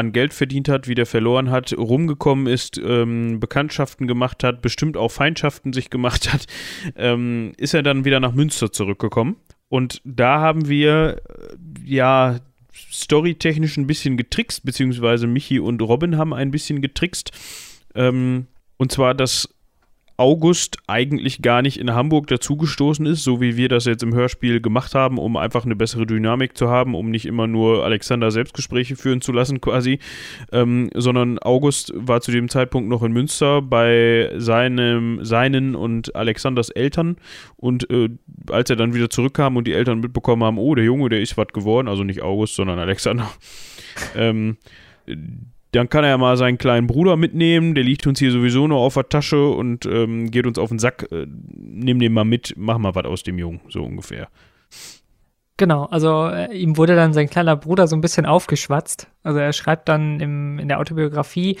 an 0.00 0.12
Geld 0.12 0.34
verdient 0.34 0.68
hat, 0.68 0.88
wieder 0.88 1.06
verloren 1.06 1.50
hat, 1.50 1.72
rumgekommen 1.76 2.46
ist, 2.46 2.78
ähm, 2.78 3.38
Bekanntschaften 3.38 4.06
gemacht 4.06 4.42
hat, 4.42 4.62
bestimmt 4.62 4.96
auch 4.96 5.10
Feindschaften 5.10 5.72
sich 5.72 5.90
gemacht 5.90 6.32
hat, 6.32 6.46
ähm, 6.96 7.52
ist 7.58 7.74
er 7.74 7.82
dann 7.82 8.04
wieder 8.04 8.18
nach 8.18 8.32
Münster 8.32 8.72
zurückgekommen. 8.72 9.36
Und 9.68 10.00
da 10.04 10.40
haben 10.40 10.68
wir 10.68 11.22
äh, 11.28 11.56
ja 11.84 12.40
storytechnisch 12.90 13.76
ein 13.76 13.86
bisschen 13.86 14.16
getrickst, 14.16 14.64
beziehungsweise 14.64 15.26
Michi 15.26 15.60
und 15.60 15.82
Robin 15.82 16.16
haben 16.16 16.34
ein 16.34 16.50
bisschen 16.50 16.80
getrickst. 16.80 17.30
Ähm, 17.94 18.46
und 18.78 18.90
zwar, 18.90 19.14
dass 19.14 19.54
August 20.20 20.76
eigentlich 20.86 21.40
gar 21.40 21.62
nicht 21.62 21.80
in 21.80 21.94
Hamburg 21.94 22.26
dazugestoßen 22.26 23.06
ist, 23.06 23.24
so 23.24 23.40
wie 23.40 23.56
wir 23.56 23.70
das 23.70 23.86
jetzt 23.86 24.02
im 24.02 24.12
Hörspiel 24.12 24.60
gemacht 24.60 24.94
haben, 24.94 25.16
um 25.16 25.38
einfach 25.38 25.64
eine 25.64 25.74
bessere 25.74 26.04
Dynamik 26.04 26.58
zu 26.58 26.68
haben, 26.68 26.94
um 26.94 27.10
nicht 27.10 27.24
immer 27.24 27.46
nur 27.46 27.86
Alexander 27.86 28.30
Selbstgespräche 28.30 28.96
führen 28.96 29.22
zu 29.22 29.32
lassen 29.32 29.62
quasi, 29.62 29.98
ähm, 30.52 30.90
sondern 30.94 31.38
August 31.38 31.94
war 31.96 32.20
zu 32.20 32.32
dem 32.32 32.50
Zeitpunkt 32.50 32.90
noch 32.90 33.02
in 33.02 33.12
Münster 33.12 33.62
bei 33.62 34.30
seinem, 34.36 35.24
seinen 35.24 35.74
und 35.74 36.14
Alexanders 36.14 36.68
Eltern. 36.68 37.16
Und 37.56 37.88
äh, 37.88 38.10
als 38.50 38.68
er 38.68 38.76
dann 38.76 38.92
wieder 38.92 39.08
zurückkam 39.08 39.56
und 39.56 39.66
die 39.66 39.72
Eltern 39.72 40.00
mitbekommen 40.00 40.44
haben, 40.44 40.58
oh, 40.58 40.74
der 40.74 40.84
Junge, 40.84 41.08
der 41.08 41.22
ist 41.22 41.38
was 41.38 41.48
geworden, 41.48 41.88
also 41.88 42.04
nicht 42.04 42.20
August, 42.20 42.56
sondern 42.56 42.78
Alexander, 42.78 43.30
ähm, 44.14 44.58
dann 45.72 45.88
kann 45.88 46.04
er 46.04 46.10
ja 46.10 46.18
mal 46.18 46.36
seinen 46.36 46.58
kleinen 46.58 46.86
Bruder 46.86 47.16
mitnehmen, 47.16 47.74
der 47.74 47.84
liegt 47.84 48.06
uns 48.06 48.18
hier 48.18 48.32
sowieso 48.32 48.66
nur 48.66 48.78
auf 48.78 48.94
der 48.94 49.08
Tasche 49.08 49.48
und 49.48 49.86
ähm, 49.86 50.30
geht 50.30 50.46
uns 50.46 50.58
auf 50.58 50.70
den 50.70 50.78
Sack. 50.78 51.06
Äh, 51.12 51.26
nimm 51.28 52.00
den 52.00 52.12
mal 52.12 52.24
mit, 52.24 52.54
mach 52.56 52.78
mal 52.78 52.94
was 52.94 53.04
aus 53.04 53.22
dem 53.22 53.38
Jungen, 53.38 53.60
so 53.68 53.82
ungefähr. 53.84 54.28
Genau, 55.56 55.84
also 55.84 56.26
äh, 56.26 56.56
ihm 56.56 56.76
wurde 56.76 56.96
dann 56.96 57.12
sein 57.12 57.28
kleiner 57.28 57.54
Bruder 57.54 57.86
so 57.86 57.94
ein 57.94 58.00
bisschen 58.00 58.26
aufgeschwatzt. 58.26 59.08
Also 59.22 59.38
er 59.38 59.52
schreibt 59.52 59.88
dann 59.88 60.18
im, 60.18 60.58
in 60.58 60.68
der 60.68 60.80
Autobiografie, 60.80 61.58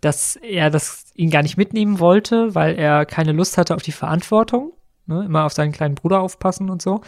dass 0.00 0.36
er 0.36 0.70
das 0.70 1.06
ihn 1.14 1.30
gar 1.30 1.42
nicht 1.42 1.56
mitnehmen 1.56 1.98
wollte, 1.98 2.54
weil 2.54 2.78
er 2.78 3.06
keine 3.06 3.32
Lust 3.32 3.58
hatte 3.58 3.74
auf 3.74 3.82
die 3.82 3.92
Verantwortung. 3.92 4.72
Ne? 5.06 5.24
Immer 5.24 5.44
auf 5.46 5.52
seinen 5.52 5.72
kleinen 5.72 5.94
Bruder 5.94 6.20
aufpassen 6.20 6.70
und 6.70 6.82
so. 6.82 7.00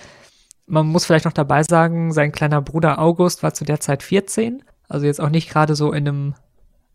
Man 0.66 0.86
muss 0.86 1.04
vielleicht 1.04 1.26
noch 1.26 1.32
dabei 1.32 1.62
sagen, 1.62 2.12
sein 2.12 2.32
kleiner 2.32 2.62
Bruder 2.62 2.98
August 2.98 3.42
war 3.42 3.54
zu 3.54 3.64
der 3.64 3.80
Zeit 3.80 4.02
14 4.02 4.62
also 4.90 5.06
jetzt 5.06 5.20
auch 5.20 5.30
nicht 5.30 5.48
gerade 5.48 5.74
so 5.74 5.92
in 5.92 6.06
einem 6.06 6.34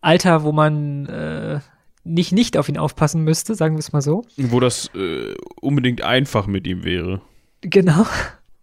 Alter, 0.01 0.43
wo 0.43 0.51
man 0.51 1.07
äh, 1.07 1.59
nicht 2.03 2.33
nicht 2.33 2.57
auf 2.57 2.69
ihn 2.69 2.77
aufpassen 2.77 3.23
müsste, 3.23 3.55
sagen 3.55 3.75
wir 3.75 3.79
es 3.79 3.93
mal 3.93 4.01
so. 4.01 4.23
Wo 4.37 4.59
das 4.59 4.91
äh, 4.93 5.33
unbedingt 5.61 6.03
einfach 6.03 6.45
mit 6.45 6.67
ihm 6.67 6.83
wäre. 6.83 7.21
Genau. 7.61 8.05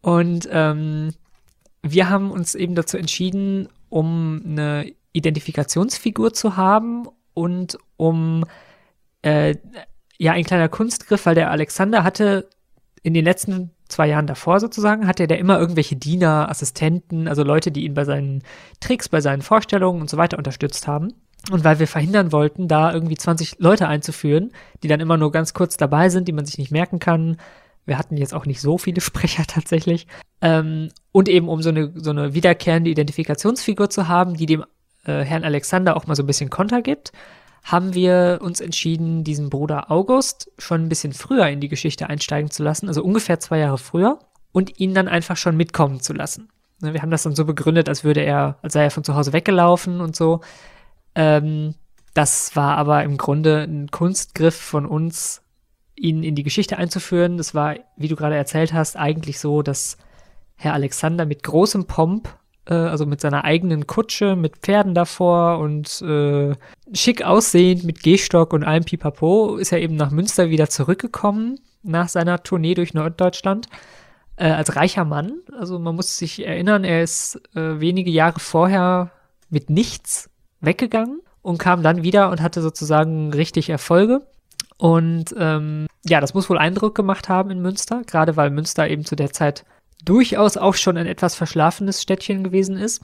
Und 0.03 0.49
ähm, 0.53 1.15
wir 1.83 2.11
haben 2.11 2.31
uns 2.31 2.55
eben 2.55 2.75
dazu 2.75 2.99
entschieden, 2.99 3.69
um 3.89 4.43
eine 4.45 4.93
Identifikationsfigur 5.13 6.35
zu 6.35 6.57
haben 6.57 7.09
und 7.35 7.79
um 7.97 8.45
äh, 9.23 9.57
ja 10.19 10.33
ein 10.33 10.45
kleiner 10.45 10.69
Kunstgriff, 10.69 11.25
weil 11.25 11.35
der 11.35 11.51
Alexander 11.51 12.05
hatte 12.05 12.49
in 13.03 13.15
den 13.15 13.25
letzten 13.25 13.71
zwei 13.93 14.09
Jahren 14.09 14.27
davor 14.27 14.61
sozusagen, 14.61 15.07
hatte 15.07 15.27
der 15.27 15.39
immer 15.39 15.59
irgendwelche 15.59 15.97
Diener, 15.97 16.49
Assistenten, 16.51 17.29
also 17.29 17.43
Leute, 17.45 17.71
die 17.71 17.85
ihn 17.85 17.95
bei 17.95 18.05
seinen 18.05 18.43
Tricks, 18.81 19.09
bei 19.09 19.21
seinen 19.21 19.43
Vorstellungen 19.43 20.01
und 20.01 20.11
so 20.11 20.17
weiter 20.17 20.39
unterstützt 20.39 20.87
haben. 20.87 21.15
Und 21.51 21.65
weil 21.65 21.79
wir 21.79 21.89
verhindern 21.89 22.33
wollten, 22.33 22.69
da 22.69 22.93
irgendwie 22.93 23.17
20 23.17 23.57
Leute 23.59 23.89
einzuführen, 23.89 24.53
die 24.83 24.89
dann 24.89 25.01
immer 25.01 25.17
nur 25.17 25.33
ganz 25.33 25.55
kurz 25.55 25.77
dabei 25.77 26.09
sind, 26.09 26.29
die 26.29 26.33
man 26.33 26.47
sich 26.47 26.59
nicht 26.59 26.71
merken 26.71 26.99
kann. 26.99 27.37
Wir 27.85 27.99
hatten 27.99 28.17
jetzt 28.17 28.35
auch 28.35 28.47
nicht 28.47 28.61
so 28.61 28.79
viele 28.79 29.01
Sprecher 29.03 29.45
tatsächlich. 29.47 30.07
Ähm, 30.41 30.91
und 31.11 31.29
eben 31.29 31.49
um 31.49 31.63
so 31.63 31.71
eine, 31.71 31.93
so 31.97 32.11
eine 32.11 32.35
wiederkehrende 32.35 32.91
Identifikationsfigur 32.91 33.91
zu 33.91 34.09
haben, 34.09 34.35
die 34.35 34.47
dem 34.47 34.65
äh, 35.05 35.23
Herrn 35.23 35.45
Alexander 35.45 35.97
auch 35.97 36.07
mal 36.07 36.15
so 36.15 36.23
ein 36.23 36.27
bisschen 36.27 36.51
Konter 36.51 36.81
gibt, 36.81 37.13
haben 37.63 37.95
wir 37.95 38.41
uns 38.43 38.61
entschieden, 38.61 39.25
diesen 39.25 39.49
Bruder 39.49 39.91
August 39.91 40.51
schon 40.59 40.83
ein 40.83 40.89
bisschen 40.89 41.13
früher 41.13 41.47
in 41.49 41.61
die 41.61 41.69
Geschichte 41.69 42.09
einsteigen 42.09 42.51
zu 42.51 42.63
lassen, 42.63 42.89
also 42.89 43.03
ungefähr 43.03 43.39
zwei 43.39 43.59
Jahre 43.59 43.79
früher, 43.79 44.19
und 44.51 44.81
ihn 44.81 44.95
dann 44.95 45.09
einfach 45.09 45.37
schon 45.37 45.57
mitkommen 45.57 46.01
zu 46.01 46.13
lassen. 46.13 46.49
Ne, 46.81 46.93
wir 46.93 47.03
haben 47.03 47.11
das 47.11 47.23
dann 47.23 47.37
so 47.37 47.45
begründet, 47.45 47.89
als 47.89 48.05
würde 48.05 48.21
er, 48.21 48.59
als 48.63 48.73
sei 48.73 48.85
er 48.85 48.91
von 48.91 49.05
zu 49.05 49.15
Hause 49.15 49.33
weggelaufen 49.33 50.01
und 50.01 50.17
so. 50.17 50.41
Ähm, 51.15 51.75
das 52.15 52.57
war 52.57 52.77
aber 52.77 53.05
im 53.05 53.17
Grunde 53.17 53.63
ein 53.63 53.91
Kunstgriff 53.91 54.57
von 54.57 54.85
uns, 54.85 55.43
ihn 55.95 56.25
in 56.25 56.35
die 56.35 56.43
Geschichte 56.43 56.77
einzuführen. 56.77 57.37
Das 57.37 57.55
war, 57.55 57.77
wie 57.97 58.09
du 58.09 58.17
gerade 58.17 58.37
erzählt 58.37 58.73
hast, 58.73 58.97
eigentlich 58.97 59.39
so, 59.39 59.63
dass 59.63 59.97
Herr 60.57 60.75
Alexander 60.75 61.25
mit 61.25 61.45
großem 61.45 61.87
Pomp 61.87 62.29
äh, 62.67 62.75
also 62.75 63.07
mit 63.07 63.21
seiner 63.21 63.45
eigenen 63.45 63.87
Kutsche, 63.87 64.37
mit 64.37 64.59
Pferden 64.59 64.95
davor 64.95 65.59
und 65.59 66.03
äh, 66.03 66.55
schick 66.93 67.23
aussehend 67.23 67.85
mit 67.85 68.03
Gehstock 68.03 68.53
und 68.53 68.65
allem 68.65 68.85
Pipapo, 68.85 69.57
ist 69.57 69.73
er 69.73 69.81
eben 69.81 69.97
nach 69.97 70.11
Münster 70.11 70.51
wieder 70.51 70.69
zurückgekommen 70.69 71.59
nach 71.83 72.09
seiner 72.09 72.43
Tournee 72.43 72.75
durch 72.75 72.95
Norddeutschland 72.95 73.69
äh, 74.37 74.51
als 74.51 74.77
reicher 74.77 75.05
Mann. 75.05 75.35
Also 75.59 75.79
man 75.79 75.97
muss 75.97 76.17
sich 76.17 76.45
erinnern, 76.47 76.85
er 76.85 77.03
ist 77.03 77.41
äh, 77.55 77.81
wenige 77.81 78.11
Jahre 78.11 78.41
vorher 78.41 79.11
mit 79.51 79.69
nichts 79.71 80.31
weggegangen 80.61 81.21
und 81.43 81.59
kam 81.59 81.83
dann 81.83 82.03
wieder 82.03 82.31
und 82.31 82.41
hatte 82.41 82.63
sozusagen 82.63 83.33
richtig 83.33 83.69
Erfolge. 83.69 84.23
Und 84.79 85.35
ähm, 85.39 85.87
ja, 86.05 86.21
das 86.21 86.35
muss 86.35 86.49
wohl 86.49 86.59
Eindruck 86.59 86.95
gemacht 86.95 87.29
haben 87.29 87.51
in 87.51 87.61
Münster, 87.61 88.03
gerade 88.07 88.37
weil 88.37 88.51
Münster 88.51 88.89
eben 88.89 89.05
zu 89.05 89.17
der 89.17 89.33
Zeit 89.33 89.65
durchaus 90.05 90.57
auch 90.57 90.75
schon 90.75 90.97
ein 90.97 91.07
etwas 91.07 91.35
verschlafenes 91.35 92.03
Städtchen 92.03 92.43
gewesen 92.43 92.77
ist. 92.77 93.03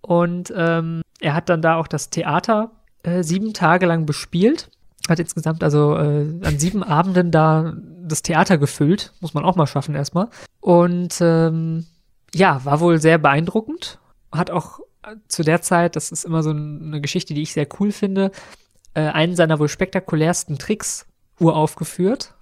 Und 0.00 0.52
ähm, 0.56 1.02
er 1.20 1.34
hat 1.34 1.50
dann 1.50 1.60
da 1.60 1.76
auch 1.76 1.86
das 1.86 2.08
Theater 2.08 2.70
äh, 3.02 3.22
sieben 3.22 3.52
Tage 3.52 3.86
lang 3.86 4.06
bespielt. 4.06 4.70
Hat 5.08 5.18
insgesamt 5.18 5.64
also 5.64 5.96
äh, 5.96 6.26
an 6.42 6.58
sieben 6.58 6.82
Abenden 6.82 7.30
da 7.30 7.74
das 8.02 8.22
Theater 8.22 8.58
gefüllt. 8.58 9.12
Muss 9.20 9.34
man 9.34 9.44
auch 9.44 9.56
mal 9.56 9.66
schaffen 9.66 9.94
erstmal. 9.94 10.28
Und 10.60 11.18
ähm, 11.20 11.86
ja, 12.34 12.64
war 12.64 12.80
wohl 12.80 13.00
sehr 13.00 13.18
beeindruckend. 13.18 13.98
Hat 14.32 14.50
auch 14.50 14.80
äh, 15.02 15.16
zu 15.28 15.42
der 15.42 15.62
Zeit, 15.62 15.96
das 15.96 16.12
ist 16.12 16.24
immer 16.24 16.42
so 16.42 16.50
eine 16.50 17.00
Geschichte, 17.00 17.34
die 17.34 17.42
ich 17.42 17.52
sehr 17.52 17.66
cool 17.80 17.92
finde, 17.92 18.30
äh, 18.94 19.00
einen 19.00 19.36
seiner 19.36 19.58
wohl 19.58 19.68
spektakulärsten 19.68 20.58
Tricks 20.58 21.06
uraufgeführt. 21.38 22.34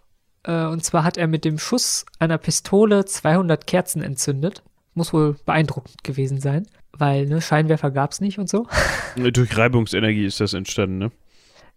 Äh, 0.43 0.67
und 0.67 0.85
zwar 0.85 1.05
hat 1.05 1.17
er 1.17 1.27
mit 1.27 1.45
dem 1.45 1.59
Schuss 1.59 2.05
einer 2.19 2.39
Pistole 2.39 3.05
200 3.05 3.67
Kerzen 3.67 4.03
entzündet. 4.03 4.63
Muss 4.95 5.13
wohl 5.13 5.37
beeindruckend 5.47 6.03
gewesen 6.03 6.41
sein, 6.41 6.67
weil 6.99 7.27
ne, 7.27 7.41
Scheinwerfer 7.41 7.91
gab 7.91 8.13
es 8.13 8.21
nicht 8.21 8.39
und 8.39 8.49
so. 8.49 8.67
Durch 9.17 9.57
Reibungsenergie 9.57 10.25
ist 10.25 10.41
das 10.41 10.55
entstanden, 10.55 10.99
ne? 10.99 11.11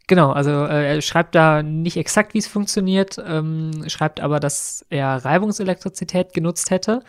Genau, 0.07 0.31
also 0.31 0.65
äh, 0.65 0.95
er 0.95 1.01
schreibt 1.01 1.35
da 1.35 1.63
nicht 1.63 1.95
exakt, 1.95 2.33
wie 2.33 2.39
es 2.39 2.47
funktioniert, 2.47 3.17
ähm, 3.25 3.87
schreibt 3.87 4.19
aber, 4.19 4.39
dass 4.39 4.85
er 4.89 5.23
Reibungselektrizität 5.23 6.33
genutzt 6.33 6.69
hätte. 6.69 7.01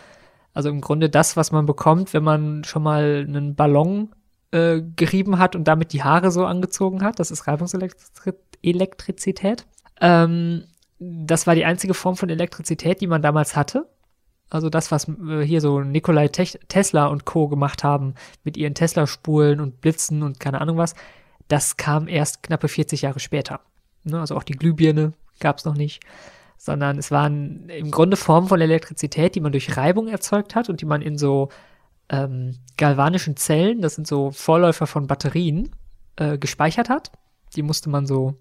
Also 0.54 0.68
im 0.68 0.80
Grunde 0.80 1.10
das, 1.10 1.36
was 1.36 1.50
man 1.50 1.66
bekommt, 1.66 2.12
wenn 2.12 2.22
man 2.22 2.62
schon 2.64 2.82
mal 2.82 3.24
einen 3.26 3.56
Ballon 3.56 4.10
äh, 4.52 4.82
gerieben 4.96 5.38
hat 5.38 5.56
und 5.56 5.64
damit 5.64 5.92
die 5.92 6.04
Haare 6.04 6.30
so 6.30 6.44
angezogen 6.44 7.02
hat. 7.02 7.18
Das 7.18 7.30
ist 7.30 7.46
Reibungselektrizität. 7.46 9.66
Ähm, 10.00 10.64
das 10.98 11.46
war 11.46 11.54
die 11.54 11.64
einzige 11.64 11.94
Form 11.94 12.16
von 12.16 12.28
Elektrizität, 12.28 13.00
die 13.00 13.06
man 13.06 13.22
damals 13.22 13.56
hatte. 13.56 13.88
Also 14.52 14.68
das, 14.68 14.90
was 14.90 15.08
äh, 15.08 15.42
hier 15.42 15.60
so 15.60 15.80
Nikolai 15.80 16.28
Te 16.28 16.44
Tesla 16.68 17.06
und 17.06 17.24
Co. 17.24 17.48
gemacht 17.48 17.84
haben 17.84 18.14
mit 18.44 18.56
ihren 18.56 18.74
Tesla-Spulen 18.74 19.60
und 19.60 19.80
Blitzen 19.80 20.22
und 20.22 20.40
keine 20.40 20.60
Ahnung 20.60 20.76
was, 20.76 20.94
das 21.48 21.76
kam 21.76 22.06
erst 22.06 22.42
knappe 22.42 22.68
40 22.68 23.02
Jahre 23.02 23.18
später. 23.18 23.60
Ne? 24.04 24.20
Also 24.20 24.36
auch 24.36 24.42
die 24.42 24.52
Glühbirne 24.52 25.12
gab 25.40 25.58
es 25.58 25.64
noch 25.64 25.74
nicht, 25.74 26.02
sondern 26.58 26.98
es 26.98 27.10
waren 27.10 27.68
im 27.70 27.90
Grunde 27.90 28.16
Formen 28.16 28.48
von 28.48 28.60
Elektrizität, 28.60 29.34
die 29.34 29.40
man 29.40 29.52
durch 29.52 29.76
Reibung 29.76 30.08
erzeugt 30.08 30.54
hat 30.54 30.68
und 30.68 30.80
die 30.80 30.86
man 30.86 31.00
in 31.02 31.16
so 31.16 31.48
ähm, 32.10 32.56
galvanischen 32.76 33.36
Zellen, 33.36 33.80
das 33.80 33.94
sind 33.94 34.06
so 34.06 34.30
Vorläufer 34.32 34.86
von 34.86 35.06
Batterien, 35.06 35.70
äh, 36.16 36.36
gespeichert 36.36 36.90
hat. 36.90 37.10
Die 37.56 37.62
musste 37.62 37.88
man 37.88 38.06
so 38.06 38.34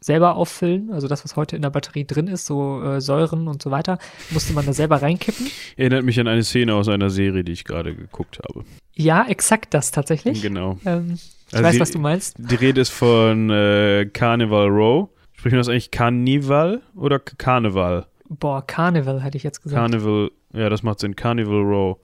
selber 0.00 0.36
auffüllen, 0.36 0.90
also 0.92 1.08
das, 1.08 1.24
was 1.24 1.36
heute 1.36 1.56
in 1.56 1.62
der 1.62 1.70
Batterie 1.70 2.06
drin 2.06 2.26
ist, 2.26 2.46
so 2.46 2.82
äh, 2.82 3.00
Säuren 3.00 3.48
und 3.48 3.62
so 3.62 3.70
weiter, 3.70 3.98
musste 4.30 4.54
man 4.54 4.64
da 4.64 4.72
selber 4.72 5.02
reinkippen. 5.02 5.46
Erinnert 5.76 6.04
mich 6.04 6.18
an 6.18 6.26
eine 6.26 6.42
Szene 6.42 6.74
aus 6.74 6.88
einer 6.88 7.10
Serie, 7.10 7.44
die 7.44 7.52
ich 7.52 7.64
gerade 7.64 7.94
geguckt 7.94 8.40
habe. 8.42 8.64
Ja, 8.94 9.26
exakt 9.26 9.74
das 9.74 9.90
tatsächlich. 9.90 10.40
Genau. 10.42 10.78
Ähm, 10.84 11.18
ich 11.48 11.54
also 11.54 11.64
weiß, 11.64 11.74
die, 11.74 11.80
was 11.80 11.90
du 11.90 11.98
meinst. 11.98 12.36
Die 12.38 12.54
Rede 12.54 12.80
ist 12.80 12.90
von 12.90 13.50
äh, 13.50 14.06
Carnival 14.12 14.68
Row. 14.68 15.08
Spricht 15.32 15.52
man 15.52 15.60
das 15.60 15.68
eigentlich 15.68 15.90
Carnival 15.90 16.80
oder 16.94 17.18
Carnival? 17.18 18.06
Boah, 18.28 18.66
Carnival 18.66 19.22
hätte 19.22 19.36
ich 19.36 19.42
jetzt 19.42 19.62
gesagt. 19.62 19.80
Carnival, 19.80 20.30
ja, 20.52 20.68
das 20.68 20.82
macht 20.82 21.00
Sinn. 21.00 21.16
Carnival 21.16 21.62
Row. 21.62 21.98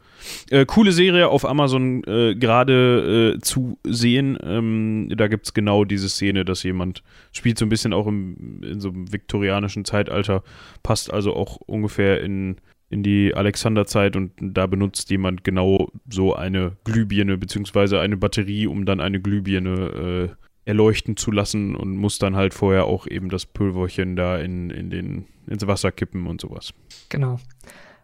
Äh, 0.51 0.66
coole 0.66 0.93
Serie 0.93 1.29
auf 1.29 1.45
Amazon 1.45 2.03
äh, 2.05 2.35
gerade 2.35 3.35
äh, 3.37 3.41
zu 3.41 3.79
sehen. 3.85 4.39
Ähm, 4.43 5.09
da 5.16 5.29
gibt 5.29 5.47
es 5.47 5.55
genau 5.55 5.85
diese 5.85 6.09
Szene, 6.09 6.45
dass 6.45 6.62
jemand 6.62 7.03
spielt 7.33 7.59
so 7.59 7.64
ein 7.66 7.68
bisschen 7.68 7.93
auch 7.93 8.07
im, 8.07 8.62
in 8.62 8.81
so 8.81 8.89
einem 8.89 9.12
viktorianischen 9.12 9.85
Zeitalter, 9.85 10.43
passt 10.83 11.12
also 11.12 11.35
auch 11.35 11.57
ungefähr 11.57 12.20
in, 12.22 12.57
in 12.89 13.03
die 13.03 13.35
Alexanderzeit 13.35 14.16
und 14.16 14.33
da 14.41 14.66
benutzt 14.66 15.11
jemand 15.11 15.45
genau 15.45 15.91
so 16.09 16.35
eine 16.35 16.77
Glühbirne 16.85 17.37
beziehungsweise 17.37 18.01
eine 18.01 18.16
Batterie, 18.16 18.66
um 18.66 18.85
dann 18.85 19.01
eine 19.01 19.20
Glühbirne 19.20 20.31
äh, 20.31 20.47
erleuchten 20.66 21.16
zu 21.16 21.31
lassen 21.31 21.77
und 21.77 21.97
muss 21.97 22.18
dann 22.18 22.37
halt 22.37 22.53
vorher 22.53 22.85
auch 22.85 23.07
eben 23.07 23.29
das 23.29 23.47
Pulverchen 23.47 24.16
da 24.16 24.37
in, 24.39 24.70
in 24.70 24.91
den, 24.91 25.27
ins 25.47 25.66
Wasser 25.66 25.93
kippen 25.93 26.27
und 26.27 26.41
sowas. 26.41 26.74
Genau. 27.09 27.39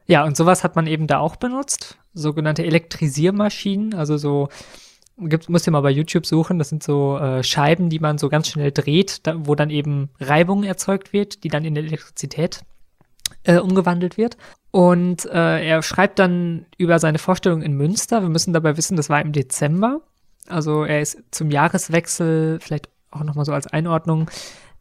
Ja, 0.06 0.24
und 0.24 0.36
sowas 0.36 0.64
hat 0.64 0.76
man 0.76 0.86
eben 0.86 1.06
da 1.06 1.18
auch 1.18 1.36
benutzt. 1.36 1.98
Sogenannte 2.14 2.64
Elektrisiermaschinen, 2.64 3.94
also 3.94 4.16
so, 4.16 4.48
gibt, 5.18 5.48
musst 5.48 5.66
ihr 5.66 5.72
mal 5.72 5.80
bei 5.80 5.90
YouTube 5.90 6.26
suchen, 6.26 6.58
das 6.58 6.68
sind 6.68 6.82
so 6.82 7.18
äh, 7.18 7.42
Scheiben, 7.42 7.88
die 7.88 7.98
man 7.98 8.18
so 8.18 8.28
ganz 8.28 8.48
schnell 8.48 8.72
dreht, 8.72 9.26
da, 9.26 9.34
wo 9.38 9.54
dann 9.54 9.70
eben 9.70 10.10
Reibung 10.20 10.64
erzeugt 10.64 11.12
wird, 11.12 11.44
die 11.44 11.48
dann 11.48 11.64
in 11.64 11.76
Elektrizität 11.76 12.64
äh, 13.44 13.58
umgewandelt 13.58 14.16
wird. 14.16 14.36
Und 14.70 15.26
äh, 15.26 15.66
er 15.66 15.82
schreibt 15.82 16.18
dann 16.18 16.66
über 16.78 16.98
seine 16.98 17.18
Vorstellung 17.18 17.62
in 17.62 17.74
Münster. 17.74 18.22
Wir 18.22 18.28
müssen 18.28 18.52
dabei 18.52 18.76
wissen, 18.76 18.96
das 18.96 19.10
war 19.10 19.20
im 19.20 19.32
Dezember. 19.32 20.00
Also 20.48 20.84
er 20.84 21.00
ist 21.00 21.18
zum 21.30 21.50
Jahreswechsel, 21.50 22.58
vielleicht 22.60 22.88
auch 23.10 23.22
nochmal 23.22 23.44
so 23.44 23.52
als 23.52 23.66
Einordnung, 23.66 24.30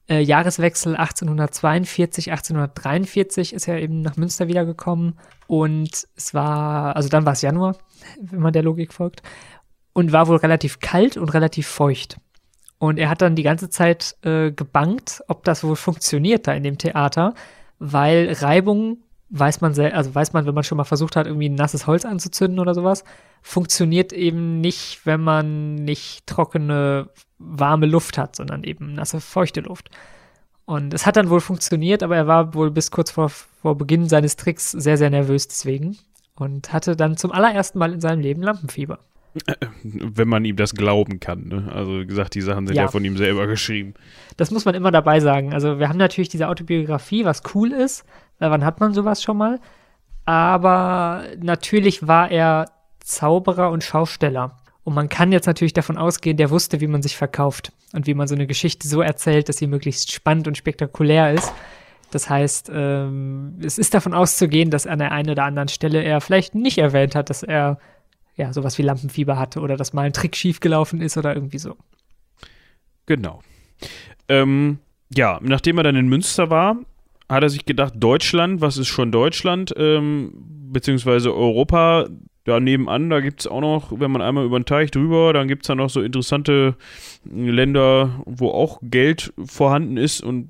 äh, 0.10 0.20
Jahreswechsel 0.20 0.96
1842, 0.96 2.32
1843 2.32 3.54
ist 3.54 3.68
er 3.68 3.80
eben 3.80 4.02
nach 4.02 4.18
Münster 4.18 4.48
wiedergekommen 4.48 5.20
und 5.52 6.08
es 6.16 6.34
war, 6.34 6.96
also 6.96 7.10
dann 7.10 7.26
war 7.26 7.34
es 7.34 7.42
Januar, 7.42 7.76
wenn 8.22 8.40
man 8.40 8.54
der 8.54 8.64
Logik 8.64 8.94
folgt, 8.94 9.22
und 9.92 10.14
war 10.14 10.30
wohl 10.30 10.38
relativ 10.38 10.80
kalt 10.80 11.18
und 11.18 11.28
relativ 11.34 11.68
feucht. 11.68 12.22
Und 12.78 12.98
er 12.98 13.10
hat 13.10 13.22
dann 13.22 13.36
die 13.36 13.44
ganze 13.44 13.70
Zeit 13.70 14.16
äh, 14.22 14.54
gebankt, 14.54 15.22
ob 15.28 15.44
das 15.44 15.66
wohl 15.66 15.76
funktioniert 15.76 16.48
da 16.48 16.54
in 16.54 16.64
dem 16.64 16.78
Theater, 16.78 17.34
weil 17.80 18.32
Reibung 18.32 19.00
weiß 19.28 19.60
man 19.60 19.78
also 19.78 20.16
weiß 20.16 20.32
man, 20.32 20.46
wenn 20.46 20.56
man 20.56 20.64
schon 20.64 20.78
mal 20.78 20.86
versucht 20.86 21.18
hat, 21.18 21.28
irgendwie 21.28 21.50
ein 21.50 21.56
nasses 21.56 21.86
Holz 21.86 22.06
anzuzünden 22.06 22.62
oder 22.62 22.74
sowas, 22.74 23.04
funktioniert 23.42 24.14
eben 24.14 24.62
nicht, 24.62 25.06
wenn 25.06 25.20
man 25.20 25.76
nicht 25.76 26.28
trockene, 26.28 27.10
warme 27.40 27.88
Luft 27.88 28.18
hat, 28.18 28.38
sondern 28.38 28.64
eben 28.64 28.94
nasse, 28.94 29.20
feuchte 29.20 29.60
Luft. 29.60 29.90
Und 30.72 30.94
es 30.94 31.06
hat 31.06 31.18
dann 31.18 31.30
wohl 31.30 31.42
funktioniert, 31.42 32.02
aber 32.02 32.16
er 32.16 32.28
war 32.28 32.54
wohl 32.54 32.72
bis 32.72 32.92
kurz 32.92 33.12
vor, 33.12 33.28
vor 33.30 33.78
Beginn 33.78 34.08
seines 34.08 34.38
Tricks 34.38 34.72
sehr, 34.72 34.98
sehr 34.98 35.10
nervös 35.10 35.50
deswegen 35.50 35.98
und 36.36 36.72
hatte 36.72 36.96
dann 36.96 37.18
zum 37.18 37.34
allerersten 37.34 37.78
Mal 37.78 37.92
in 37.92 38.00
seinem 38.00 38.22
Leben 38.22 38.42
Lampenfieber. 38.42 39.00
Wenn 39.84 40.30
man 40.30 40.46
ihm 40.46 40.56
das 40.56 40.74
glauben 40.74 41.20
kann. 41.20 41.50
Ne? 41.50 41.70
Also 41.74 42.00
wie 42.00 42.06
gesagt, 42.06 42.36
die 42.36 42.42
Sachen 42.42 42.68
sind 42.68 42.78
ja. 42.78 42.84
ja. 42.84 42.88
von 42.88 43.04
ihm 43.04 43.18
selber 43.18 43.48
geschrieben. 43.48 43.96
Das 44.38 44.52
muss 44.52 44.64
man 44.64 44.74
immer 44.74 44.92
dabei 44.92 45.20
sagen. 45.20 45.54
Also 45.54 45.78
wir 45.78 45.90
haben 45.90 45.98
natürlich 45.98 46.30
diese 46.30 46.48
Autobiografie, 46.48 47.26
was 47.26 47.44
cool 47.54 47.74
ist, 47.74 48.06
weil 48.40 48.50
wann 48.50 48.64
hat 48.64 48.80
man 48.80 48.94
sowas 48.94 49.22
schon 49.22 49.38
mal? 49.38 49.60
aber 50.26 51.26
natürlich 51.42 52.08
war 52.08 52.32
er 52.32 52.68
Zauberer 53.00 53.72
und 53.72 53.84
Schausteller. 53.84 54.58
Und 54.84 54.96
man 54.96 55.10
kann 55.10 55.32
jetzt 55.32 55.46
natürlich 55.46 55.74
davon 55.74 55.98
ausgehen, 55.98 56.38
der 56.38 56.50
wusste, 56.50 56.82
wie 56.82 56.88
man 56.88 57.02
sich 57.02 57.16
verkauft 57.16 57.72
und 57.94 58.08
wie 58.08 58.14
man 58.14 58.28
so 58.28 58.36
eine 58.36 58.48
Geschichte 58.48 58.88
so 58.88 59.02
erzählt, 59.02 59.48
dass 59.48 59.58
sie 59.58 59.68
möglichst 59.68 60.12
spannend 60.12 60.48
und 60.48 60.58
spektakulär 60.58 61.34
ist. 61.34 61.54
Das 62.10 62.30
heißt, 62.30 62.72
ähm, 62.74 63.60
es 63.64 63.78
ist 63.78 63.94
davon 63.94 64.14
auszugehen, 64.14 64.70
dass 64.70 64.88
an 64.88 65.00
der 65.00 65.12
einen 65.12 65.30
oder 65.30 65.46
anderen 65.46 65.70
Stelle 65.70 66.04
er 66.04 66.20
vielleicht 66.20 66.56
nicht 66.56 66.78
erwähnt 66.78 67.16
hat, 67.16 67.30
dass 67.30 67.44
er 67.44 67.80
ja 68.36 68.52
sowas 68.54 68.78
wie 68.78 68.82
Lampenfieber 68.82 69.38
hatte 69.38 69.62
oder 69.62 69.78
dass 69.78 69.94
mal 69.94 70.04
ein 70.04 70.14
Trick 70.14 70.36
schiefgelaufen 70.36 71.00
ist 71.00 71.16
oder 71.18 71.36
irgendwie 71.36 71.60
so. 71.60 71.78
Genau. 73.06 73.42
Ähm, 74.28 74.80
ja, 75.14 75.40
nachdem 75.42 75.78
er 75.78 75.84
dann 75.84 75.96
in 75.96 76.08
Münster 76.08 76.50
war, 76.50 76.78
hat 77.30 77.44
er 77.44 77.50
sich 77.50 77.66
gedacht, 77.66 77.94
Deutschland, 77.98 78.62
was 78.62 78.78
ist 78.78 78.88
schon 78.88 79.12
Deutschland, 79.12 79.74
ähm, 79.78 80.34
beziehungsweise 80.72 81.34
Europa, 81.34 82.08
da 82.44 82.60
nebenan, 82.60 83.10
da 83.10 83.20
gibt 83.20 83.42
es 83.42 83.48
auch 83.48 83.62
noch, 83.62 84.00
wenn 84.00 84.10
man 84.12 84.22
einmal 84.22 84.46
über 84.46 84.60
den 84.60 84.66
Teich 84.66 84.90
drüber, 84.90 85.32
dann 85.32 85.48
gibt 85.48 85.64
es 85.64 85.68
da 85.68 85.76
noch 85.76 85.90
so 85.90 86.02
interessante 86.02 86.76
Länder, 87.24 88.24
wo 88.26 88.50
auch 88.50 88.80
Geld 88.82 89.32
vorhanden 89.46 89.98
ist 89.98 90.22
und 90.22 90.50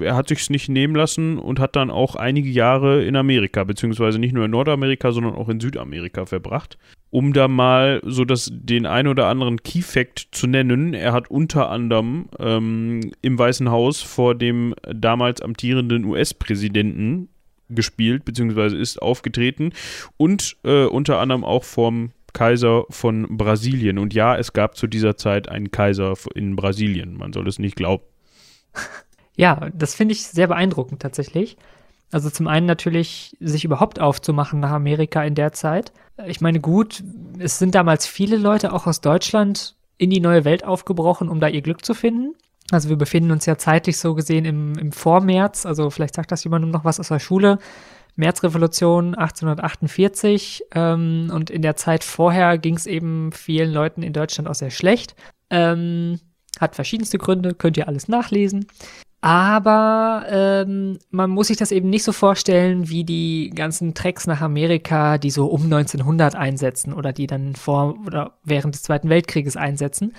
er 0.00 0.16
hat 0.16 0.28
sich 0.28 0.50
nicht 0.50 0.68
nehmen 0.68 0.96
lassen 0.96 1.38
und 1.38 1.60
hat 1.60 1.76
dann 1.76 1.90
auch 1.90 2.16
einige 2.16 2.48
Jahre 2.48 3.04
in 3.04 3.14
Amerika, 3.14 3.62
beziehungsweise 3.62 4.18
nicht 4.18 4.32
nur 4.32 4.46
in 4.46 4.50
Nordamerika, 4.50 5.12
sondern 5.12 5.34
auch 5.34 5.48
in 5.48 5.60
Südamerika 5.60 6.26
verbracht. 6.26 6.76
Um 7.10 7.32
da 7.32 7.48
mal 7.48 8.02
so 8.04 8.24
das, 8.24 8.50
den 8.52 8.84
ein 8.84 9.06
oder 9.06 9.28
anderen 9.28 9.62
Key 9.62 9.80
Fact 9.80 10.28
zu 10.32 10.46
nennen, 10.46 10.92
er 10.92 11.12
hat 11.12 11.30
unter 11.30 11.70
anderem 11.70 12.28
ähm, 12.38 13.12
im 13.22 13.38
Weißen 13.38 13.70
Haus 13.70 14.02
vor 14.02 14.34
dem 14.34 14.74
damals 14.82 15.40
amtierenden 15.40 16.04
US-Präsidenten 16.04 17.28
gespielt, 17.68 18.24
beziehungsweise 18.24 18.76
ist 18.76 19.00
aufgetreten 19.00 19.72
und 20.16 20.56
äh, 20.64 20.84
unter 20.84 21.18
anderem 21.18 21.44
auch 21.44 21.64
vom 21.64 22.12
Kaiser 22.32 22.84
von 22.90 23.36
Brasilien. 23.36 23.98
Und 23.98 24.14
ja, 24.14 24.36
es 24.36 24.52
gab 24.52 24.76
zu 24.76 24.86
dieser 24.86 25.16
Zeit 25.16 25.48
einen 25.48 25.70
Kaiser 25.70 26.14
in 26.34 26.56
Brasilien. 26.56 27.16
Man 27.16 27.32
soll 27.32 27.48
es 27.48 27.58
nicht 27.58 27.76
glauben. 27.76 28.04
Ja, 29.40 29.70
das 29.72 29.94
finde 29.94 30.14
ich 30.14 30.26
sehr 30.26 30.48
beeindruckend 30.48 31.00
tatsächlich. 31.00 31.56
Also 32.10 32.28
zum 32.28 32.48
einen 32.48 32.66
natürlich, 32.66 33.36
sich 33.38 33.64
überhaupt 33.64 34.00
aufzumachen 34.00 34.58
nach 34.58 34.72
Amerika 34.72 35.22
in 35.22 35.36
der 35.36 35.52
Zeit. 35.52 35.92
Ich 36.26 36.40
meine, 36.40 36.58
gut, 36.58 37.04
es 37.38 37.60
sind 37.60 37.76
damals 37.76 38.04
viele 38.04 38.36
Leute 38.36 38.72
auch 38.72 38.88
aus 38.88 39.00
Deutschland 39.00 39.76
in 39.96 40.10
die 40.10 40.18
neue 40.18 40.44
Welt 40.44 40.64
aufgebrochen, 40.64 41.28
um 41.28 41.38
da 41.38 41.46
ihr 41.46 41.62
Glück 41.62 41.84
zu 41.84 41.94
finden. 41.94 42.34
Also 42.70 42.88
wir 42.88 42.96
befinden 42.96 43.30
uns 43.30 43.46
ja 43.46 43.56
zeitlich 43.56 43.96
so 43.98 44.14
gesehen 44.14 44.44
im, 44.44 44.76
im 44.78 44.92
Vormärz, 44.92 45.64
also 45.64 45.88
vielleicht 45.90 46.14
sagt 46.14 46.30
das 46.32 46.44
jemandem 46.44 46.70
noch 46.70 46.84
was 46.84 47.00
aus 47.00 47.08
der 47.08 47.18
Schule. 47.18 47.58
Märzrevolution 48.16 49.14
1848 49.14 50.64
ähm, 50.74 51.30
und 51.32 51.50
in 51.50 51.62
der 51.62 51.76
Zeit 51.76 52.02
vorher 52.02 52.58
ging 52.58 52.74
es 52.74 52.86
eben 52.86 53.30
vielen 53.32 53.72
Leuten 53.72 54.02
in 54.02 54.12
Deutschland 54.12 54.48
auch 54.48 54.56
sehr 54.56 54.70
schlecht. 54.70 55.14
Ähm, 55.50 56.18
hat 56.58 56.74
verschiedenste 56.74 57.16
Gründe, 57.18 57.54
könnt 57.54 57.76
ihr 57.76 57.86
alles 57.86 58.08
nachlesen. 58.08 58.66
Aber 59.20 60.26
ähm, 60.28 60.98
man 61.10 61.30
muss 61.30 61.48
sich 61.48 61.56
das 61.56 61.72
eben 61.72 61.90
nicht 61.90 62.04
so 62.04 62.12
vorstellen 62.12 62.88
wie 62.88 63.04
die 63.04 63.50
ganzen 63.54 63.94
Tracks 63.94 64.26
nach 64.26 64.40
Amerika, 64.40 65.18
die 65.18 65.30
so 65.30 65.46
um 65.46 65.64
1900 65.64 66.36
einsetzen 66.36 66.92
oder 66.92 67.12
die 67.12 67.26
dann 67.26 67.56
vor 67.56 67.96
oder 68.06 68.38
während 68.44 68.74
des 68.74 68.82
Zweiten 68.82 69.08
Weltkrieges 69.08 69.56
einsetzen, 69.56 70.12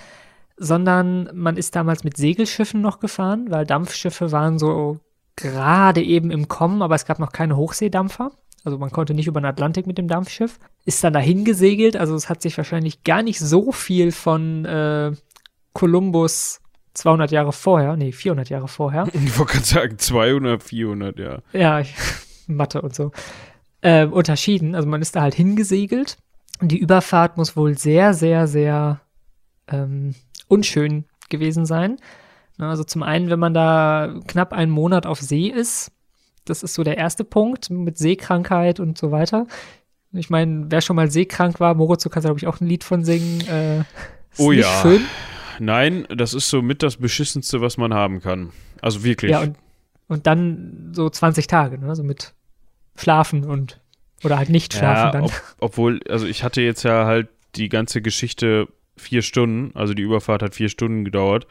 sondern 0.62 1.30
man 1.32 1.56
ist 1.56 1.74
damals 1.74 2.04
mit 2.04 2.18
Segelschiffen 2.18 2.82
noch 2.82 3.00
gefahren, 3.00 3.46
weil 3.48 3.64
Dampfschiffe 3.64 4.30
waren 4.30 4.58
so 4.58 5.00
gerade 5.34 6.02
eben 6.02 6.30
im 6.30 6.48
Kommen, 6.48 6.82
aber 6.82 6.94
es 6.94 7.06
gab 7.06 7.18
noch 7.18 7.32
keine 7.32 7.56
Hochseedampfer. 7.56 8.30
Also 8.62 8.76
man 8.76 8.90
konnte 8.90 9.14
nicht 9.14 9.26
über 9.26 9.40
den 9.40 9.46
Atlantik 9.46 9.86
mit 9.86 9.96
dem 9.96 10.06
Dampfschiff. 10.06 10.58
Ist 10.84 11.02
dann 11.02 11.14
dahin 11.14 11.46
gesegelt, 11.46 11.96
also 11.96 12.14
es 12.14 12.28
hat 12.28 12.42
sich 12.42 12.58
wahrscheinlich 12.58 13.04
gar 13.04 13.22
nicht 13.22 13.40
so 13.40 13.72
viel 13.72 14.12
von 14.12 14.66
äh, 14.66 15.12
Kolumbus 15.72 16.60
200 16.92 17.30
Jahre 17.30 17.54
vorher, 17.54 17.96
nee, 17.96 18.12
400 18.12 18.50
Jahre 18.50 18.68
vorher. 18.68 19.06
Ich 19.14 19.38
wollte 19.38 19.54
gerade 19.54 19.66
sagen 19.66 19.98
200, 19.98 20.62
400, 20.62 21.18
ja. 21.18 21.38
Ja, 21.54 21.82
Mathe 22.46 22.82
und 22.82 22.94
so. 22.94 23.12
Äh, 23.80 24.04
unterschieden. 24.04 24.74
Also 24.74 24.86
man 24.86 25.00
ist 25.00 25.16
da 25.16 25.22
halt 25.22 25.34
hingesegelt. 25.34 26.18
Die 26.60 26.78
Überfahrt 26.78 27.38
muss 27.38 27.56
wohl 27.56 27.78
sehr, 27.78 28.12
sehr, 28.12 28.46
sehr 28.46 29.00
ähm, 29.68 30.14
unschön 30.50 31.04
gewesen 31.28 31.64
sein. 31.66 31.96
Also 32.58 32.84
zum 32.84 33.02
einen, 33.02 33.30
wenn 33.30 33.38
man 33.38 33.54
da 33.54 34.14
knapp 34.26 34.52
einen 34.52 34.70
Monat 34.70 35.06
auf 35.06 35.20
See 35.20 35.46
ist, 35.46 35.92
das 36.44 36.62
ist 36.62 36.74
so 36.74 36.82
der 36.84 36.98
erste 36.98 37.24
Punkt 37.24 37.70
mit 37.70 37.96
Seekrankheit 37.96 38.80
und 38.80 38.98
so 38.98 39.10
weiter. 39.10 39.46
Ich 40.12 40.28
meine, 40.28 40.66
wer 40.68 40.80
schon 40.80 40.96
mal 40.96 41.10
seekrank 41.10 41.60
war, 41.60 41.74
Moritz, 41.74 42.02
du 42.02 42.10
kannst 42.10 42.26
glaube 42.26 42.38
ich 42.38 42.46
auch 42.46 42.60
ein 42.60 42.66
Lied 42.66 42.84
von 42.84 43.04
singen. 43.04 43.40
Äh, 43.48 43.84
oh 44.36 44.52
ja. 44.52 44.82
Schön. 44.82 45.02
Nein, 45.60 46.06
das 46.08 46.34
ist 46.34 46.50
so 46.50 46.62
mit 46.62 46.82
das 46.82 46.96
Beschissenste, 46.96 47.60
was 47.60 47.76
man 47.76 47.94
haben 47.94 48.20
kann. 48.20 48.50
Also 48.82 49.04
wirklich. 49.04 49.30
Ja, 49.30 49.42
und, 49.42 49.56
und 50.08 50.26
dann 50.26 50.90
so 50.92 51.08
20 51.08 51.46
Tage, 51.46 51.78
ne? 51.78 51.94
So 51.94 52.02
mit 52.02 52.34
Schlafen 52.96 53.44
und 53.44 53.80
oder 54.24 54.36
halt 54.36 54.48
nicht 54.48 54.74
schlafen 54.74 55.06
ja, 55.06 55.10
dann. 55.12 55.24
Ob, 55.24 55.32
obwohl, 55.60 56.00
also 56.08 56.26
ich 56.26 56.42
hatte 56.42 56.60
jetzt 56.60 56.82
ja 56.82 57.06
halt 57.06 57.28
die 57.54 57.68
ganze 57.68 58.02
Geschichte 58.02 58.68
vier 59.00 59.22
Stunden, 59.22 59.76
also 59.76 59.94
die 59.94 60.02
Überfahrt 60.02 60.42
hat 60.42 60.54
vier 60.54 60.68
Stunden 60.68 61.04
gedauert, 61.04 61.46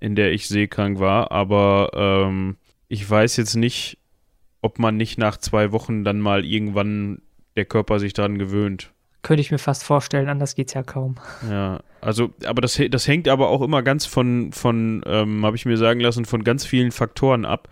in 0.00 0.14
der 0.14 0.32
ich 0.32 0.48
seekrank 0.48 0.98
war, 0.98 1.30
aber 1.32 1.90
ähm, 1.94 2.56
ich 2.88 3.08
weiß 3.08 3.36
jetzt 3.36 3.54
nicht, 3.54 3.98
ob 4.60 4.78
man 4.78 4.96
nicht 4.96 5.18
nach 5.18 5.36
zwei 5.36 5.72
Wochen 5.72 6.04
dann 6.04 6.20
mal 6.20 6.44
irgendwann 6.44 7.22
der 7.56 7.64
Körper 7.64 7.98
sich 7.98 8.12
daran 8.12 8.38
gewöhnt. 8.38 8.92
Könnte 9.22 9.40
ich 9.40 9.52
mir 9.52 9.58
fast 9.58 9.84
vorstellen, 9.84 10.28
anders 10.28 10.56
geht's 10.56 10.74
ja 10.74 10.82
kaum. 10.82 11.14
Ja, 11.48 11.80
also, 12.00 12.30
aber 12.44 12.60
das, 12.60 12.80
das 12.90 13.06
hängt 13.06 13.28
aber 13.28 13.48
auch 13.48 13.62
immer 13.62 13.82
ganz 13.82 14.04
von, 14.04 14.52
von 14.52 15.02
ähm, 15.06 15.46
habe 15.46 15.56
ich 15.56 15.64
mir 15.64 15.76
sagen 15.76 16.00
lassen, 16.00 16.24
von 16.24 16.42
ganz 16.42 16.64
vielen 16.64 16.90
Faktoren 16.90 17.44
ab. 17.44 17.68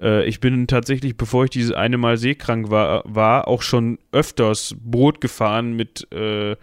Äh, 0.00 0.24
ich 0.24 0.40
bin 0.40 0.66
tatsächlich, 0.66 1.16
bevor 1.16 1.44
ich 1.44 1.50
dieses 1.50 1.72
eine 1.72 1.98
Mal 1.98 2.16
seekrank 2.16 2.70
war, 2.70 3.02
war 3.04 3.48
auch 3.48 3.60
schon 3.60 3.98
öfters 4.12 4.76
Boot 4.78 5.20
gefahren 5.20 5.74
mit 5.74 6.10
äh, 6.10 6.56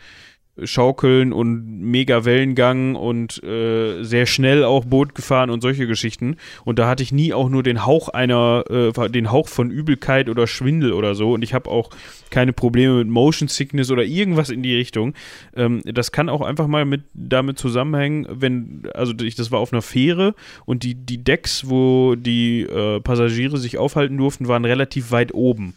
Schaukeln 0.63 1.33
und 1.33 1.79
mega 1.79 2.25
Wellengang 2.25 2.95
und 2.95 3.41
äh, 3.43 4.03
sehr 4.03 4.25
schnell 4.25 4.63
auch 4.63 4.85
Boot 4.85 5.15
gefahren 5.15 5.49
und 5.49 5.61
solche 5.61 5.87
Geschichten. 5.87 6.35
Und 6.65 6.77
da 6.77 6.87
hatte 6.87 7.03
ich 7.03 7.11
nie 7.11 7.33
auch 7.33 7.49
nur 7.49 7.63
den 7.63 7.85
Hauch 7.85 8.09
einer, 8.09 8.63
äh, 8.69 9.09
den 9.09 9.31
Hauch 9.31 9.47
von 9.47 9.71
Übelkeit 9.71 10.29
oder 10.29 10.47
Schwindel 10.47 10.93
oder 10.93 11.15
so. 11.15 11.33
Und 11.33 11.43
ich 11.43 11.53
habe 11.53 11.69
auch 11.69 11.89
keine 12.29 12.53
Probleme 12.53 12.95
mit 12.95 13.07
Motion 13.07 13.47
Sickness 13.47 13.91
oder 13.91 14.03
irgendwas 14.03 14.49
in 14.49 14.61
die 14.61 14.75
Richtung. 14.75 15.13
Ähm, 15.55 15.81
das 15.85 16.11
kann 16.11 16.29
auch 16.29 16.41
einfach 16.41 16.67
mal 16.67 16.85
mit 16.85 17.03
damit 17.13 17.57
zusammenhängen, 17.57 18.27
wenn, 18.29 18.83
also 18.93 19.13
ich, 19.21 19.35
das 19.35 19.51
war 19.51 19.59
auf 19.59 19.71
einer 19.71 19.81
Fähre 19.81 20.35
und 20.65 20.83
die, 20.83 20.95
die 20.95 21.23
Decks, 21.23 21.69
wo 21.69 22.15
die 22.15 22.61
äh, 22.61 22.99
Passagiere 22.99 23.57
sich 23.57 23.77
aufhalten 23.77 24.17
durften, 24.17 24.47
waren 24.47 24.65
relativ 24.65 25.11
weit 25.11 25.33
oben. 25.33 25.75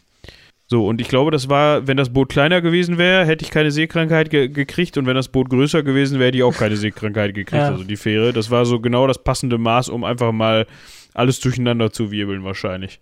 So, 0.74 0.88
und 0.88 1.00
ich 1.00 1.06
glaube, 1.06 1.30
das 1.30 1.48
war, 1.48 1.86
wenn 1.86 1.96
das 1.96 2.12
Boot 2.12 2.30
kleiner 2.30 2.60
gewesen 2.60 2.98
wäre, 2.98 3.24
hätte 3.24 3.44
ich 3.44 3.52
keine 3.52 3.70
Seekrankheit 3.70 4.28
ge 4.28 4.48
gekriegt 4.48 4.98
und 4.98 5.06
wenn 5.06 5.14
das 5.14 5.28
Boot 5.28 5.48
größer 5.48 5.84
gewesen 5.84 6.18
wäre, 6.18 6.26
hätte 6.26 6.38
ich 6.38 6.42
auch 6.42 6.56
keine 6.56 6.76
Seekrankheit 6.76 7.32
gekriegt. 7.32 7.62
Ja. 7.62 7.68
Also 7.68 7.84
die 7.84 7.96
Fähre, 7.96 8.32
das 8.32 8.50
war 8.50 8.66
so 8.66 8.80
genau 8.80 9.06
das 9.06 9.22
passende 9.22 9.56
Maß, 9.56 9.88
um 9.88 10.02
einfach 10.02 10.32
mal 10.32 10.66
alles 11.14 11.38
durcheinander 11.38 11.92
zu 11.92 12.10
wirbeln, 12.10 12.42
wahrscheinlich. 12.42 12.98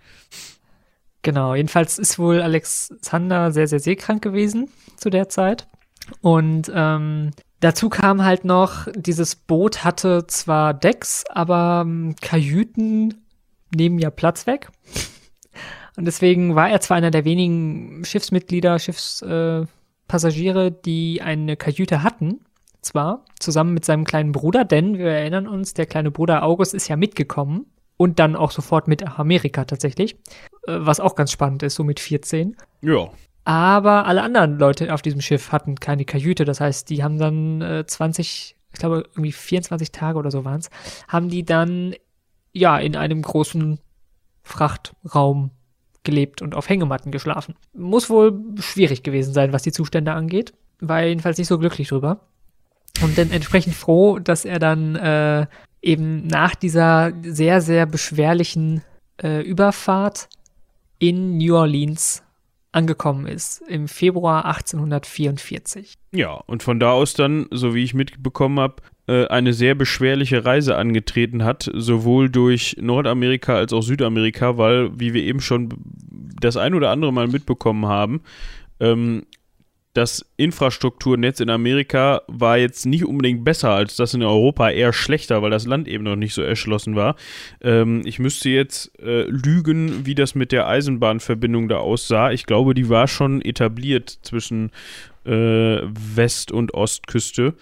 Genau, 1.22 1.54
jedenfalls 1.54 1.98
ist 1.98 2.18
wohl 2.18 2.42
Alexander 2.42 3.52
sehr, 3.52 3.68
sehr 3.68 3.80
seekrank 3.80 4.20
gewesen 4.20 4.68
zu 4.98 5.08
der 5.08 5.30
Zeit. 5.30 5.66
Und 6.20 6.70
ähm, 6.74 7.30
dazu 7.60 7.88
kam 7.88 8.22
halt 8.22 8.44
noch, 8.44 8.86
dieses 8.94 9.34
Boot 9.34 9.82
hatte 9.82 10.26
zwar 10.26 10.74
Decks, 10.74 11.24
aber 11.30 11.84
ähm, 11.86 12.16
Kajüten 12.20 13.14
nehmen 13.74 13.98
ja 13.98 14.10
Platz 14.10 14.46
weg. 14.46 14.68
Und 15.96 16.06
deswegen 16.06 16.54
war 16.54 16.70
er 16.70 16.80
zwar 16.80 16.96
einer 16.96 17.10
der 17.10 17.24
wenigen 17.24 18.04
Schiffsmitglieder, 18.04 18.78
Schiffspassagiere, 18.78 20.66
äh, 20.66 20.74
die 20.84 21.22
eine 21.22 21.56
Kajüte 21.56 22.02
hatten, 22.02 22.40
zwar 22.80 23.24
zusammen 23.38 23.74
mit 23.74 23.84
seinem 23.84 24.04
kleinen 24.04 24.32
Bruder, 24.32 24.64
denn 24.64 24.98
wir 24.98 25.06
erinnern 25.06 25.46
uns, 25.46 25.74
der 25.74 25.86
kleine 25.86 26.10
Bruder 26.10 26.42
August 26.42 26.74
ist 26.74 26.88
ja 26.88 26.96
mitgekommen 26.96 27.66
und 27.96 28.18
dann 28.18 28.36
auch 28.36 28.50
sofort 28.50 28.88
mit 28.88 29.18
Amerika 29.18 29.64
tatsächlich, 29.64 30.14
äh, 30.66 30.78
was 30.78 31.00
auch 31.00 31.14
ganz 31.14 31.30
spannend 31.30 31.62
ist, 31.62 31.74
so 31.74 31.84
mit 31.84 32.00
14. 32.00 32.56
Ja. 32.80 33.10
Aber 33.44 34.06
alle 34.06 34.22
anderen 34.22 34.58
Leute 34.58 34.94
auf 34.94 35.02
diesem 35.02 35.20
Schiff 35.20 35.52
hatten 35.52 35.74
keine 35.76 36.04
Kajüte, 36.04 36.44
das 36.44 36.60
heißt, 36.60 36.88
die 36.90 37.02
haben 37.02 37.18
dann 37.18 37.60
äh, 37.60 37.84
20, 37.86 38.56
ich 38.72 38.78
glaube 38.78 39.04
irgendwie 39.12 39.32
24 39.32 39.92
Tage 39.92 40.18
oder 40.18 40.30
so 40.30 40.44
waren 40.44 40.60
es, 40.60 40.70
haben 41.08 41.28
die 41.28 41.44
dann 41.44 41.94
ja 42.52 42.78
in 42.78 42.96
einem 42.96 43.22
großen 43.22 43.78
Frachtraum 44.42 45.50
gelebt 46.04 46.42
und 46.42 46.54
auf 46.54 46.68
Hängematten 46.68 47.12
geschlafen. 47.12 47.54
Muss 47.74 48.10
wohl 48.10 48.40
schwierig 48.58 49.02
gewesen 49.02 49.32
sein, 49.32 49.52
was 49.52 49.62
die 49.62 49.72
Zustände 49.72 50.12
angeht. 50.12 50.52
War 50.80 51.02
jedenfalls 51.04 51.38
nicht 51.38 51.48
so 51.48 51.58
glücklich 51.58 51.88
drüber. 51.88 52.20
Und 53.02 53.16
dann 53.18 53.30
entsprechend 53.30 53.74
froh, 53.74 54.18
dass 54.18 54.44
er 54.44 54.58
dann 54.58 54.96
äh, 54.96 55.46
eben 55.80 56.26
nach 56.26 56.54
dieser 56.54 57.12
sehr, 57.22 57.60
sehr 57.60 57.86
beschwerlichen 57.86 58.82
äh, 59.22 59.42
Überfahrt 59.42 60.28
in 60.98 61.38
New 61.38 61.56
Orleans 61.56 62.22
angekommen 62.70 63.26
ist, 63.26 63.60
im 63.68 63.86
Februar 63.86 64.46
1844. 64.46 65.94
Ja, 66.12 66.32
und 66.32 66.62
von 66.62 66.80
da 66.80 66.92
aus 66.92 67.14
dann, 67.14 67.46
so 67.50 67.74
wie 67.74 67.84
ich 67.84 67.92
mitbekommen 67.92 68.58
habe, 68.60 68.82
eine 69.06 69.52
sehr 69.52 69.74
beschwerliche 69.74 70.44
Reise 70.44 70.76
angetreten 70.76 71.44
hat, 71.44 71.68
sowohl 71.74 72.30
durch 72.30 72.76
Nordamerika 72.80 73.56
als 73.56 73.72
auch 73.72 73.82
Südamerika, 73.82 74.58
weil, 74.58 74.90
wie 74.98 75.12
wir 75.12 75.22
eben 75.24 75.40
schon 75.40 75.70
das 76.40 76.56
ein 76.56 76.74
oder 76.74 76.90
andere 76.90 77.12
Mal 77.12 77.26
mitbekommen 77.26 77.86
haben, 77.86 78.22
ähm, 78.78 79.24
das 79.94 80.24
Infrastrukturnetz 80.38 81.40
in 81.40 81.50
Amerika 81.50 82.22
war 82.26 82.56
jetzt 82.56 82.86
nicht 82.86 83.04
unbedingt 83.04 83.44
besser 83.44 83.70
als 83.70 83.96
das 83.96 84.14
in 84.14 84.22
Europa, 84.22 84.70
eher 84.70 84.92
schlechter, 84.92 85.42
weil 85.42 85.50
das 85.50 85.66
Land 85.66 85.86
eben 85.86 86.04
noch 86.04 86.16
nicht 86.16 86.32
so 86.32 86.40
erschlossen 86.40 86.96
war. 86.96 87.16
Ähm, 87.60 88.02
ich 88.06 88.18
müsste 88.18 88.48
jetzt 88.48 88.98
äh, 89.00 89.24
lügen, 89.24 90.06
wie 90.06 90.14
das 90.14 90.34
mit 90.34 90.50
der 90.50 90.66
Eisenbahnverbindung 90.66 91.68
da 91.68 91.76
aussah. 91.76 92.32
Ich 92.32 92.46
glaube, 92.46 92.72
die 92.72 92.88
war 92.88 93.06
schon 93.06 93.42
etabliert 93.42 94.18
zwischen 94.22 94.70
äh, 95.26 95.80
West- 95.82 96.52
und 96.52 96.72
Ostküste. 96.72 97.54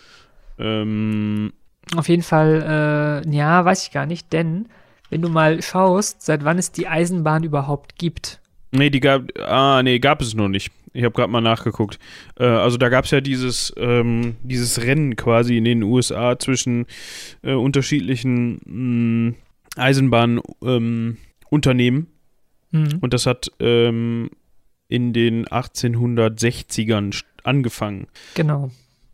Ähm, 0.60 1.52
Auf 1.96 2.08
jeden 2.08 2.22
Fall, 2.22 3.22
äh, 3.26 3.34
ja, 3.34 3.64
weiß 3.64 3.84
ich 3.84 3.90
gar 3.90 4.06
nicht, 4.06 4.32
denn 4.32 4.68
wenn 5.08 5.22
du 5.22 5.28
mal 5.28 5.60
schaust, 5.62 6.22
seit 6.22 6.44
wann 6.44 6.58
es 6.58 6.70
die 6.70 6.86
Eisenbahn 6.86 7.42
überhaupt 7.42 7.96
gibt. 7.96 8.40
Nee, 8.72 8.90
die 8.90 9.00
gab, 9.00 9.22
ah, 9.40 9.82
nee, 9.82 9.98
gab 9.98 10.22
es 10.22 10.34
noch 10.34 10.48
nicht. 10.48 10.70
Ich 10.92 11.04
habe 11.04 11.14
gerade 11.14 11.30
mal 11.30 11.40
nachgeguckt. 11.40 11.98
Äh, 12.38 12.44
also 12.44 12.76
da 12.76 12.88
gab 12.88 13.04
es 13.04 13.10
ja 13.10 13.20
dieses, 13.20 13.72
ähm, 13.76 14.36
dieses 14.42 14.82
Rennen 14.82 15.16
quasi 15.16 15.56
in 15.56 15.64
den 15.64 15.82
USA 15.82 16.38
zwischen 16.38 16.86
äh, 17.42 17.52
unterschiedlichen 17.52 19.36
Eisenbahnunternehmen. 19.76 22.06
Ähm, 22.72 22.82
mhm. 22.82 22.98
Und 23.00 23.14
das 23.14 23.26
hat 23.26 23.52
ähm, 23.60 24.30
in 24.88 25.12
den 25.12 25.46
1860ern 25.46 27.22
angefangen. 27.44 28.08
Genau. 28.34 28.70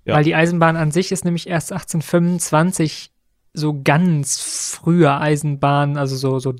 Ja. 0.06 0.14
Weil 0.14 0.24
die 0.24 0.34
Eisenbahn 0.34 0.76
an 0.76 0.90
sich 0.90 1.12
ist 1.12 1.24
nämlich 1.24 1.48
erst 1.48 1.72
1825 1.72 3.10
so 3.52 3.82
ganz 3.82 4.40
frühe 4.40 5.12
Eisenbahn, 5.18 5.98
also 5.98 6.16
so, 6.16 6.38
so 6.38 6.54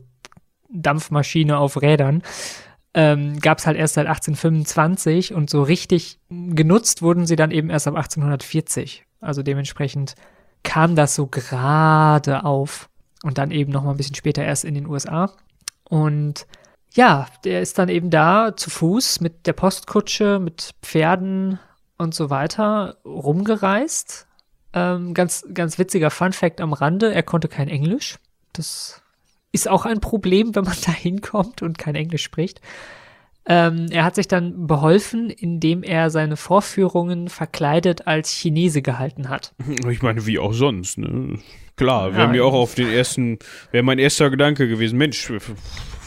Dampfmaschine 0.68 1.56
auf 1.56 1.80
Rädern 1.80 2.22
ähm, 2.96 3.38
gab 3.40 3.58
es 3.58 3.66
halt 3.66 3.76
erst 3.76 3.94
seit 3.94 4.06
1825 4.06 5.34
und 5.34 5.50
so 5.50 5.62
richtig 5.62 6.18
genutzt 6.30 7.02
wurden 7.02 7.26
sie 7.26 7.36
dann 7.36 7.50
eben 7.50 7.68
erst 7.68 7.86
ab 7.86 7.94
1840. 7.94 9.04
Also 9.20 9.42
dementsprechend 9.42 10.14
kam 10.62 10.96
das 10.96 11.14
so 11.14 11.26
gerade 11.26 12.44
auf 12.44 12.88
und 13.22 13.36
dann 13.36 13.50
eben 13.50 13.70
noch 13.70 13.84
mal 13.84 13.90
ein 13.90 13.98
bisschen 13.98 14.16
später 14.16 14.42
erst 14.42 14.64
in 14.64 14.74
den 14.74 14.86
USA. 14.86 15.30
Und 15.84 16.46
ja, 16.94 17.26
der 17.44 17.60
ist 17.60 17.78
dann 17.78 17.90
eben 17.90 18.08
da 18.08 18.56
zu 18.56 18.70
Fuß 18.70 19.20
mit 19.20 19.46
der 19.46 19.52
Postkutsche, 19.52 20.38
mit 20.38 20.70
Pferden 20.80 21.58
und 21.98 22.14
so 22.14 22.30
weiter 22.30 22.96
rumgereist. 23.04 24.26
Ähm, 24.72 25.14
ganz, 25.14 25.46
ganz 25.54 25.78
witziger 25.78 26.10
Fun 26.10 26.32
Fact 26.32 26.60
am 26.60 26.72
Rande, 26.72 27.14
er 27.14 27.22
konnte 27.22 27.48
kein 27.48 27.68
Englisch. 27.68 28.16
Das 28.52 29.02
ist 29.52 29.68
auch 29.68 29.86
ein 29.86 30.00
Problem, 30.00 30.54
wenn 30.54 30.64
man 30.64 30.76
da 30.86 30.92
hinkommt 30.92 31.62
und 31.62 31.78
kein 31.78 31.94
Englisch 31.94 32.22
spricht. 32.22 32.60
Ähm, 33.48 33.86
er 33.90 34.04
hat 34.04 34.16
sich 34.16 34.26
dann 34.26 34.66
beholfen, 34.66 35.30
indem 35.30 35.84
er 35.84 36.10
seine 36.10 36.36
Vorführungen 36.36 37.28
verkleidet 37.28 38.06
als 38.08 38.30
Chinese 38.30 38.82
gehalten 38.82 39.28
hat. 39.28 39.54
Ich 39.88 40.02
meine, 40.02 40.26
wie 40.26 40.38
auch 40.38 40.52
sonst, 40.52 40.98
ne? 40.98 41.38
Klar, 41.76 42.12
wäre 42.12 42.22
ja, 42.22 42.28
mir 42.28 42.44
auch 42.44 42.54
auf 42.54 42.74
den 42.74 42.88
ersten, 42.88 43.38
wäre 43.70 43.84
mein 43.84 43.98
erster 43.98 44.30
Gedanke 44.30 44.66
gewesen, 44.66 44.98
Mensch, 44.98 45.30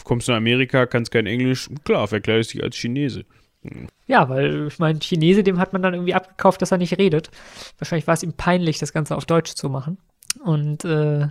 kommst 0.04 0.28
du 0.28 0.32
nach 0.32 0.38
Amerika, 0.38 0.84
kannst 0.86 1.12
kein 1.12 1.26
Englisch, 1.26 1.70
klar, 1.84 2.08
verkleidest 2.08 2.52
dich 2.52 2.62
als 2.62 2.76
Chinese. 2.76 3.24
Ja, 4.06 4.28
weil 4.28 4.68
ich 4.68 4.78
meine, 4.78 4.98
Chinese, 5.00 5.42
dem 5.42 5.58
hat 5.58 5.72
man 5.72 5.82
dann 5.82 5.94
irgendwie 5.94 6.14
abgekauft, 6.14 6.62
dass 6.62 6.72
er 6.72 6.78
nicht 6.78 6.98
redet. 6.98 7.30
Wahrscheinlich 7.78 8.06
war 8.06 8.14
es 8.14 8.22
ihm 8.22 8.32
peinlich, 8.32 8.78
das 8.78 8.92
Ganze 8.92 9.16
auf 9.16 9.26
Deutsch 9.26 9.54
zu 9.54 9.68
machen. 9.68 9.98
Und 10.42 10.84
äh, 10.84 11.28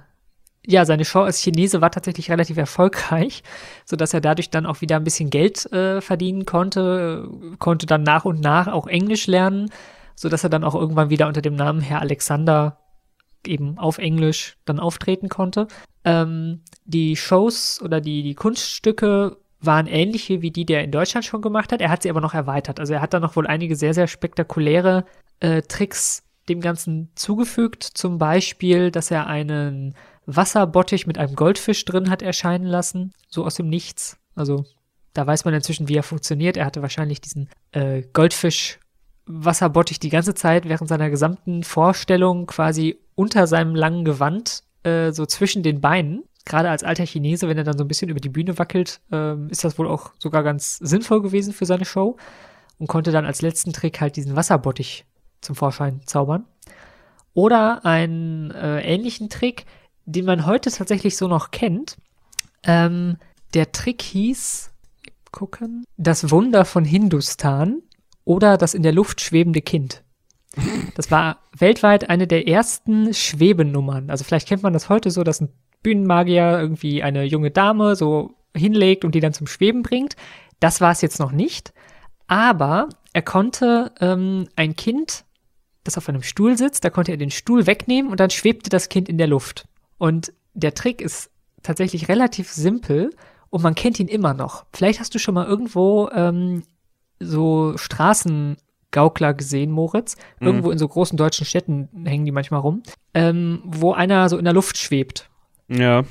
ja, 0.66 0.86
seine 0.86 1.06
Show 1.06 1.22
als 1.22 1.42
Chinese 1.42 1.82
war 1.82 1.92
tatsächlich 1.92 2.30
relativ 2.30 2.58
erfolgreich, 2.58 3.44
sodass 3.86 4.14
er 4.14 4.22
dadurch 4.22 4.50
dann 4.50 4.66
auch 4.66 4.82
wieder 4.82 4.98
ein 4.98 5.04
bisschen 5.04 5.30
Geld 5.30 5.72
äh, 5.72 6.02
verdienen 6.02 6.46
konnte, 6.46 7.30
konnte 7.58 7.86
dann 7.86 8.04
nach 8.04 8.26
und 8.26 8.42
nach 8.42 8.68
auch 8.68 8.88
Englisch 8.88 9.26
lernen, 9.28 9.72
sodass 10.16 10.44
er 10.44 10.50
dann 10.50 10.64
auch 10.64 10.76
irgendwann 10.76 11.10
wieder 11.10 11.28
unter 11.28 11.42
dem 11.42 11.56
Namen 11.56 11.82
Herr 11.82 12.02
Alexander 12.02 12.78
eben 13.48 13.78
auf 13.78 13.98
Englisch 13.98 14.58
dann 14.66 14.80
auftreten 14.80 15.30
konnte. 15.30 15.68
Ähm, 16.04 16.62
die 16.86 17.16
Shows 17.16 17.82
oder 17.82 18.02
die, 18.02 18.22
die 18.22 18.36
Kunststücke 18.36 19.38
waren 19.62 19.88
ähnliche 19.88 20.42
wie 20.42 20.52
die, 20.52 20.66
die 20.66 20.74
er 20.74 20.84
in 20.84 20.92
Deutschland 20.92 21.26
schon 21.26 21.42
gemacht 21.42 21.72
hat. 21.72 21.82
Er 21.82 21.90
hat 21.90 22.04
sie 22.04 22.10
aber 22.10 22.22
noch 22.22 22.34
erweitert. 22.34 22.80
Also 22.80 22.94
er 22.94 23.02
hat 23.02 23.14
da 23.14 23.20
noch 23.20 23.36
wohl 23.36 23.48
einige 23.48 23.76
sehr, 23.76 23.94
sehr 23.94 24.08
spektakuläre 24.08 25.06
äh, 25.40 25.62
Tricks 25.64 26.24
dem 26.48 26.62
Ganzen 26.62 27.12
zugefügt. 27.16 27.84
Zum 27.84 28.18
Beispiel, 28.18 28.92
dass 28.92 29.12
er 29.12 29.28
einen 29.28 29.96
Wasserbottich 30.26 31.08
mit 31.08 31.18
einem 31.18 31.36
Goldfisch 31.36 31.84
drin 31.86 32.10
hat 32.10 32.22
erscheinen 32.22 32.66
lassen, 32.66 33.14
so 33.28 33.46
aus 33.46 33.56
dem 33.56 33.68
Nichts. 33.68 34.18
Also 34.36 34.66
da 35.14 35.26
weiß 35.28 35.46
man 35.46 35.54
inzwischen, 35.54 35.90
wie 35.90 35.96
er 35.96 36.04
funktioniert. 36.04 36.56
Er 36.56 36.66
hatte 36.66 36.82
wahrscheinlich 36.82 37.22
diesen 37.22 37.50
äh, 37.72 38.04
Goldfisch 38.14 38.80
Wasserbottich 39.26 40.00
die 40.00 40.10
ganze 40.10 40.34
Zeit 40.34 40.68
während 40.68 40.90
seiner 40.90 41.10
gesamten 41.10 41.64
Vorstellung 41.64 42.48
quasi 42.48 42.98
unter 43.14 43.46
seinem 43.46 43.76
langen 43.76 44.04
Gewand, 44.04 44.64
äh, 44.84 45.12
so 45.12 45.26
zwischen 45.26 45.62
den 45.62 45.82
Beinen. 45.82 46.24
Gerade 46.50 46.72
als 46.72 46.84
alter 46.84 47.06
Chinese, 47.06 47.48
wenn 47.48 47.60
er 47.60 47.64
dann 47.64 47.78
so 47.78 47.84
ein 47.84 47.88
bisschen 47.88 48.10
über 48.10 48.20
die 48.20 48.28
Bühne 48.28 48.58
wackelt, 48.58 49.02
äh, 49.12 49.36
ist 49.50 49.64
das 49.64 49.78
wohl 49.78 49.88
auch 49.88 50.14
sogar 50.18 50.42
ganz 50.42 50.78
sinnvoll 50.78 51.22
gewesen 51.22 51.54
für 51.54 51.68
seine 51.68 51.86
Show 51.86 52.18
und 52.80 52.88
konnte 52.88 53.12
dann 53.12 53.26
als 53.26 53.44
letzten 53.44 53.72
Trick 53.72 54.02
halt 54.02 54.16
diesen 54.16 54.36
Wasserbottich 54.36 55.06
zum 55.42 55.56
Vorschein 55.56 56.02
zaubern. 56.06 56.46
Oder 57.36 57.86
einen 57.86 58.50
äh, 58.50 58.82
ähnlichen 58.82 59.30
Trick, 59.30 59.68
den 60.06 60.26
man 60.26 60.48
heute 60.48 60.72
tatsächlich 60.72 61.18
so 61.18 61.28
noch 61.28 61.52
kennt. 61.52 61.98
Ähm, 62.64 63.18
der 63.54 63.72
Trick 63.72 64.02
hieß, 64.02 64.72
gucken, 65.32 65.86
das 65.98 66.32
Wunder 66.32 66.66
von 66.66 66.84
Hindustan 66.84 67.84
oder 68.26 68.58
das 68.58 68.74
in 68.74 68.82
der 68.82 68.92
Luft 68.92 69.22
schwebende 69.22 69.62
Kind. 69.62 70.04
Das 70.96 71.12
war 71.12 71.38
weltweit 71.56 72.10
eine 72.10 72.26
der 72.26 72.48
ersten 72.48 73.14
Schwebenummern. 73.14 74.10
Also 74.10 74.24
vielleicht 74.24 74.48
kennt 74.48 74.64
man 74.64 74.74
das 74.74 74.90
heute 74.90 75.12
so, 75.12 75.24
dass 75.24 75.42
ein 75.42 75.50
Bühnenmagier 75.84 76.60
irgendwie 76.60 77.04
eine 77.04 77.24
junge 77.24 77.52
Dame 77.52 77.96
so 77.96 78.36
hinlegt 78.56 79.06
und 79.06 79.16
die 79.16 79.20
dann 79.20 79.34
zum 79.34 79.48
Schweben 79.48 79.84
bringt. 79.84 80.16
Das 80.60 80.82
war 80.82 80.92
es 80.92 81.02
jetzt 81.02 81.20
noch 81.20 81.32
nicht. 81.32 81.74
Aber 82.28 82.90
er 83.14 83.22
konnte 83.22 83.92
ähm, 84.00 84.48
ein 84.56 84.76
Kind, 84.76 85.26
das 85.84 85.98
auf 85.98 86.10
einem 86.10 86.22
Stuhl 86.22 86.58
sitzt, 86.58 86.84
da 86.84 86.90
konnte 86.90 87.12
er 87.12 87.18
den 87.18 87.32
Stuhl 87.32 87.66
wegnehmen 87.66 88.12
und 88.12 88.20
dann 88.20 88.30
schwebte 88.30 88.70
das 88.70 88.90
Kind 88.90 89.10
in 89.10 89.18
der 89.18 89.28
Luft. 89.28 89.66
Und 89.98 90.34
der 90.54 90.74
Trick 90.74 91.02
ist 91.02 91.32
tatsächlich 91.64 92.08
relativ 92.08 92.52
simpel 92.52 93.12
und 93.50 93.64
man 93.64 93.76
kennt 93.76 94.00
ihn 94.00 94.08
immer 94.08 94.34
noch. 94.34 94.66
Vielleicht 94.74 95.00
hast 95.00 95.16
du 95.16 95.20
schon 95.20 95.34
mal 95.34 95.48
irgendwo 95.48 96.10
ähm, 96.14 96.64
so 97.20 97.78
Straßengaukler 97.78 99.34
gesehen, 99.34 99.72
Moritz. 99.72 100.16
Mhm. 100.40 100.48
Irgendwo 100.48 100.72
in 100.72 100.78
so 100.78 100.88
großen 100.88 101.18
deutschen 101.18 101.46
Städten 101.46 101.90
hängen 102.06 102.26
die 102.26 102.32
manchmal 102.32 102.62
rum, 102.62 102.84
ähm, 103.14 103.62
wo 103.66 103.94
einer 103.94 104.30
so 104.30 104.38
in 104.38 104.46
der 104.46 104.54
Luft 104.54 104.78
schwebt. 104.78 105.30
Ja. 105.70 106.04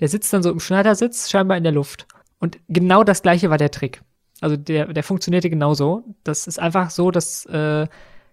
Der 0.00 0.08
sitzt 0.08 0.32
dann 0.32 0.42
so 0.42 0.50
im 0.50 0.60
Schneidersitz, 0.60 1.30
scheinbar 1.30 1.56
in 1.56 1.62
der 1.62 1.72
Luft. 1.72 2.06
Und 2.40 2.58
genau 2.68 3.04
das 3.04 3.22
gleiche 3.22 3.50
war 3.50 3.58
der 3.58 3.70
Trick. 3.70 4.02
Also 4.40 4.56
der, 4.56 4.92
der 4.92 5.02
funktionierte 5.02 5.50
genauso. 5.50 6.04
Das 6.24 6.46
ist 6.46 6.58
einfach 6.58 6.90
so, 6.90 7.10
dass 7.10 7.46
äh, 7.46 7.86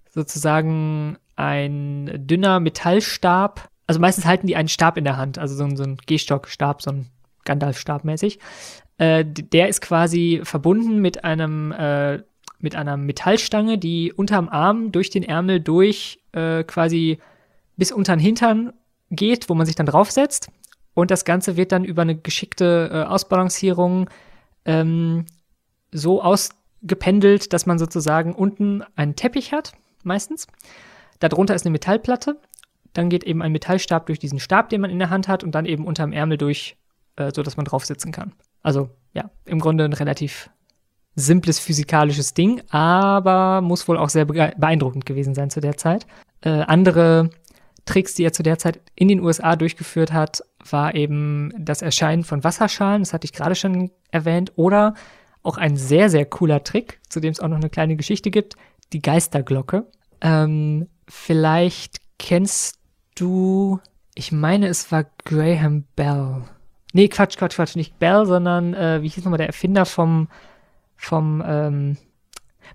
sozusagen 0.10 1.18
ein 1.36 2.12
dünner 2.28 2.60
Metallstab 2.60 3.70
also 3.92 4.00
meistens 4.00 4.26
halten 4.26 4.48
die 4.48 4.56
einen 4.56 4.70
Stab 4.70 4.96
in 4.96 5.04
der 5.04 5.18
Hand, 5.18 5.38
also 5.38 5.54
so, 5.54 5.76
so 5.76 5.84
ein 5.84 5.98
Gehstockstab, 6.06 6.82
so 6.82 6.92
ein 6.92 7.08
Gandalf-Stab 7.44 8.06
mäßig. 8.06 8.40
Äh, 8.98 9.26
der 9.26 9.68
ist 9.68 9.82
quasi 9.82 10.40
verbunden 10.46 11.00
mit 11.00 11.26
einem 11.26 11.74
äh, 11.74 12.20
mit 12.60 12.78
einer 12.78 12.96
Metallstange, 12.96 13.78
die 13.78 14.14
unterm 14.14 14.48
Arm 14.48 14.94
durch 14.94 15.10
den 15.10 15.24
Ärmel 15.24 15.60
durch 15.60 16.20
äh, 16.32 16.64
quasi 16.64 17.18
bis 17.76 17.92
unter 17.92 18.16
den 18.16 18.22
Hintern 18.22 18.72
geht, 19.10 19.50
wo 19.50 19.56
man 19.56 19.66
sich 19.66 19.76
dann 19.76 19.88
draufsetzt. 19.88 20.50
Und 20.94 21.12
das 21.12 21.26
Ganze 21.26 21.58
wird 21.58 21.72
dann 21.72 21.84
über 21.84 22.02
eine 22.02 22.16
geschickte 22.16 22.90
äh, 22.92 23.04
Ausbalancierung 23.04 24.10
ähm, 24.66 25.26
so 25.92 26.22
ausgependelt, 26.22 27.54
dass 27.54 27.66
man 27.66 27.80
sozusagen 27.80 28.34
unten 28.34 28.84
einen 28.96 29.16
Teppich 29.16 29.52
hat, 29.52 29.74
meistens. 30.04 30.48
Darunter 31.20 31.56
ist 31.56 31.66
eine 31.66 31.72
Metallplatte 31.72 32.38
dann 32.94 33.10
geht 33.10 33.24
eben 33.24 33.42
ein 33.42 33.52
Metallstab 33.52 34.06
durch 34.08 34.20
diesen 34.20 34.40
Stab, 34.40 34.70
den 34.70 34.82
man 34.82 34.90
in 34.90 35.00
der 35.00 35.10
Hand 35.10 35.28
hat, 35.28 35.44
und 35.44 35.56
dann 35.56 35.66
eben 35.66 35.86
unterm 35.86 36.12
Ärmel 36.12 36.38
durch, 36.38 36.78
äh, 37.16 37.32
so 37.34 37.44
dass 37.44 37.58
man 37.58 37.66
drauf 37.66 37.86
sitzen 37.86 38.12
kann. 38.12 38.34
Also 38.62 38.90
ja, 39.14 39.30
im 39.46 39.60
Grunde 39.60 39.86
ein 39.86 39.94
relativ 39.94 40.50
simples 41.16 41.60
physikalisches 41.60 42.34
Ding, 42.34 42.62
aber 42.70 43.62
muss 43.62 43.88
wohl 43.88 43.98
auch 43.98 44.10
sehr 44.10 44.26
beeindruckend 44.26 45.06
gewesen 45.06 45.36
sein 45.36 45.50
zu 45.50 45.60
der 45.60 45.78
Zeit. 45.78 46.06
Äh, 46.42 46.50
andere 46.50 47.30
Tricks, 47.86 48.14
die 48.14 48.24
er 48.24 48.34
zu 48.34 48.44
der 48.44 48.58
Zeit 48.58 48.80
in 48.96 49.08
den 49.08 49.22
USA 49.22 49.56
durchgeführt 49.56 50.14
hat, 50.14 50.44
war 50.70 50.96
eben 50.96 51.52
das 51.58 51.82
Erscheinen 51.82 52.24
von 52.24 52.44
Wasserschalen, 52.44 53.02
das 53.02 53.14
hatte 53.14 53.26
ich 53.26 53.34
gerade 53.34 53.56
schon 53.56 53.92
erwähnt, 54.12 54.52
oder 54.56 54.94
auch 55.44 55.58
ein 55.58 55.76
sehr, 55.76 56.10
sehr 56.10 56.26
cooler 56.26 56.64
Trick, 56.64 57.00
zu 57.10 57.20
dem 57.20 57.32
es 57.32 57.40
auch 57.40 57.48
noch 57.48 57.58
eine 57.58 57.70
kleine 57.70 57.96
Geschichte 57.96 58.30
gibt, 58.30 58.56
die 58.94 59.02
Geisterglocke. 59.02 59.88
Ähm, 60.22 60.88
vielleicht 61.08 61.98
kennst 62.20 62.80
du, 63.16 63.80
ich 64.14 64.32
meine, 64.32 64.68
es 64.68 64.92
war 64.92 65.06
Graham 65.26 65.86
Bell. 65.96 66.44
Nee, 66.94 67.08
Quatsch, 67.08 67.38
Quatsch, 67.38 67.56
Quatsch, 67.56 67.76
nicht 67.76 67.98
Bell, 67.98 68.26
sondern, 68.26 68.74
äh, 68.74 69.02
wie 69.02 69.08
hieß 69.08 69.24
nochmal 69.24 69.40
der 69.40 69.48
Erfinder 69.48 69.86
vom, 69.86 70.28
vom, 70.96 71.44
ähm, 71.46 71.98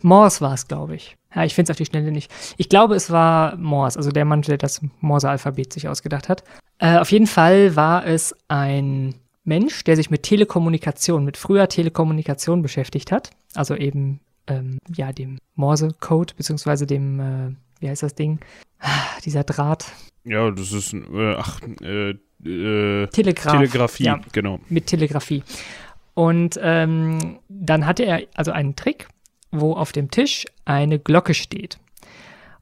Morse 0.02 0.40
war 0.40 0.54
es, 0.54 0.68
glaube 0.68 0.96
ich. 0.96 1.16
Ja, 1.36 1.44
ich 1.44 1.54
finde 1.54 1.70
es 1.70 1.74
auf 1.74 1.76
die 1.76 1.84
Schnelle 1.84 2.10
nicht. 2.10 2.32
Ich 2.56 2.70
glaube, 2.70 2.94
es 2.94 3.10
war 3.10 3.56
Morse, 3.56 3.98
also 3.98 4.10
der 4.10 4.24
Mann, 4.24 4.40
der 4.42 4.56
das 4.56 4.80
Morse-Alphabet 5.00 5.72
sich 5.74 5.86
ausgedacht 5.86 6.30
hat. 6.30 6.42
Äh, 6.78 6.96
auf 6.98 7.12
jeden 7.12 7.26
Fall 7.26 7.76
war 7.76 8.06
es 8.06 8.34
ein 8.48 9.14
Mensch, 9.44 9.84
der 9.84 9.96
sich 9.96 10.10
mit 10.10 10.22
Telekommunikation, 10.22 11.24
mit 11.24 11.36
früher 11.36 11.68
Telekommunikation 11.68 12.62
beschäftigt 12.62 13.12
hat. 13.12 13.30
Also 13.54 13.76
eben, 13.76 14.20
ähm, 14.46 14.78
ja, 14.94 15.12
dem 15.12 15.38
Morse-Code, 15.56 16.34
beziehungsweise 16.36 16.86
dem, 16.86 17.20
äh, 17.20 17.54
wie 17.80 17.90
heißt 17.90 18.02
das 18.02 18.14
Ding? 18.14 18.40
Ah, 18.80 18.88
dieser 19.24 19.44
Draht. 19.44 19.84
Ja, 20.24 20.50
das 20.50 20.72
ist, 20.72 20.94
äh, 20.94 21.34
ach, 21.36 21.60
äh, 21.82 22.10
äh, 22.44 23.06
Telegraph. 23.08 23.52
Telegrafie, 23.52 24.04
Ja, 24.04 24.20
genau. 24.32 24.58
mit 24.70 24.86
Telegrafie. 24.86 25.42
Und 26.14 26.58
ähm, 26.62 27.38
dann 27.48 27.84
hatte 27.84 28.04
er 28.04 28.22
also 28.34 28.50
einen 28.52 28.74
Trick, 28.74 29.06
wo 29.50 29.74
auf 29.74 29.92
dem 29.92 30.10
Tisch 30.10 30.44
eine 30.64 30.98
Glocke 30.98 31.34
steht. 31.34 31.78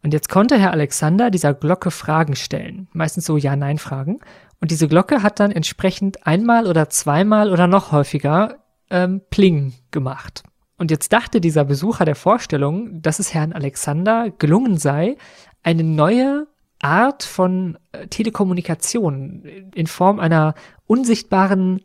Und 0.02 0.12
jetzt 0.12 0.28
konnte 0.28 0.58
Herr 0.58 0.72
Alexander 0.72 1.30
dieser 1.30 1.54
Glocke 1.54 1.90
Fragen 1.90 2.36
stellen, 2.36 2.88
meistens 2.92 3.24
so 3.24 3.38
Ja-Nein-Fragen. 3.38 4.20
Und 4.60 4.70
diese 4.70 4.86
Glocke 4.86 5.22
hat 5.22 5.40
dann 5.40 5.50
entsprechend 5.50 6.26
einmal 6.26 6.66
oder 6.66 6.90
zweimal 6.90 7.50
oder 7.50 7.66
noch 7.66 7.90
häufiger 7.90 8.58
ähm, 8.90 9.22
Pling 9.30 9.72
gemacht. 9.90 10.42
Und 10.76 10.90
jetzt 10.90 11.12
dachte 11.12 11.40
dieser 11.40 11.64
Besucher 11.64 12.04
der 12.04 12.16
Vorstellung, 12.16 13.00
dass 13.00 13.18
es 13.18 13.32
Herrn 13.32 13.52
Alexander 13.52 14.30
gelungen 14.30 14.76
sei, 14.76 15.16
eine 15.62 15.84
neue 15.84 16.48
Art 16.82 17.22
von 17.22 17.78
äh, 17.92 18.06
Telekommunikation 18.08 19.70
in 19.74 19.86
Form 19.86 20.20
einer 20.20 20.54
unsichtbaren 20.86 21.80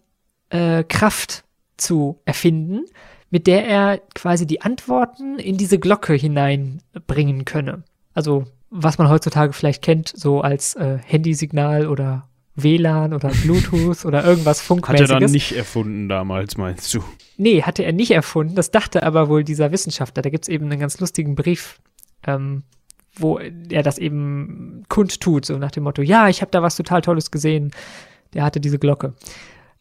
äh, 0.50 0.84
Kraft 0.84 1.45
zu 1.78 2.20
erfinden, 2.26 2.86
mit 3.30 3.47
der 3.47 3.67
er 3.67 3.99
quasi 4.15 4.47
die 4.47 4.61
Antworten 4.61 5.38
in 5.39 5.57
diese 5.57 5.80
Glocke 5.80 6.13
hineinbringen 6.13 7.45
könne. 7.45 7.84
Also 8.13 8.45
was 8.71 8.97
man 8.97 9.09
heutzutage 9.09 9.53
vielleicht 9.53 9.82
kennt, 9.82 10.11
so 10.15 10.41
als 10.41 10.75
äh, 10.75 10.97
Handysignal 11.03 11.88
oder 11.88 12.27
WLAN 12.55 13.13
oder 13.13 13.30
Bluetooth 13.30 14.05
oder 14.05 14.23
irgendwas 14.23 14.59
Hat 14.59 14.63
er 14.63 14.67
Funkmäßiges. 14.67 15.09
dann 15.09 15.32
nicht 15.32 15.55
erfunden 15.55 16.09
damals, 16.09 16.57
meinst 16.57 16.93
du? 16.93 17.03
Nee, 17.38 17.63
hatte 17.63 17.84
er 17.84 17.93
nicht 17.93 18.11
erfunden. 18.11 18.55
Das 18.55 18.71
dachte 18.71 19.03
aber 19.03 19.30
wohl 19.30 19.43
dieser 19.43 19.71
Wissenschaftler. 19.71 20.21
Da 20.21 20.30
gibt's 20.30 20.47
eben 20.47 20.65
einen 20.65 20.80
ganz 20.80 20.99
lustigen 20.99 21.36
Brief, 21.36 21.80
ähm, 22.27 22.63
wo 23.15 23.39
er 23.39 23.84
das 23.84 23.97
eben 23.97 24.84
kundtut, 24.89 25.45
so 25.45 25.57
nach 25.57 25.71
dem 25.71 25.84
Motto, 25.84 26.01
ja, 26.01 26.30
ich 26.30 26.41
habe 26.41 26.51
da 26.51 26.61
was 26.61 26.75
total 26.75 27.01
Tolles 27.01 27.32
gesehen. 27.32 27.71
Der 28.34 28.43
hatte 28.43 28.59
diese 28.59 28.77
Glocke. 28.77 29.13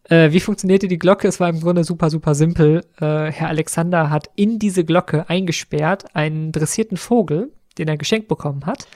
Äh, 0.09 0.33
wie 0.33 0.41
funktionierte 0.41 0.89
die 0.89 0.99
Glocke? 0.99 1.29
Es 1.29 1.39
war 1.39 1.49
im 1.49 1.61
Grunde 1.61 1.85
super, 1.85 2.11
super 2.11 2.35
simpel. 2.35 2.85
Äh, 3.01 3.31
Herr 3.31 3.49
Alexander 3.49 4.11
hat 4.11 4.31
in 4.37 4.59
diese 4.59 4.85
Glocke 4.85 5.29
eingesperrt 5.29 6.15
einen 6.15 6.51
dressierten 6.53 6.97
Vogel, 6.97 7.53
den 7.77 7.89
er 7.89 7.97
geschenkt 7.97 8.29
bekommen 8.29 8.65
hat. 8.67 8.87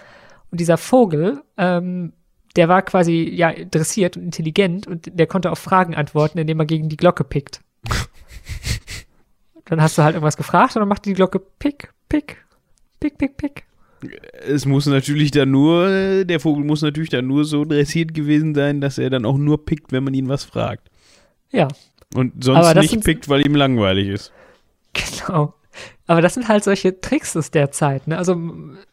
Und 0.51 0.61
dieser 0.61 0.79
Vogel, 0.79 1.43
ähm, 1.59 2.13
der 2.57 2.69
war 2.69 2.83
quasi 2.83 3.31
ja 3.35 3.53
dressiert 3.53 4.17
und 4.17 4.25
intelligent 4.25 4.87
und 4.87 5.19
der 5.19 5.27
konnte 5.27 5.51
auf 5.51 5.59
Fragen 5.59 5.95
antworten, 5.95 6.39
indem 6.39 6.61
er 6.61 6.67
gegen 6.67 6.89
die 6.89 6.97
Glocke 6.97 7.25
pickt. 7.25 7.61
Dann 9.67 9.81
hast 9.81 9.97
du 9.97 10.03
halt 10.03 10.15
irgendwas 10.15 10.37
gefragt 10.37 10.77
und 10.77 10.81
dann 10.81 10.89
macht 10.89 11.07
die 11.07 11.15
Glocke 11.15 11.39
pick, 11.39 11.93
pick, 12.09 12.45
pick, 13.01 13.17
pick, 13.17 13.37
pick. 13.37 13.65
Es 14.45 14.67
muss 14.67 14.87
natürlich 14.87 15.31
dann 15.31 15.51
nur, 15.51 16.25
der 16.25 16.41
Vogel 16.41 16.65
muss 16.65 16.83
natürlich 16.83 17.09
dann 17.09 17.27
nur 17.27 17.45
so 17.45 17.65
dressiert 17.65 18.13
gewesen 18.13 18.55
sein, 18.55 18.81
dass 18.81 18.99
er 18.99 19.09
dann 19.09 19.25
auch 19.25 19.39
nur 19.39 19.65
pickt, 19.65 19.93
wenn 19.93 20.05
man 20.05 20.13
ihn 20.13 20.29
was 20.29 20.45
fragt. 20.45 20.91
Ja, 21.53 21.69
Und 22.15 22.43
sonst 22.45 22.75
nicht 22.77 22.91
sind- 22.91 23.05
pickt, 23.05 23.29
weil 23.29 23.47
ihm 23.47 23.55
langweilig 23.55 24.09
ist. 24.09 24.33
genau. 24.93 25.55
Aber 26.07 26.21
das 26.21 26.35
sind 26.35 26.49
halt 26.49 26.65
solche 26.65 27.01
Tricks 27.01 27.37
aus 27.37 27.51
der 27.51 27.71
Zeit. 27.71 28.07
Ne? 28.09 28.19
Also 28.19 28.33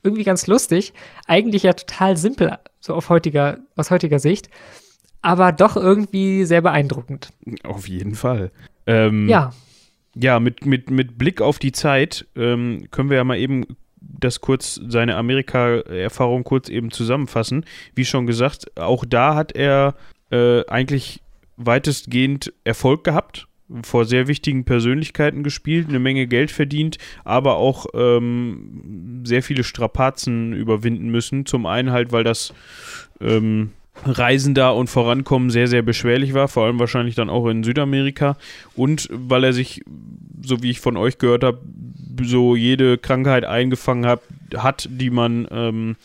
irgendwie 0.04 0.24
ganz 0.24 0.48
lustig. 0.48 0.94
Eigentlich 1.28 1.64
ja 1.64 1.74
total 1.74 2.16
simpel, 2.16 2.58
so 2.80 2.94
auf 2.94 3.10
heutiger, 3.10 3.58
aus 3.76 3.92
heutiger 3.92 4.20
Sicht. 4.20 4.50
Aber 5.22 5.52
doch 5.52 5.76
irgendwie 5.76 6.46
sehr 6.46 6.62
beeindruckend. 6.62 7.30
Auf 7.64 7.90
jeden 7.90 8.16
Fall. 8.16 8.52
Ähm, 8.88 9.28
Ja, 9.28 9.52
Ja, 10.16 10.40
mit, 10.40 10.66
mit, 10.66 10.90
mit 10.90 11.18
Blick 11.18 11.42
auf 11.42 11.60
die 11.60 11.74
Zeit 11.74 12.26
ähm, 12.38 12.88
können 12.92 13.10
wir 13.10 13.18
ja 13.18 13.24
mal 13.26 13.38
eben 13.38 13.66
das 14.00 14.40
kurz, 14.40 14.80
seine 14.88 15.18
Amerika-Erfahrung 15.18 16.44
kurz 16.46 16.70
eben 16.70 16.90
zusammenfassen. 16.92 17.66
Wie 17.96 18.06
schon 18.06 18.28
gesagt, 18.28 18.80
auch 18.80 19.04
da 19.06 19.36
hat 19.36 19.52
er 19.54 19.96
äh, 20.32 20.66
eigentlich 20.68 21.22
weitestgehend 21.60 22.54
Erfolg 22.64 23.04
gehabt, 23.04 23.48
vor 23.84 24.06
sehr 24.06 24.28
wichtigen 24.28 24.66
Persönlichkeiten 24.66 25.44
gespielt, 25.44 25.90
eine 25.90 26.00
Menge 26.00 26.26
Geld 26.26 26.50
verdient, 26.50 26.98
aber 27.24 27.58
auch 27.58 27.86
ähm, 27.94 29.22
sehr 29.24 29.44
viele 29.44 29.64
Strapazen 29.64 30.54
überwinden 30.54 31.10
müssen. 31.10 31.46
Zum 31.46 31.68
einen 31.68 31.92
halt, 31.92 32.12
weil 32.12 32.24
das 32.24 32.54
ähm, 33.22 33.72
Reisen 34.06 34.56
da 34.56 34.70
und 34.70 34.90
Vorankommen 34.90 35.50
sehr, 35.50 35.68
sehr 35.68 35.82
beschwerlich 35.82 36.34
war, 36.34 36.48
vor 36.48 36.66
allem 36.66 36.80
wahrscheinlich 36.80 37.16
dann 37.16 37.30
auch 37.30 37.48
in 37.48 37.64
Südamerika 37.64 38.38
und 38.76 39.10
weil 39.12 39.44
er 39.44 39.54
sich, 39.54 39.82
so 40.42 40.62
wie 40.64 40.70
ich 40.70 40.80
von 40.80 40.98
euch 40.98 41.18
gehört 41.18 41.44
habe, 41.44 41.60
so 42.22 42.56
jede 42.56 42.98
Krankheit 42.98 43.46
eingefangen 43.46 44.06
hat, 44.06 44.22
hat 44.56 44.88
die 44.92 45.10
man 45.10 45.48
ähm, 45.52 45.96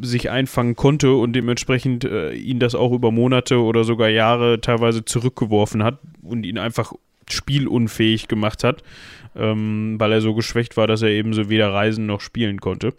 sich 0.00 0.30
einfangen 0.30 0.76
konnte 0.76 1.14
und 1.14 1.34
dementsprechend 1.34 2.04
äh, 2.04 2.32
ihn 2.32 2.58
das 2.58 2.74
auch 2.74 2.92
über 2.92 3.10
Monate 3.10 3.58
oder 3.60 3.84
sogar 3.84 4.08
Jahre 4.08 4.60
teilweise 4.60 5.04
zurückgeworfen 5.04 5.84
hat 5.84 5.98
und 6.22 6.44
ihn 6.44 6.58
einfach 6.58 6.92
spielunfähig 7.30 8.28
gemacht 8.28 8.64
hat, 8.64 8.82
ähm, 9.36 9.96
weil 9.98 10.12
er 10.12 10.20
so 10.20 10.34
geschwächt 10.34 10.76
war, 10.76 10.86
dass 10.86 11.02
er 11.02 11.10
ebenso 11.10 11.48
weder 11.48 11.72
reisen 11.72 12.06
noch 12.06 12.20
spielen 12.20 12.60
konnte. 12.60 12.94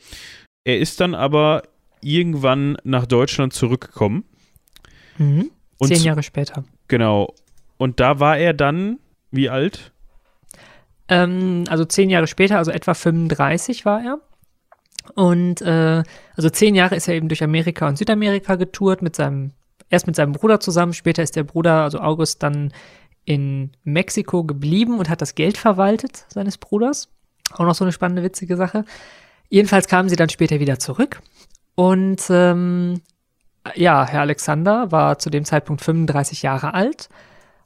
Er 0.63 0.80
ist 0.80 0.99
dann 0.99 1.15
aber 1.15 1.63
irgendwann 2.01 2.78
nach 2.84 3.05
Deutschland 3.05 3.53
zurückgekommen. 3.53 4.23
mhm. 5.17 5.51
Und 5.78 5.89
zehn 5.89 6.03
Jahre 6.03 6.23
später. 6.23 6.63
Genau. 6.88 7.34
Und 7.78 7.99
da 7.99 8.19
war 8.19 8.38
er 8.38 8.53
dann, 8.53 8.99
wie 9.32 9.49
alt? 9.49 9.91
Ähm, 11.07 11.65
also 11.69 11.85
zehn 11.85 12.09
Jahre 12.09 12.27
später, 12.27 12.57
also 12.57 12.71
etwa 12.71 12.93
35 12.93 13.85
war 13.85 14.03
er. 14.03 14.19
Und 15.13 15.61
äh, 15.61 16.03
also 16.35 16.49
zehn 16.49 16.75
Jahre 16.75 16.95
ist 16.95 17.07
er 17.07 17.13
eben 17.13 17.27
durch 17.27 17.43
Amerika 17.43 17.87
und 17.87 17.97
Südamerika 17.97 18.55
getourt 18.55 19.01
mit 19.01 19.15
seinem, 19.15 19.51
erst 19.89 20.07
mit 20.07 20.15
seinem 20.15 20.31
Bruder 20.31 20.59
zusammen, 20.59 20.93
später 20.93 21.21
ist 21.21 21.35
der 21.35 21.43
Bruder, 21.43 21.83
also 21.83 21.99
August, 21.99 22.41
dann 22.41 22.73
in 23.23 23.71
Mexiko 23.83 24.43
geblieben 24.43 24.99
und 24.99 25.09
hat 25.09 25.21
das 25.21 25.35
Geld 25.35 25.57
verwaltet 25.57 26.25
seines 26.29 26.57
Bruders. 26.57 27.09
Auch 27.53 27.65
noch 27.65 27.75
so 27.75 27.83
eine 27.83 27.91
spannende, 27.91 28.23
witzige 28.23 28.55
Sache. 28.57 28.85
Jedenfalls 29.49 29.87
kamen 29.87 30.09
sie 30.09 30.15
dann 30.15 30.29
später 30.29 30.59
wieder 30.59 30.79
zurück. 30.79 31.21
Und 31.75 32.21
ähm, 32.29 33.01
ja, 33.75 34.05
Herr 34.05 34.21
Alexander 34.21 34.91
war 34.91 35.19
zu 35.19 35.29
dem 35.29 35.45
Zeitpunkt 35.45 35.81
35 35.81 36.41
Jahre 36.41 36.73
alt 36.73 37.09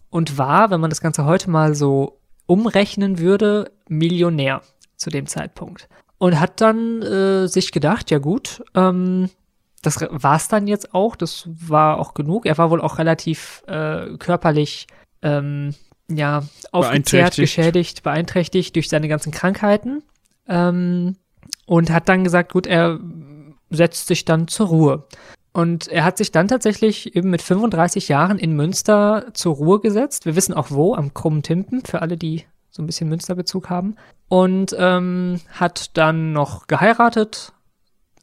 und 0.10 0.38
war, 0.38 0.72
wenn 0.72 0.82
man 0.82 0.90
das 0.90 1.02
Ganze 1.02 1.26
heute 1.26 1.50
mal 1.50 1.76
so 1.76 2.19
umrechnen 2.50 3.20
würde, 3.20 3.72
Millionär 3.88 4.62
zu 4.96 5.12
dem 5.12 5.28
Zeitpunkt. 5.28 5.88
Und 6.18 6.40
hat 6.40 6.60
dann 6.62 7.02
äh, 7.02 7.48
sich 7.48 7.72
gedacht, 7.72 8.10
ja 8.12 8.18
gut, 8.18 8.64
ähm, 8.74 9.30
das 9.84 10.02
war's 10.10 10.48
dann 10.48 10.68
jetzt 10.68 10.94
auch, 10.94 11.16
das 11.16 11.48
war 11.48 12.00
auch 12.00 12.14
genug. 12.14 12.46
Er 12.46 12.58
war 12.58 12.72
wohl 12.72 12.82
auch 12.82 12.98
relativ 12.98 13.64
äh, 13.68 14.18
körperlich 14.18 14.88
ähm, 15.22 15.76
ja, 16.10 16.44
aufgezehrt, 16.72 17.36
geschädigt, 17.36 18.02
beeinträchtigt 18.04 18.76
durch 18.76 18.90
seine 18.90 19.08
ganzen 19.08 19.32
Krankheiten. 19.32 20.02
Ähm, 20.48 21.16
und 21.68 21.92
hat 21.92 22.10
dann 22.10 22.24
gesagt, 22.24 22.52
gut, 22.52 22.66
er 22.66 23.00
setzt 23.70 24.08
sich 24.08 24.26
dann 24.26 24.48
zur 24.48 24.68
Ruhe. 24.68 25.08
Und 25.52 25.88
er 25.88 26.04
hat 26.04 26.18
sich 26.18 26.32
dann 26.32 26.48
tatsächlich 26.48 27.16
eben 27.16 27.30
mit 27.30 27.42
35 27.42 28.08
Jahren 28.08 28.38
in 28.38 28.56
Münster 28.56 29.28
zur 29.34 29.56
Ruhe 29.56 29.80
gesetzt. 29.80 30.26
Wir 30.26 30.36
wissen 30.36 30.54
auch 30.54 30.70
wo, 30.70 30.94
am 30.94 31.14
Krummen 31.14 31.42
Timpen, 31.42 31.84
für 31.84 32.02
alle, 32.02 32.18
die 32.18 32.46
so 32.70 32.84
ein 32.84 32.86
bisschen 32.86 33.10
Münsterbezug 33.10 33.70
haben. 33.70 33.96
Und 34.28 34.76
ähm, 34.78 35.40
hat 35.52 35.98
dann 35.98 36.34
noch 36.34 36.68
geheiratet, 36.68 37.54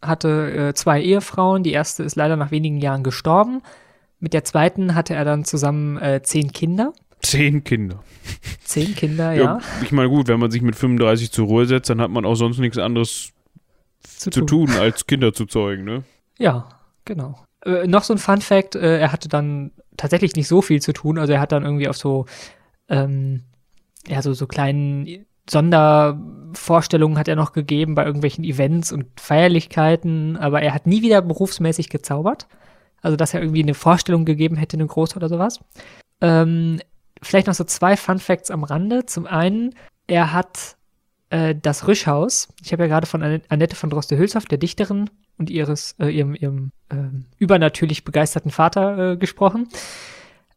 hatte 0.00 0.68
äh, 0.68 0.74
zwei 0.74 1.02
Ehefrauen. 1.02 1.64
Die 1.64 1.72
erste 1.72 2.04
ist 2.04 2.14
leider 2.14 2.36
nach 2.36 2.52
wenigen 2.52 2.78
Jahren 2.78 3.02
gestorben. 3.02 3.62
Mit 4.20 4.32
der 4.32 4.44
zweiten 4.44 4.94
hatte 4.94 5.14
er 5.14 5.24
dann 5.24 5.44
zusammen 5.44 5.98
äh, 5.98 6.22
zehn 6.22 6.52
Kinder. 6.52 6.92
Zehn 7.22 7.64
Kinder. 7.64 8.04
Zehn 8.62 8.94
Kinder, 8.94 9.32
ja. 9.32 9.58
Ich 9.82 9.90
meine, 9.90 10.08
gut, 10.08 10.28
wenn 10.28 10.38
man 10.38 10.52
sich 10.52 10.62
mit 10.62 10.76
35 10.76 11.32
zur 11.32 11.46
Ruhe 11.46 11.66
setzt, 11.66 11.90
dann 11.90 12.00
hat 12.00 12.10
man 12.10 12.24
auch 12.24 12.36
sonst 12.36 12.58
nichts 12.58 12.78
anderes 12.78 13.32
zu 14.04 14.30
tun, 14.42 14.70
als 14.70 15.06
Kinder 15.06 15.32
zu 15.32 15.46
zeugen, 15.46 15.84
ne? 15.84 16.04
Ja, 16.38 16.68
genau. 17.06 17.42
Äh, 17.64 17.86
noch 17.86 18.02
so 18.04 18.12
ein 18.12 18.18
Fun 18.18 18.42
Fact, 18.42 18.74
äh, 18.74 18.98
er 19.00 19.12
hatte 19.12 19.28
dann 19.28 19.72
tatsächlich 19.96 20.36
nicht 20.36 20.48
so 20.48 20.60
viel 20.60 20.82
zu 20.82 20.92
tun, 20.92 21.18
also 21.18 21.32
er 21.32 21.40
hat 21.40 21.52
dann 21.52 21.64
irgendwie 21.64 21.88
auf 21.88 21.96
so, 21.96 22.26
ähm, 22.88 23.44
ja, 24.06 24.20
so, 24.20 24.34
so 24.34 24.46
kleinen 24.46 25.24
Sondervorstellungen 25.48 27.18
hat 27.18 27.28
er 27.28 27.36
noch 27.36 27.52
gegeben 27.52 27.94
bei 27.94 28.04
irgendwelchen 28.04 28.44
Events 28.44 28.92
und 28.92 29.06
Feierlichkeiten, 29.18 30.36
aber 30.36 30.60
er 30.62 30.74
hat 30.74 30.86
nie 30.86 31.02
wieder 31.02 31.22
berufsmäßig 31.22 31.88
gezaubert. 31.88 32.46
Also, 33.02 33.16
dass 33.16 33.34
er 33.34 33.40
irgendwie 33.40 33.62
eine 33.62 33.74
Vorstellung 33.74 34.24
gegeben 34.24 34.56
hätte, 34.56 34.76
eine 34.76 34.86
große 34.86 35.16
oder 35.16 35.28
sowas. 35.28 35.60
Ähm, 36.20 36.80
vielleicht 37.22 37.46
noch 37.46 37.54
so 37.54 37.62
zwei 37.62 37.96
Fun 37.96 38.18
Facts 38.18 38.50
am 38.50 38.64
Rande. 38.64 39.06
Zum 39.06 39.26
einen, 39.26 39.74
er 40.08 40.32
hat 40.32 40.76
äh, 41.30 41.54
das 41.54 41.86
Rüschhaus, 41.86 42.48
ich 42.64 42.72
habe 42.72 42.84
ja 42.84 42.88
gerade 42.88 43.06
von 43.06 43.22
Annette 43.22 43.76
von 43.76 43.90
Droste-Hülshoff, 43.90 44.46
der 44.46 44.58
Dichterin 44.58 45.10
und 45.38 45.50
ihres, 45.50 45.94
äh, 45.98 46.08
ihrem, 46.08 46.34
ihrem 46.34 46.72
äh, 46.88 46.96
übernatürlich 47.38 48.04
begeisterten 48.04 48.50
Vater 48.50 49.12
äh, 49.12 49.16
gesprochen. 49.16 49.68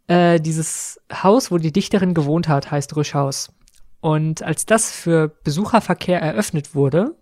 Äh, 0.07 0.39
dieses 0.39 1.01
Haus, 1.11 1.51
wo 1.51 1.57
die 1.57 1.71
Dichterin 1.71 2.13
gewohnt 2.13 2.47
hat, 2.47 2.71
heißt 2.71 2.95
Rüschhaus. 2.95 3.53
Und 4.01 4.41
als 4.41 4.65
das 4.65 4.91
für 4.91 5.27
Besucherverkehr 5.43 6.21
eröffnet 6.21 6.73
wurde, 6.73 7.15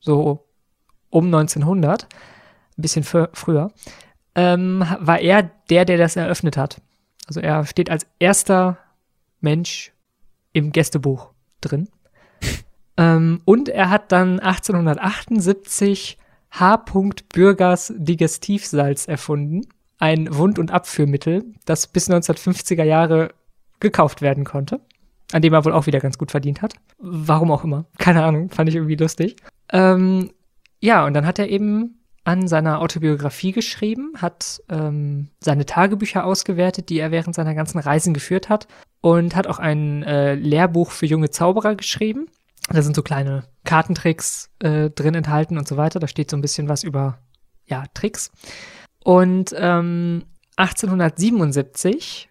so 0.00 0.46
um 1.10 1.26
1900, 1.26 2.04
ein 2.04 2.08
bisschen 2.82 3.04
früher, 3.04 3.70
ähm, 4.34 4.84
war 4.98 5.20
er 5.20 5.42
der, 5.68 5.84
der 5.84 5.98
das 5.98 6.16
eröffnet 6.16 6.56
hat. 6.56 6.80
Also 7.26 7.40
er 7.40 7.66
steht 7.66 7.90
als 7.90 8.06
erster 8.18 8.78
Mensch 9.40 9.92
im 10.52 10.72
Gästebuch 10.72 11.30
drin. 11.60 11.88
ähm, 12.96 13.42
und 13.44 13.68
er 13.68 13.90
hat 13.90 14.10
dann 14.10 14.40
1878 14.40 16.18
H. 16.52 16.84
Bürgers 17.32 17.92
Digestivsalz 17.96 19.08
erfunden. 19.08 19.66
Ein 19.98 20.34
Wund- 20.36 20.58
und 20.58 20.70
Abführmittel, 20.70 21.44
das 21.64 21.86
bis 21.86 22.10
1950er 22.10 22.84
Jahre 22.84 23.30
gekauft 23.78 24.20
werden 24.20 24.44
konnte 24.44 24.80
an 25.32 25.42
dem 25.42 25.52
er 25.52 25.64
wohl 25.64 25.72
auch 25.72 25.86
wieder 25.86 26.00
ganz 26.00 26.18
gut 26.18 26.30
verdient 26.30 26.62
hat. 26.62 26.74
Warum 26.98 27.50
auch 27.50 27.64
immer. 27.64 27.86
Keine 27.98 28.22
Ahnung, 28.22 28.50
fand 28.50 28.68
ich 28.68 28.76
irgendwie 28.76 28.96
lustig. 28.96 29.36
Ähm, 29.70 30.30
ja, 30.80 31.06
und 31.06 31.14
dann 31.14 31.26
hat 31.26 31.38
er 31.38 31.48
eben 31.48 31.98
an 32.24 32.46
seiner 32.46 32.80
Autobiografie 32.80 33.52
geschrieben, 33.52 34.12
hat 34.16 34.62
ähm, 34.68 35.28
seine 35.40 35.66
Tagebücher 35.66 36.24
ausgewertet, 36.24 36.88
die 36.88 36.98
er 36.98 37.10
während 37.10 37.34
seiner 37.34 37.54
ganzen 37.54 37.78
Reisen 37.78 38.14
geführt 38.14 38.48
hat 38.48 38.68
und 39.00 39.34
hat 39.34 39.48
auch 39.48 39.58
ein 39.58 40.04
äh, 40.04 40.34
Lehrbuch 40.34 40.92
für 40.92 41.06
junge 41.06 41.30
Zauberer 41.30 41.74
geschrieben. 41.74 42.26
Da 42.68 42.82
sind 42.82 42.96
so 42.96 43.02
kleine 43.02 43.44
Kartentricks 43.64 44.50
äh, 44.60 44.90
drin 44.90 45.14
enthalten 45.14 45.58
und 45.58 45.66
so 45.66 45.76
weiter. 45.76 46.00
Da 46.00 46.06
steht 46.06 46.30
so 46.30 46.36
ein 46.36 46.42
bisschen 46.42 46.68
was 46.68 46.84
über, 46.84 47.18
ja, 47.66 47.84
Tricks. 47.94 48.30
Und 49.04 49.54
ähm, 49.56 50.24
1877 50.56 52.28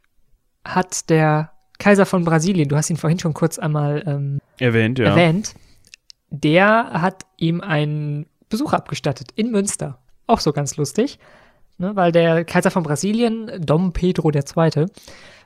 hat 0.65 1.09
der 1.09 1.51
Kaiser 1.79 2.05
von 2.05 2.23
Brasilien, 2.23 2.69
du 2.69 2.77
hast 2.77 2.89
ihn 2.89 2.97
vorhin 2.97 3.19
schon 3.19 3.33
kurz 3.33 3.57
einmal 3.57 4.03
ähm, 4.05 4.39
erwähnt, 4.59 4.99
ja. 4.99 5.05
erwähnt, 5.05 5.55
der 6.29 6.91
hat 6.93 7.25
ihm 7.37 7.59
einen 7.61 8.27
Besuch 8.49 8.73
abgestattet 8.73 9.31
in 9.35 9.51
Münster. 9.51 9.97
Auch 10.27 10.39
so 10.39 10.53
ganz 10.53 10.77
lustig, 10.77 11.17
ne, 11.77 11.95
weil 11.95 12.11
der 12.11 12.45
Kaiser 12.45 12.71
von 12.71 12.83
Brasilien, 12.83 13.51
Dom 13.59 13.93
Pedro 13.93 14.31
II., 14.31 14.85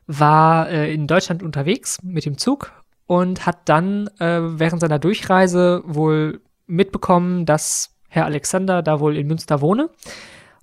war 0.08 0.70
äh, 0.70 0.94
in 0.94 1.08
Deutschland 1.08 1.42
unterwegs 1.42 2.00
mit 2.04 2.26
dem 2.26 2.38
Zug 2.38 2.72
und 3.08 3.45
hat 3.45 3.70
dann 3.70 4.08
äh, 4.20 4.39
während 4.41 4.82
seiner 4.82 4.99
Durchreise 4.99 5.84
wohl 5.86 6.41
mitbekommen, 6.68 7.45
dass 7.45 7.95
Herr 8.10 8.26
Alexander 8.26 8.82
da 8.82 8.99
wohl 8.99 9.18
in 9.18 9.28
Münster 9.28 9.62
wohne 9.62 9.89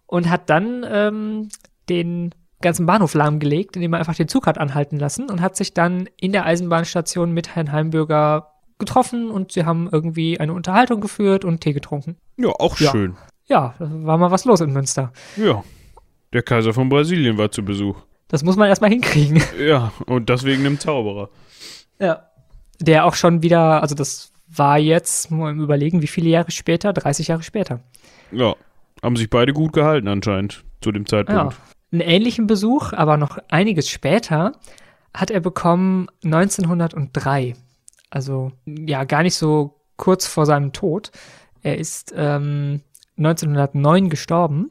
und 0.06 0.28
hat 0.28 0.50
dann 0.50 0.84
ähm, 0.88 1.48
den 1.88 2.34
ganzen 2.60 2.86
Bahnhof 2.86 3.14
lahmgelegt, 3.14 3.76
indem 3.76 3.92
er 3.92 3.98
einfach 3.98 4.14
den 4.14 4.28
Zug 4.28 4.46
hat 4.46 4.58
anhalten 4.58 4.98
lassen 4.98 5.30
und 5.30 5.40
hat 5.40 5.56
sich 5.56 5.74
dann 5.74 6.08
in 6.16 6.32
der 6.32 6.46
Eisenbahnstation 6.46 7.32
mit 7.32 7.54
Herrn 7.54 7.72
Heimbürger 7.72 8.52
getroffen 8.78 9.30
und 9.30 9.52
sie 9.52 9.64
haben 9.64 9.88
irgendwie 9.90 10.40
eine 10.40 10.54
Unterhaltung 10.54 11.00
geführt 11.00 11.44
und 11.44 11.60
Tee 11.60 11.72
getrunken. 11.72 12.16
Ja, 12.36 12.48
auch 12.48 12.78
ja. 12.78 12.90
schön. 12.90 13.16
Ja, 13.46 13.74
war 13.78 14.18
mal 14.18 14.30
was 14.30 14.44
los 14.44 14.60
in 14.60 14.72
Münster. 14.72 15.12
Ja. 15.36 15.62
Der 16.32 16.42
Kaiser 16.42 16.72
von 16.72 16.88
Brasilien 16.88 17.36
war 17.36 17.50
zu 17.50 17.64
Besuch. 17.64 17.96
Das 18.28 18.42
muss 18.42 18.56
man 18.56 18.68
erstmal 18.68 18.90
hinkriegen. 18.90 19.42
Ja, 19.58 19.92
und 20.06 20.30
deswegen 20.30 20.64
einem 20.64 20.78
Zauberer. 20.80 21.28
Ja. 21.98 22.28
Der 22.82 23.04
auch 23.04 23.14
schon 23.14 23.42
wieder, 23.42 23.80
also 23.80 23.94
das 23.94 24.32
war 24.48 24.78
jetzt, 24.78 25.30
mal 25.30 25.50
im 25.50 25.60
Überlegen, 25.60 26.02
wie 26.02 26.06
viele 26.06 26.28
Jahre 26.28 26.50
später? 26.50 26.92
30 26.92 27.28
Jahre 27.28 27.42
später. 27.42 27.80
Ja. 28.30 28.54
Haben 29.02 29.16
sich 29.16 29.30
beide 29.30 29.52
gut 29.52 29.72
gehalten 29.72 30.08
anscheinend 30.08 30.64
zu 30.80 30.92
dem 30.92 31.06
Zeitpunkt. 31.06 31.54
Ja. 31.54 31.58
Einen 31.92 32.00
ähnlichen 32.00 32.46
Besuch, 32.46 32.92
aber 32.92 33.16
noch 33.16 33.38
einiges 33.48 33.88
später, 33.88 34.52
hat 35.14 35.30
er 35.30 35.40
bekommen 35.40 36.08
1903. 36.24 37.54
Also 38.10 38.52
ja, 38.66 39.04
gar 39.04 39.22
nicht 39.22 39.34
so 39.34 39.80
kurz 39.96 40.26
vor 40.26 40.46
seinem 40.46 40.72
Tod. 40.72 41.10
Er 41.62 41.78
ist 41.78 42.12
ähm, 42.16 42.80
1909 43.18 44.08
gestorben, 44.08 44.70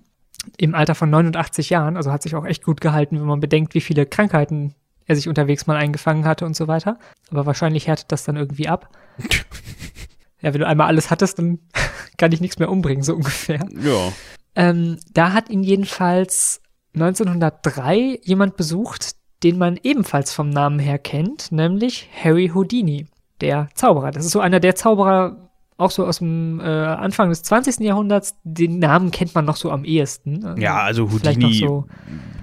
im 0.58 0.76
Alter 0.76 0.96
von 0.96 1.10
89 1.10 1.70
Jahren, 1.70 1.98
also 1.98 2.12
hat 2.12 2.24
sich 2.24 2.36
auch 2.36 2.46
echt 2.46 2.64
gut 2.64 2.82
gehalten, 2.82 3.20
wenn 3.20 3.28
man 3.28 3.40
bedenkt, 3.40 3.76
wie 3.76 3.82
viele 3.82 4.06
Krankheiten 4.06 4.74
er 5.12 5.16
sich 5.16 5.28
unterwegs 5.28 5.68
mal 5.68 5.78
eingefangen 5.78 6.26
hatte 6.26 6.46
und 6.46 6.56
so 6.56 6.68
weiter. 6.68 6.98
Aber 7.30 7.46
wahrscheinlich 7.46 7.88
härtet 7.88 8.12
das 8.12 8.24
dann 8.24 8.38
irgendwie 8.38 8.68
ab. 8.68 8.90
ja, 10.42 10.54
wenn 10.54 10.62
du 10.62 10.68
einmal 10.68 10.88
alles 10.88 11.12
hattest, 11.12 11.38
dann 11.38 11.60
kann 12.18 12.32
ich 12.32 12.42
nichts 12.42 12.60
mehr 12.60 12.70
umbringen, 12.70 13.04
so 13.04 13.16
ungefähr. 13.16 13.66
Ja. 13.82 14.12
Ähm, 14.56 14.98
da 15.14 15.34
hat 15.34 15.50
ihn 15.50 15.64
jedenfalls 15.64 16.62
1903 16.96 18.20
jemand 18.24 18.58
besucht, 18.58 19.12
den 19.44 19.58
man 19.58 19.80
ebenfalls 19.82 20.34
vom 20.34 20.50
Namen 20.50 20.80
her 20.80 21.00
kennt, 21.00 21.52
nämlich 21.52 22.10
Harry 22.24 22.52
Houdini, 22.54 23.08
der 23.40 23.70
Zauberer. 23.74 24.12
Das 24.12 24.26
ist 24.26 24.32
so 24.32 24.40
einer 24.40 24.60
der 24.60 24.76
Zauberer, 24.76 25.51
auch 25.82 25.92
so 25.92 26.06
aus 26.06 26.20
dem 26.20 26.60
äh, 26.60 26.64
Anfang 26.64 27.30
des 27.30 27.44
20. 27.44 27.80
Jahrhunderts. 27.80 28.36
Den 28.44 28.80
Namen 28.80 29.12
kennt 29.12 29.36
man 29.36 29.46
noch 29.46 29.56
so 29.56 29.72
am 29.72 29.84
ehesten. 29.84 30.46
Also 30.46 30.62
ja, 30.62 30.78
also 30.82 31.12
Houdini, 31.12 31.54
so, 31.54 31.86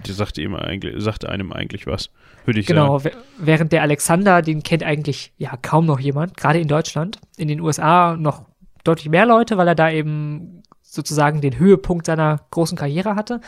der 0.07 0.15
sagte, 0.15 0.43
immer 0.43 0.63
eigentlich, 0.63 1.03
sagte 1.03 1.29
einem 1.29 1.53
eigentlich 1.53 1.87
was, 1.87 2.11
würde 2.45 2.61
ich 2.61 2.67
genau, 2.67 2.99
sagen. 2.99 3.15
Genau, 3.15 3.27
während 3.39 3.73
der 3.73 3.83
Alexander, 3.83 4.43
den 4.43 4.63
kennt 4.63 4.83
eigentlich 4.83 5.33
ja 5.39 5.57
kaum 5.57 5.87
noch 5.87 6.01
jemand, 6.01 6.37
gerade 6.37 6.59
in 6.59 6.69
Deutschland. 6.69 7.19
In 7.37 7.49
den 7.49 7.61
USA 7.61 8.17
noch 8.17 8.45
deutlich 8.85 9.09
mehr 9.09 9.27
Leute, 9.27 9.57
weil 9.57 9.69
er 9.69 9.75
da 9.75 9.91
eben 9.91 10.63
sozusagen 10.83 11.41
den 11.41 11.59
Höhepunkt 11.59 12.07
seiner 12.07 12.41
großen 12.51 12.77
Karriere 12.77 13.15
hatte. 13.15 13.41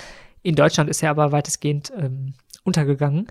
In 0.43 0.55
Deutschland 0.55 0.89
ist 0.89 1.03
er 1.03 1.11
aber 1.11 1.33
weitestgehend 1.33 1.93
ähm, 1.97 2.35
untergegangen. 2.65 3.27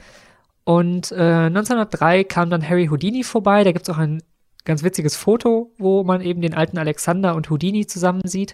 Und 0.63 1.11
äh, 1.11 1.47
1903 1.47 2.25
kam 2.25 2.49
dann 2.49 2.67
Harry 2.67 2.87
Houdini 2.87 3.23
vorbei. 3.23 3.63
Da 3.63 3.71
gibt 3.71 3.87
es 3.87 3.93
auch 3.93 3.97
ein 3.97 4.21
ganz 4.65 4.83
witziges 4.83 5.15
Foto, 5.15 5.73
wo 5.77 6.03
man 6.03 6.21
eben 6.21 6.41
den 6.41 6.53
alten 6.53 6.77
Alexander 6.77 7.35
und 7.35 7.49
Houdini 7.49 7.87
zusammen 7.87 8.21
sieht. 8.25 8.53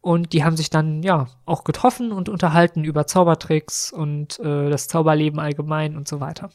Und 0.00 0.32
die 0.32 0.44
haben 0.44 0.56
sich 0.56 0.70
dann 0.70 1.02
ja 1.02 1.26
auch 1.46 1.64
getroffen 1.64 2.12
und 2.12 2.28
unterhalten 2.28 2.84
über 2.84 3.06
Zaubertricks 3.06 3.92
und 3.92 4.38
äh, 4.38 4.70
das 4.70 4.86
Zauberleben 4.86 5.40
allgemein 5.40 5.96
und 5.96 6.06
so 6.06 6.20
weiter. 6.20 6.50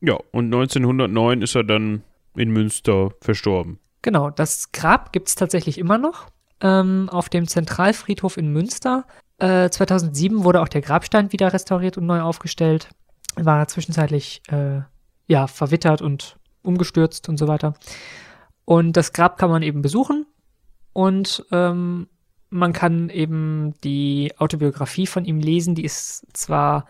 Ja, 0.00 0.18
und 0.32 0.46
1909 0.46 1.42
ist 1.42 1.54
er 1.54 1.64
dann 1.64 2.02
in 2.34 2.50
Münster 2.50 3.10
verstorben. 3.20 3.78
Genau, 4.02 4.30
das 4.30 4.72
Grab 4.72 5.12
gibt 5.12 5.28
es 5.28 5.34
tatsächlich 5.34 5.78
immer 5.78 5.98
noch 5.98 6.26
ähm, 6.60 7.08
auf 7.10 7.28
dem 7.28 7.46
Zentralfriedhof 7.46 8.36
in 8.36 8.52
Münster. 8.52 9.04
2007 9.38 10.40
äh, 10.40 10.44
wurde 10.44 10.60
auch 10.60 10.68
der 10.68 10.82
Grabstein 10.82 11.32
wieder 11.32 11.52
restauriert 11.52 11.96
und 11.96 12.06
neu 12.06 12.20
aufgestellt. 12.20 12.90
War 13.36 13.68
zwischenzeitlich 13.68 14.42
äh, 14.48 14.80
ja 15.28 15.46
verwittert 15.46 16.02
und 16.02 16.36
umgestürzt 16.62 17.28
und 17.28 17.36
so 17.36 17.48
weiter. 17.48 17.74
Und 18.64 18.96
das 18.96 19.12
Grab 19.12 19.38
kann 19.38 19.50
man 19.50 19.62
eben 19.62 19.82
besuchen 19.82 20.26
und 20.92 21.44
ähm, 21.50 22.08
man 22.50 22.72
kann 22.72 23.08
eben 23.10 23.74
die 23.84 24.32
Autobiografie 24.38 25.06
von 25.06 25.24
ihm 25.24 25.38
lesen. 25.38 25.74
Die 25.74 25.84
ist 25.84 26.26
zwar 26.32 26.86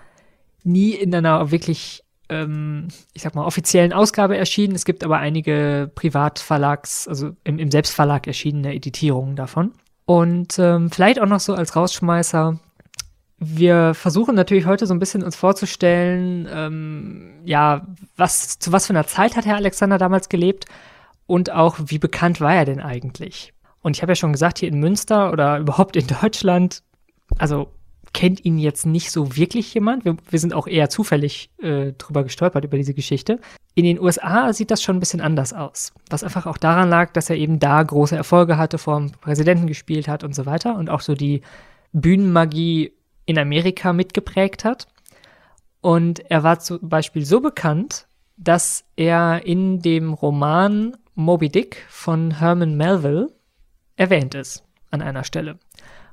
nie 0.65 0.93
in 0.93 1.15
einer 1.15 1.51
wirklich, 1.51 2.03
ähm, 2.29 2.89
ich 3.13 3.23
sag 3.23 3.35
mal, 3.35 3.45
offiziellen 3.45 3.93
Ausgabe 3.93 4.37
erschienen. 4.37 4.75
Es 4.75 4.85
gibt 4.85 5.05
aber 5.05 5.19
einige 5.19 5.91
Privatverlags, 5.95 7.07
also 7.07 7.33
im, 7.45 7.59
im 7.59 7.71
Selbstverlag 7.71 8.27
erschienene 8.27 8.75
Editierungen 8.75 9.37
davon. 9.37 9.73
Und 10.07 10.59
ähm, 10.59 10.91
vielleicht 10.91 11.21
auch 11.21 11.27
noch 11.27 11.41
so 11.41 11.55
als 11.55 11.77
Rausschmeißer. 11.77 12.59
Wir 13.43 13.95
versuchen 13.95 14.35
natürlich 14.35 14.67
heute 14.67 14.87
so 14.87 14.93
ein 14.93 14.99
bisschen 14.99 15.23
uns 15.23 15.35
vorzustellen, 15.35 16.47
ähm, 16.53 17.33
ja, 17.47 17.87
was, 18.15 18.59
zu 18.59 18.71
was 18.71 18.87
für 18.87 18.93
einer 18.93 19.07
Zeit 19.07 19.35
hat 19.35 19.47
Herr 19.47 19.57
Alexander 19.57 19.97
damals 19.97 20.29
gelebt 20.29 20.67
und 21.27 21.51
auch 21.51 21.79
wie 21.87 21.99
bekannt 21.99 22.43
war 22.43 22.55
er 22.55 22.67
denn 22.67 22.81
eigentlich? 22.81 23.55
Und 23.81 23.97
ich 23.97 24.03
habe 24.03 24.13
ja 24.13 24.17
schon 24.17 24.33
gesagt, 24.33 24.59
hier 24.59 24.69
in 24.69 24.79
Münster 24.79 25.33
oder 25.33 25.59
überhaupt 25.59 25.97
in 25.97 26.07
Deutschland, 26.21 26.83
also 27.39 27.73
kennt 28.13 28.45
ihn 28.45 28.59
jetzt 28.59 28.85
nicht 28.85 29.11
so 29.11 29.37
wirklich 29.37 29.73
jemand. 29.73 30.05
Wir, 30.05 30.19
wir 30.29 30.39
sind 30.39 30.53
auch 30.53 30.67
eher 30.67 30.91
zufällig 30.91 31.51
äh, 31.63 31.93
drüber 31.93 32.25
gestolpert 32.25 32.65
über 32.67 32.77
diese 32.77 32.93
Geschichte. 32.93 33.41
In 33.75 33.85
den 33.85 33.99
USA 33.99 34.53
sieht 34.53 34.71
das 34.71 34.83
schon 34.83 34.97
ein 34.97 35.01
bisschen 35.01 35.23
anders 35.23 35.55
aus. 35.55 35.95
Was 36.11 36.25
einfach 36.25 36.45
auch 36.45 36.59
daran 36.59 36.91
lag, 36.91 37.13
dass 37.13 37.31
er 37.31 37.37
eben 37.37 37.59
da 37.59 37.83
große 37.83 38.17
Erfolge 38.17 38.59
hatte, 38.59 38.77
vor 38.77 38.99
dem 38.99 39.13
Präsidenten 39.13 39.67
gespielt 39.67 40.09
hat 40.09 40.25
und 40.25 40.35
so 40.35 40.45
weiter 40.45 40.77
und 40.77 40.91
auch 40.91 41.01
so 41.01 41.15
die 41.15 41.41
Bühnenmagie 41.93 42.93
in 43.31 43.39
Amerika 43.39 43.93
mitgeprägt 43.93 44.65
hat. 44.65 44.89
Und 45.81 46.21
er 46.31 46.43
war 46.43 46.61
zum 46.61 46.89
Beispiel 46.89 47.25
so 47.25 47.41
bekannt, 47.41 48.07
dass 48.37 48.85
er 48.97 49.47
in 49.47 49.81
dem 49.81 50.13
Roman 50.13 50.97
Moby 51.15 51.49
Dick 51.49 51.85
von 51.89 52.39
Herman 52.39 52.77
Melville 52.77 53.29
erwähnt 53.97 54.35
ist 54.35 54.65
an 54.91 55.03
einer 55.03 55.25
Stelle. 55.25 55.59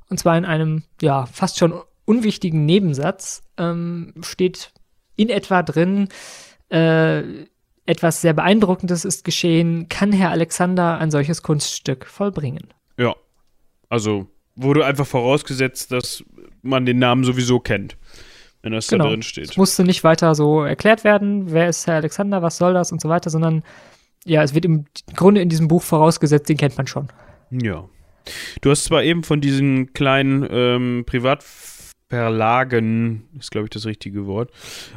Und 0.10 0.20
zwar 0.20 0.38
in 0.38 0.46
einem, 0.46 0.84
ja, 1.02 1.26
fast 1.26 1.58
schon 1.58 1.74
unwichtigen 2.06 2.66
Nebensatz 2.66 3.44
ähm, 3.58 4.14
steht 4.22 4.72
in 5.16 5.30
etwa 5.30 5.64
drin, 5.64 6.10
äh, 6.70 7.24
etwas 7.86 8.22
sehr 8.22 8.34
Beeindruckendes 8.34 9.06
ist 9.06 9.24
geschehen. 9.24 9.90
Kann 9.90 10.12
Herr 10.12 10.32
Alexander 10.32 10.98
ein 10.98 11.12
solches 11.12 11.42
Kunststück 11.42 12.06
vollbringen? 12.06 12.74
Ja. 12.98 13.16
Also 13.90 14.28
wurde 14.58 14.86
einfach 14.86 15.08
vorausgesetzt, 15.08 15.92
dass 15.92 16.24
man 16.62 16.86
den 16.86 17.00
Namen 17.00 17.24
sowieso 17.24 17.60
kennt, 17.60 17.98
wenn 18.62 18.74
das 18.74 18.88
Genau. 18.88 19.06
da 19.06 19.10
drin 19.12 19.22
steht. 19.22 19.52
Es 19.52 19.58
musste 19.58 19.84
nicht 19.84 20.04
weiter 20.04 20.36
so 20.36 20.64
erklärt 20.64 21.04
werden, 21.04 21.52
wer 21.52 21.70
ist 21.70 21.88
Herr 21.88 21.96
Alexander, 21.96 22.42
was 22.42 22.58
soll 22.58 22.74
das 22.74 22.92
und 22.92 23.02
so 23.02 23.10
weiter, 23.10 23.30
sondern 23.30 23.64
ja, 24.26 24.44
es 24.44 24.54
wird 24.54 24.66
im 24.66 24.86
Grunde 25.16 25.42
in 25.42 25.50
diesem 25.50 25.68
Buch 25.70 25.84
vorausgesetzt, 25.84 26.50
den 26.50 26.58
kennt 26.58 26.78
man 26.78 26.88
schon. 26.88 27.08
Ja. 27.52 27.88
Du 28.60 28.72
hast 28.72 28.84
zwar 28.84 29.04
eben 29.04 29.24
von 29.24 29.40
diesen 29.40 29.94
kleinen 29.94 30.46
ähm, 30.52 31.04
Privatverlagen, 31.06 33.24
ist 33.40 33.52
glaube 33.52 33.68
ich 33.68 33.72
das 33.72 33.86
richtige 33.86 34.26
Wort, 34.26 34.52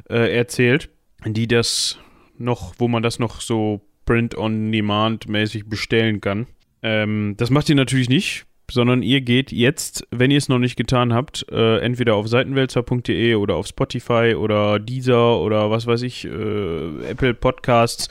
äh, 0.08 0.36
erzählt, 0.36 0.90
die 1.24 1.46
das 1.46 1.98
noch, 2.38 2.74
wo 2.78 2.88
man 2.88 3.04
das 3.04 3.20
noch 3.20 3.40
so 3.40 3.82
Print-on-Demand-mäßig 4.06 5.68
bestellen 5.68 6.20
kann. 6.20 6.48
Ähm, 6.82 7.34
das 7.36 7.50
macht 7.50 7.68
ihr 7.68 7.76
natürlich 7.76 8.08
nicht, 8.08 8.46
sondern 8.70 9.02
ihr 9.02 9.20
geht 9.20 9.52
jetzt, 9.52 10.06
wenn 10.10 10.30
ihr 10.30 10.38
es 10.38 10.48
noch 10.48 10.58
nicht 10.58 10.76
getan 10.76 11.12
habt, 11.12 11.46
äh, 11.50 11.78
entweder 11.78 12.14
auf 12.14 12.28
seitenwälzer.de 12.28 13.34
oder 13.34 13.56
auf 13.56 13.66
Spotify 13.66 14.34
oder 14.36 14.78
Deezer 14.78 15.38
oder 15.38 15.70
was 15.70 15.86
weiß 15.86 16.02
ich, 16.02 16.24
äh, 16.24 17.08
Apple 17.08 17.34
Podcasts 17.34 18.08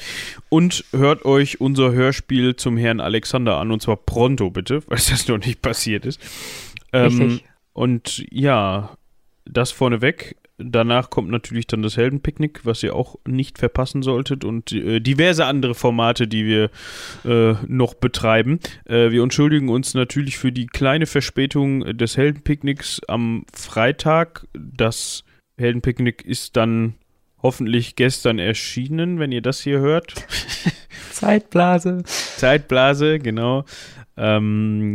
und 0.50 0.86
hört 0.92 1.26
euch 1.26 1.62
unser 1.62 1.92
Hörspiel 1.92 2.56
zum 2.56 2.78
Herrn 2.78 3.00
Alexander 3.00 3.58
an 3.58 3.72
und 3.72 3.82
zwar 3.82 3.98
pronto 3.98 4.50
bitte, 4.50 4.82
weil 4.88 4.98
das 4.98 5.28
noch 5.28 5.40
nicht 5.40 5.62
passiert 5.62 6.06
ist. 6.06 6.20
Ähm, 6.94 7.06
Richtig. 7.06 7.46
und 7.74 8.26
ja, 8.32 8.98
das 9.46 9.72
vorneweg. 9.72 10.36
Danach 10.62 11.10
kommt 11.10 11.30
natürlich 11.30 11.68
dann 11.68 11.82
das 11.82 11.96
Heldenpicknick, 11.96 12.66
was 12.66 12.84
ihr 12.84 12.94
auch 12.94 13.16
nicht 13.26 13.58
verpassen 13.58 14.02
solltet 14.02 14.44
und 14.44 14.72
äh, 14.74 15.00
diverse 15.00 15.46
andere 15.46 15.74
Formate, 15.74 16.28
die 16.28 16.46
wir 16.46 16.70
äh, 17.24 17.56
noch 17.66 17.94
betreiben. 17.94 18.60
Äh, 18.86 19.12
wir 19.12 19.24
entschuldigen 19.24 19.70
uns 19.70 19.94
natürlich 19.94 20.38
für 20.38 20.52
die 20.52 20.68
kleine 20.68 21.06
Verspätung 21.06 21.98
des 21.98 22.18
Heldenpicknicks 22.18 23.02
am 23.08 23.46
Freitag. 23.54 24.48
Das 24.54 25.24
Heldenpicknick 25.58 26.26
ist 26.26 26.58
dann 26.58 26.96
hoffentlich 27.42 27.96
gestern 27.96 28.38
erschienen, 28.38 29.20
wenn 29.20 29.32
ihr 29.32 29.42
das 29.42 29.62
hier 29.62 29.80
hört. 29.80 30.14
Zeitblase. 31.12 32.04
Zeitblase, 32.06 33.20
genau. 33.20 33.64
Ähm, 34.18 34.94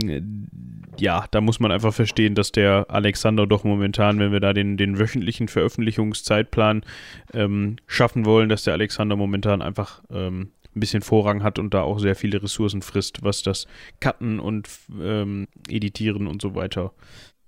ja, 0.99 1.27
da 1.31 1.41
muss 1.41 1.61
man 1.61 1.73
einfach 1.73 1.93
verstehen, 1.93 2.35
dass 2.35 2.53
der 2.53 2.87
Alexander 2.89 3.47
doch 3.47 3.65
momentan, 3.65 4.19
wenn 4.19 4.33
wir 4.33 4.41
da 4.41 4.53
den, 4.53 4.77
den 4.77 4.99
wöchentlichen 4.99 5.49
Veröffentlichungszeitplan 5.49 6.83
ähm, 7.33 7.77
schaffen 7.87 8.25
wollen, 8.25 8.49
dass 8.49 8.65
der 8.65 8.75
Alexander 8.75 9.17
momentan 9.17 9.63
einfach 9.63 10.03
ähm, 10.11 10.51
ein 10.75 10.81
bisschen 10.81 11.03
Vorrang 11.03 11.43
hat 11.43 11.59
und 11.59 11.75
da 11.75 11.83
auch 11.83 11.99
sehr 11.99 12.17
viele 12.17 12.43
Ressourcen 12.43 12.83
frisst, 12.83 13.23
was 13.23 13.43
das 13.43 13.67
Cutten 14.01 14.41
und 14.41 14.69
ähm, 15.01 15.47
Editieren 15.69 16.27
und 16.27 16.43
so 16.43 16.55
weiter 16.55 16.93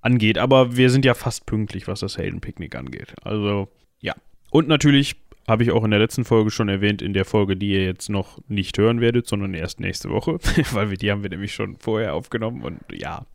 angeht. 0.00 0.38
Aber 0.38 0.76
wir 0.76 0.90
sind 0.90 1.04
ja 1.04 1.14
fast 1.14 1.46
pünktlich, 1.46 1.88
was 1.88 2.00
das 2.00 2.18
Heldenpicknick 2.18 2.74
angeht. 2.74 3.14
Also, 3.22 3.68
ja. 4.00 4.14
Und 4.50 4.68
natürlich 4.68 5.16
habe 5.48 5.62
ich 5.62 5.70
auch 5.70 5.84
in 5.84 5.90
der 5.90 6.00
letzten 6.00 6.24
Folge 6.24 6.50
schon 6.50 6.68
erwähnt, 6.68 7.02
in 7.02 7.12
der 7.12 7.24
Folge, 7.24 7.56
die 7.56 7.70
ihr 7.70 7.84
jetzt 7.84 8.08
noch 8.08 8.38
nicht 8.48 8.78
hören 8.78 9.00
werdet, 9.00 9.26
sondern 9.26 9.54
erst 9.54 9.80
nächste 9.80 10.10
Woche, 10.10 10.38
weil 10.72 10.90
wir 10.90 10.96
die 10.96 11.10
haben 11.10 11.22
wir 11.22 11.30
nämlich 11.30 11.54
schon 11.54 11.76
vorher 11.76 12.14
aufgenommen 12.14 12.62
und 12.62 12.80
ja, 12.92 13.26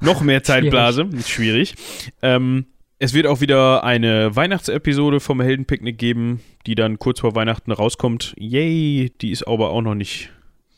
noch 0.00 0.20
mehr 0.20 0.42
Zeitblase, 0.42 1.08
ist 1.12 1.30
schwierig. 1.30 1.74
Ähm, 2.22 2.66
es 2.98 3.14
wird 3.14 3.26
auch 3.26 3.40
wieder 3.40 3.84
eine 3.84 4.34
Weihnachtsepisode 4.34 5.20
vom 5.20 5.40
Heldenpicknick 5.40 5.98
geben, 5.98 6.40
die 6.66 6.74
dann 6.74 6.98
kurz 6.98 7.20
vor 7.20 7.34
Weihnachten 7.34 7.70
rauskommt. 7.70 8.34
Yay, 8.36 9.12
die 9.20 9.30
ist 9.30 9.46
aber 9.46 9.70
auch 9.70 9.82
noch 9.82 9.94
nicht 9.94 10.30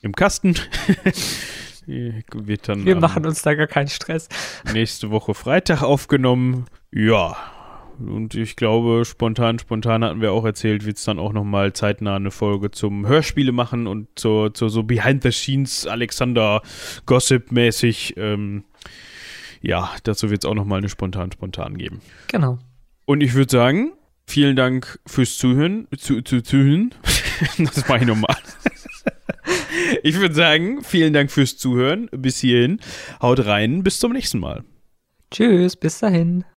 im 0.02 0.14
Kasten. 0.14 0.54
Die 1.86 2.22
wird 2.34 2.68
dann 2.68 2.84
Wir 2.84 2.94
machen 2.94 3.26
uns 3.26 3.42
da 3.42 3.54
gar 3.54 3.66
keinen 3.66 3.88
Stress. 3.88 4.28
nächste 4.72 5.10
Woche 5.10 5.34
Freitag 5.34 5.82
aufgenommen. 5.82 6.66
Ja. 6.92 7.36
Und 8.00 8.34
ich 8.34 8.56
glaube, 8.56 9.04
spontan, 9.04 9.58
spontan 9.58 10.04
hatten 10.04 10.20
wir 10.20 10.32
auch 10.32 10.44
erzählt, 10.44 10.84
wird 10.84 10.96
es 10.96 11.04
dann 11.04 11.18
auch 11.18 11.32
nochmal 11.32 11.72
zeitnah 11.72 12.16
eine 12.16 12.30
Folge 12.30 12.70
zum 12.70 13.06
Hörspiele 13.06 13.52
machen 13.52 13.86
und 13.86 14.08
zur, 14.16 14.54
zur 14.54 14.70
so 14.70 14.82
Behind 14.82 15.22
the 15.22 15.30
Scenes 15.30 15.86
Alexander 15.86 16.62
Gossip-mäßig. 17.06 18.14
Ähm, 18.16 18.64
ja, 19.60 19.90
dazu 20.04 20.30
wird 20.30 20.44
es 20.44 20.48
auch 20.48 20.54
nochmal 20.54 20.78
eine 20.78 20.88
spontan, 20.88 21.30
spontan 21.32 21.76
geben. 21.76 22.00
Genau. 22.28 22.58
Und 23.04 23.22
ich 23.22 23.34
würde 23.34 23.50
sagen, 23.50 23.92
vielen 24.26 24.56
Dank 24.56 24.98
fürs 25.06 25.36
Zuhören. 25.36 25.86
Zu, 25.96 26.22
zu, 26.22 26.42
zuhören. 26.42 26.94
das 27.58 27.88
mache 27.88 27.98
ich 27.98 28.06
nochmal. 28.06 28.36
ich 30.02 30.18
würde 30.18 30.34
sagen, 30.34 30.82
vielen 30.82 31.12
Dank 31.12 31.30
fürs 31.30 31.58
Zuhören. 31.58 32.08
Bis 32.12 32.38
hierhin. 32.38 32.80
Haut 33.20 33.44
rein. 33.44 33.82
Bis 33.82 33.98
zum 33.98 34.12
nächsten 34.12 34.38
Mal. 34.38 34.64
Tschüss, 35.30 35.76
bis 35.76 35.98
dahin. 35.98 36.44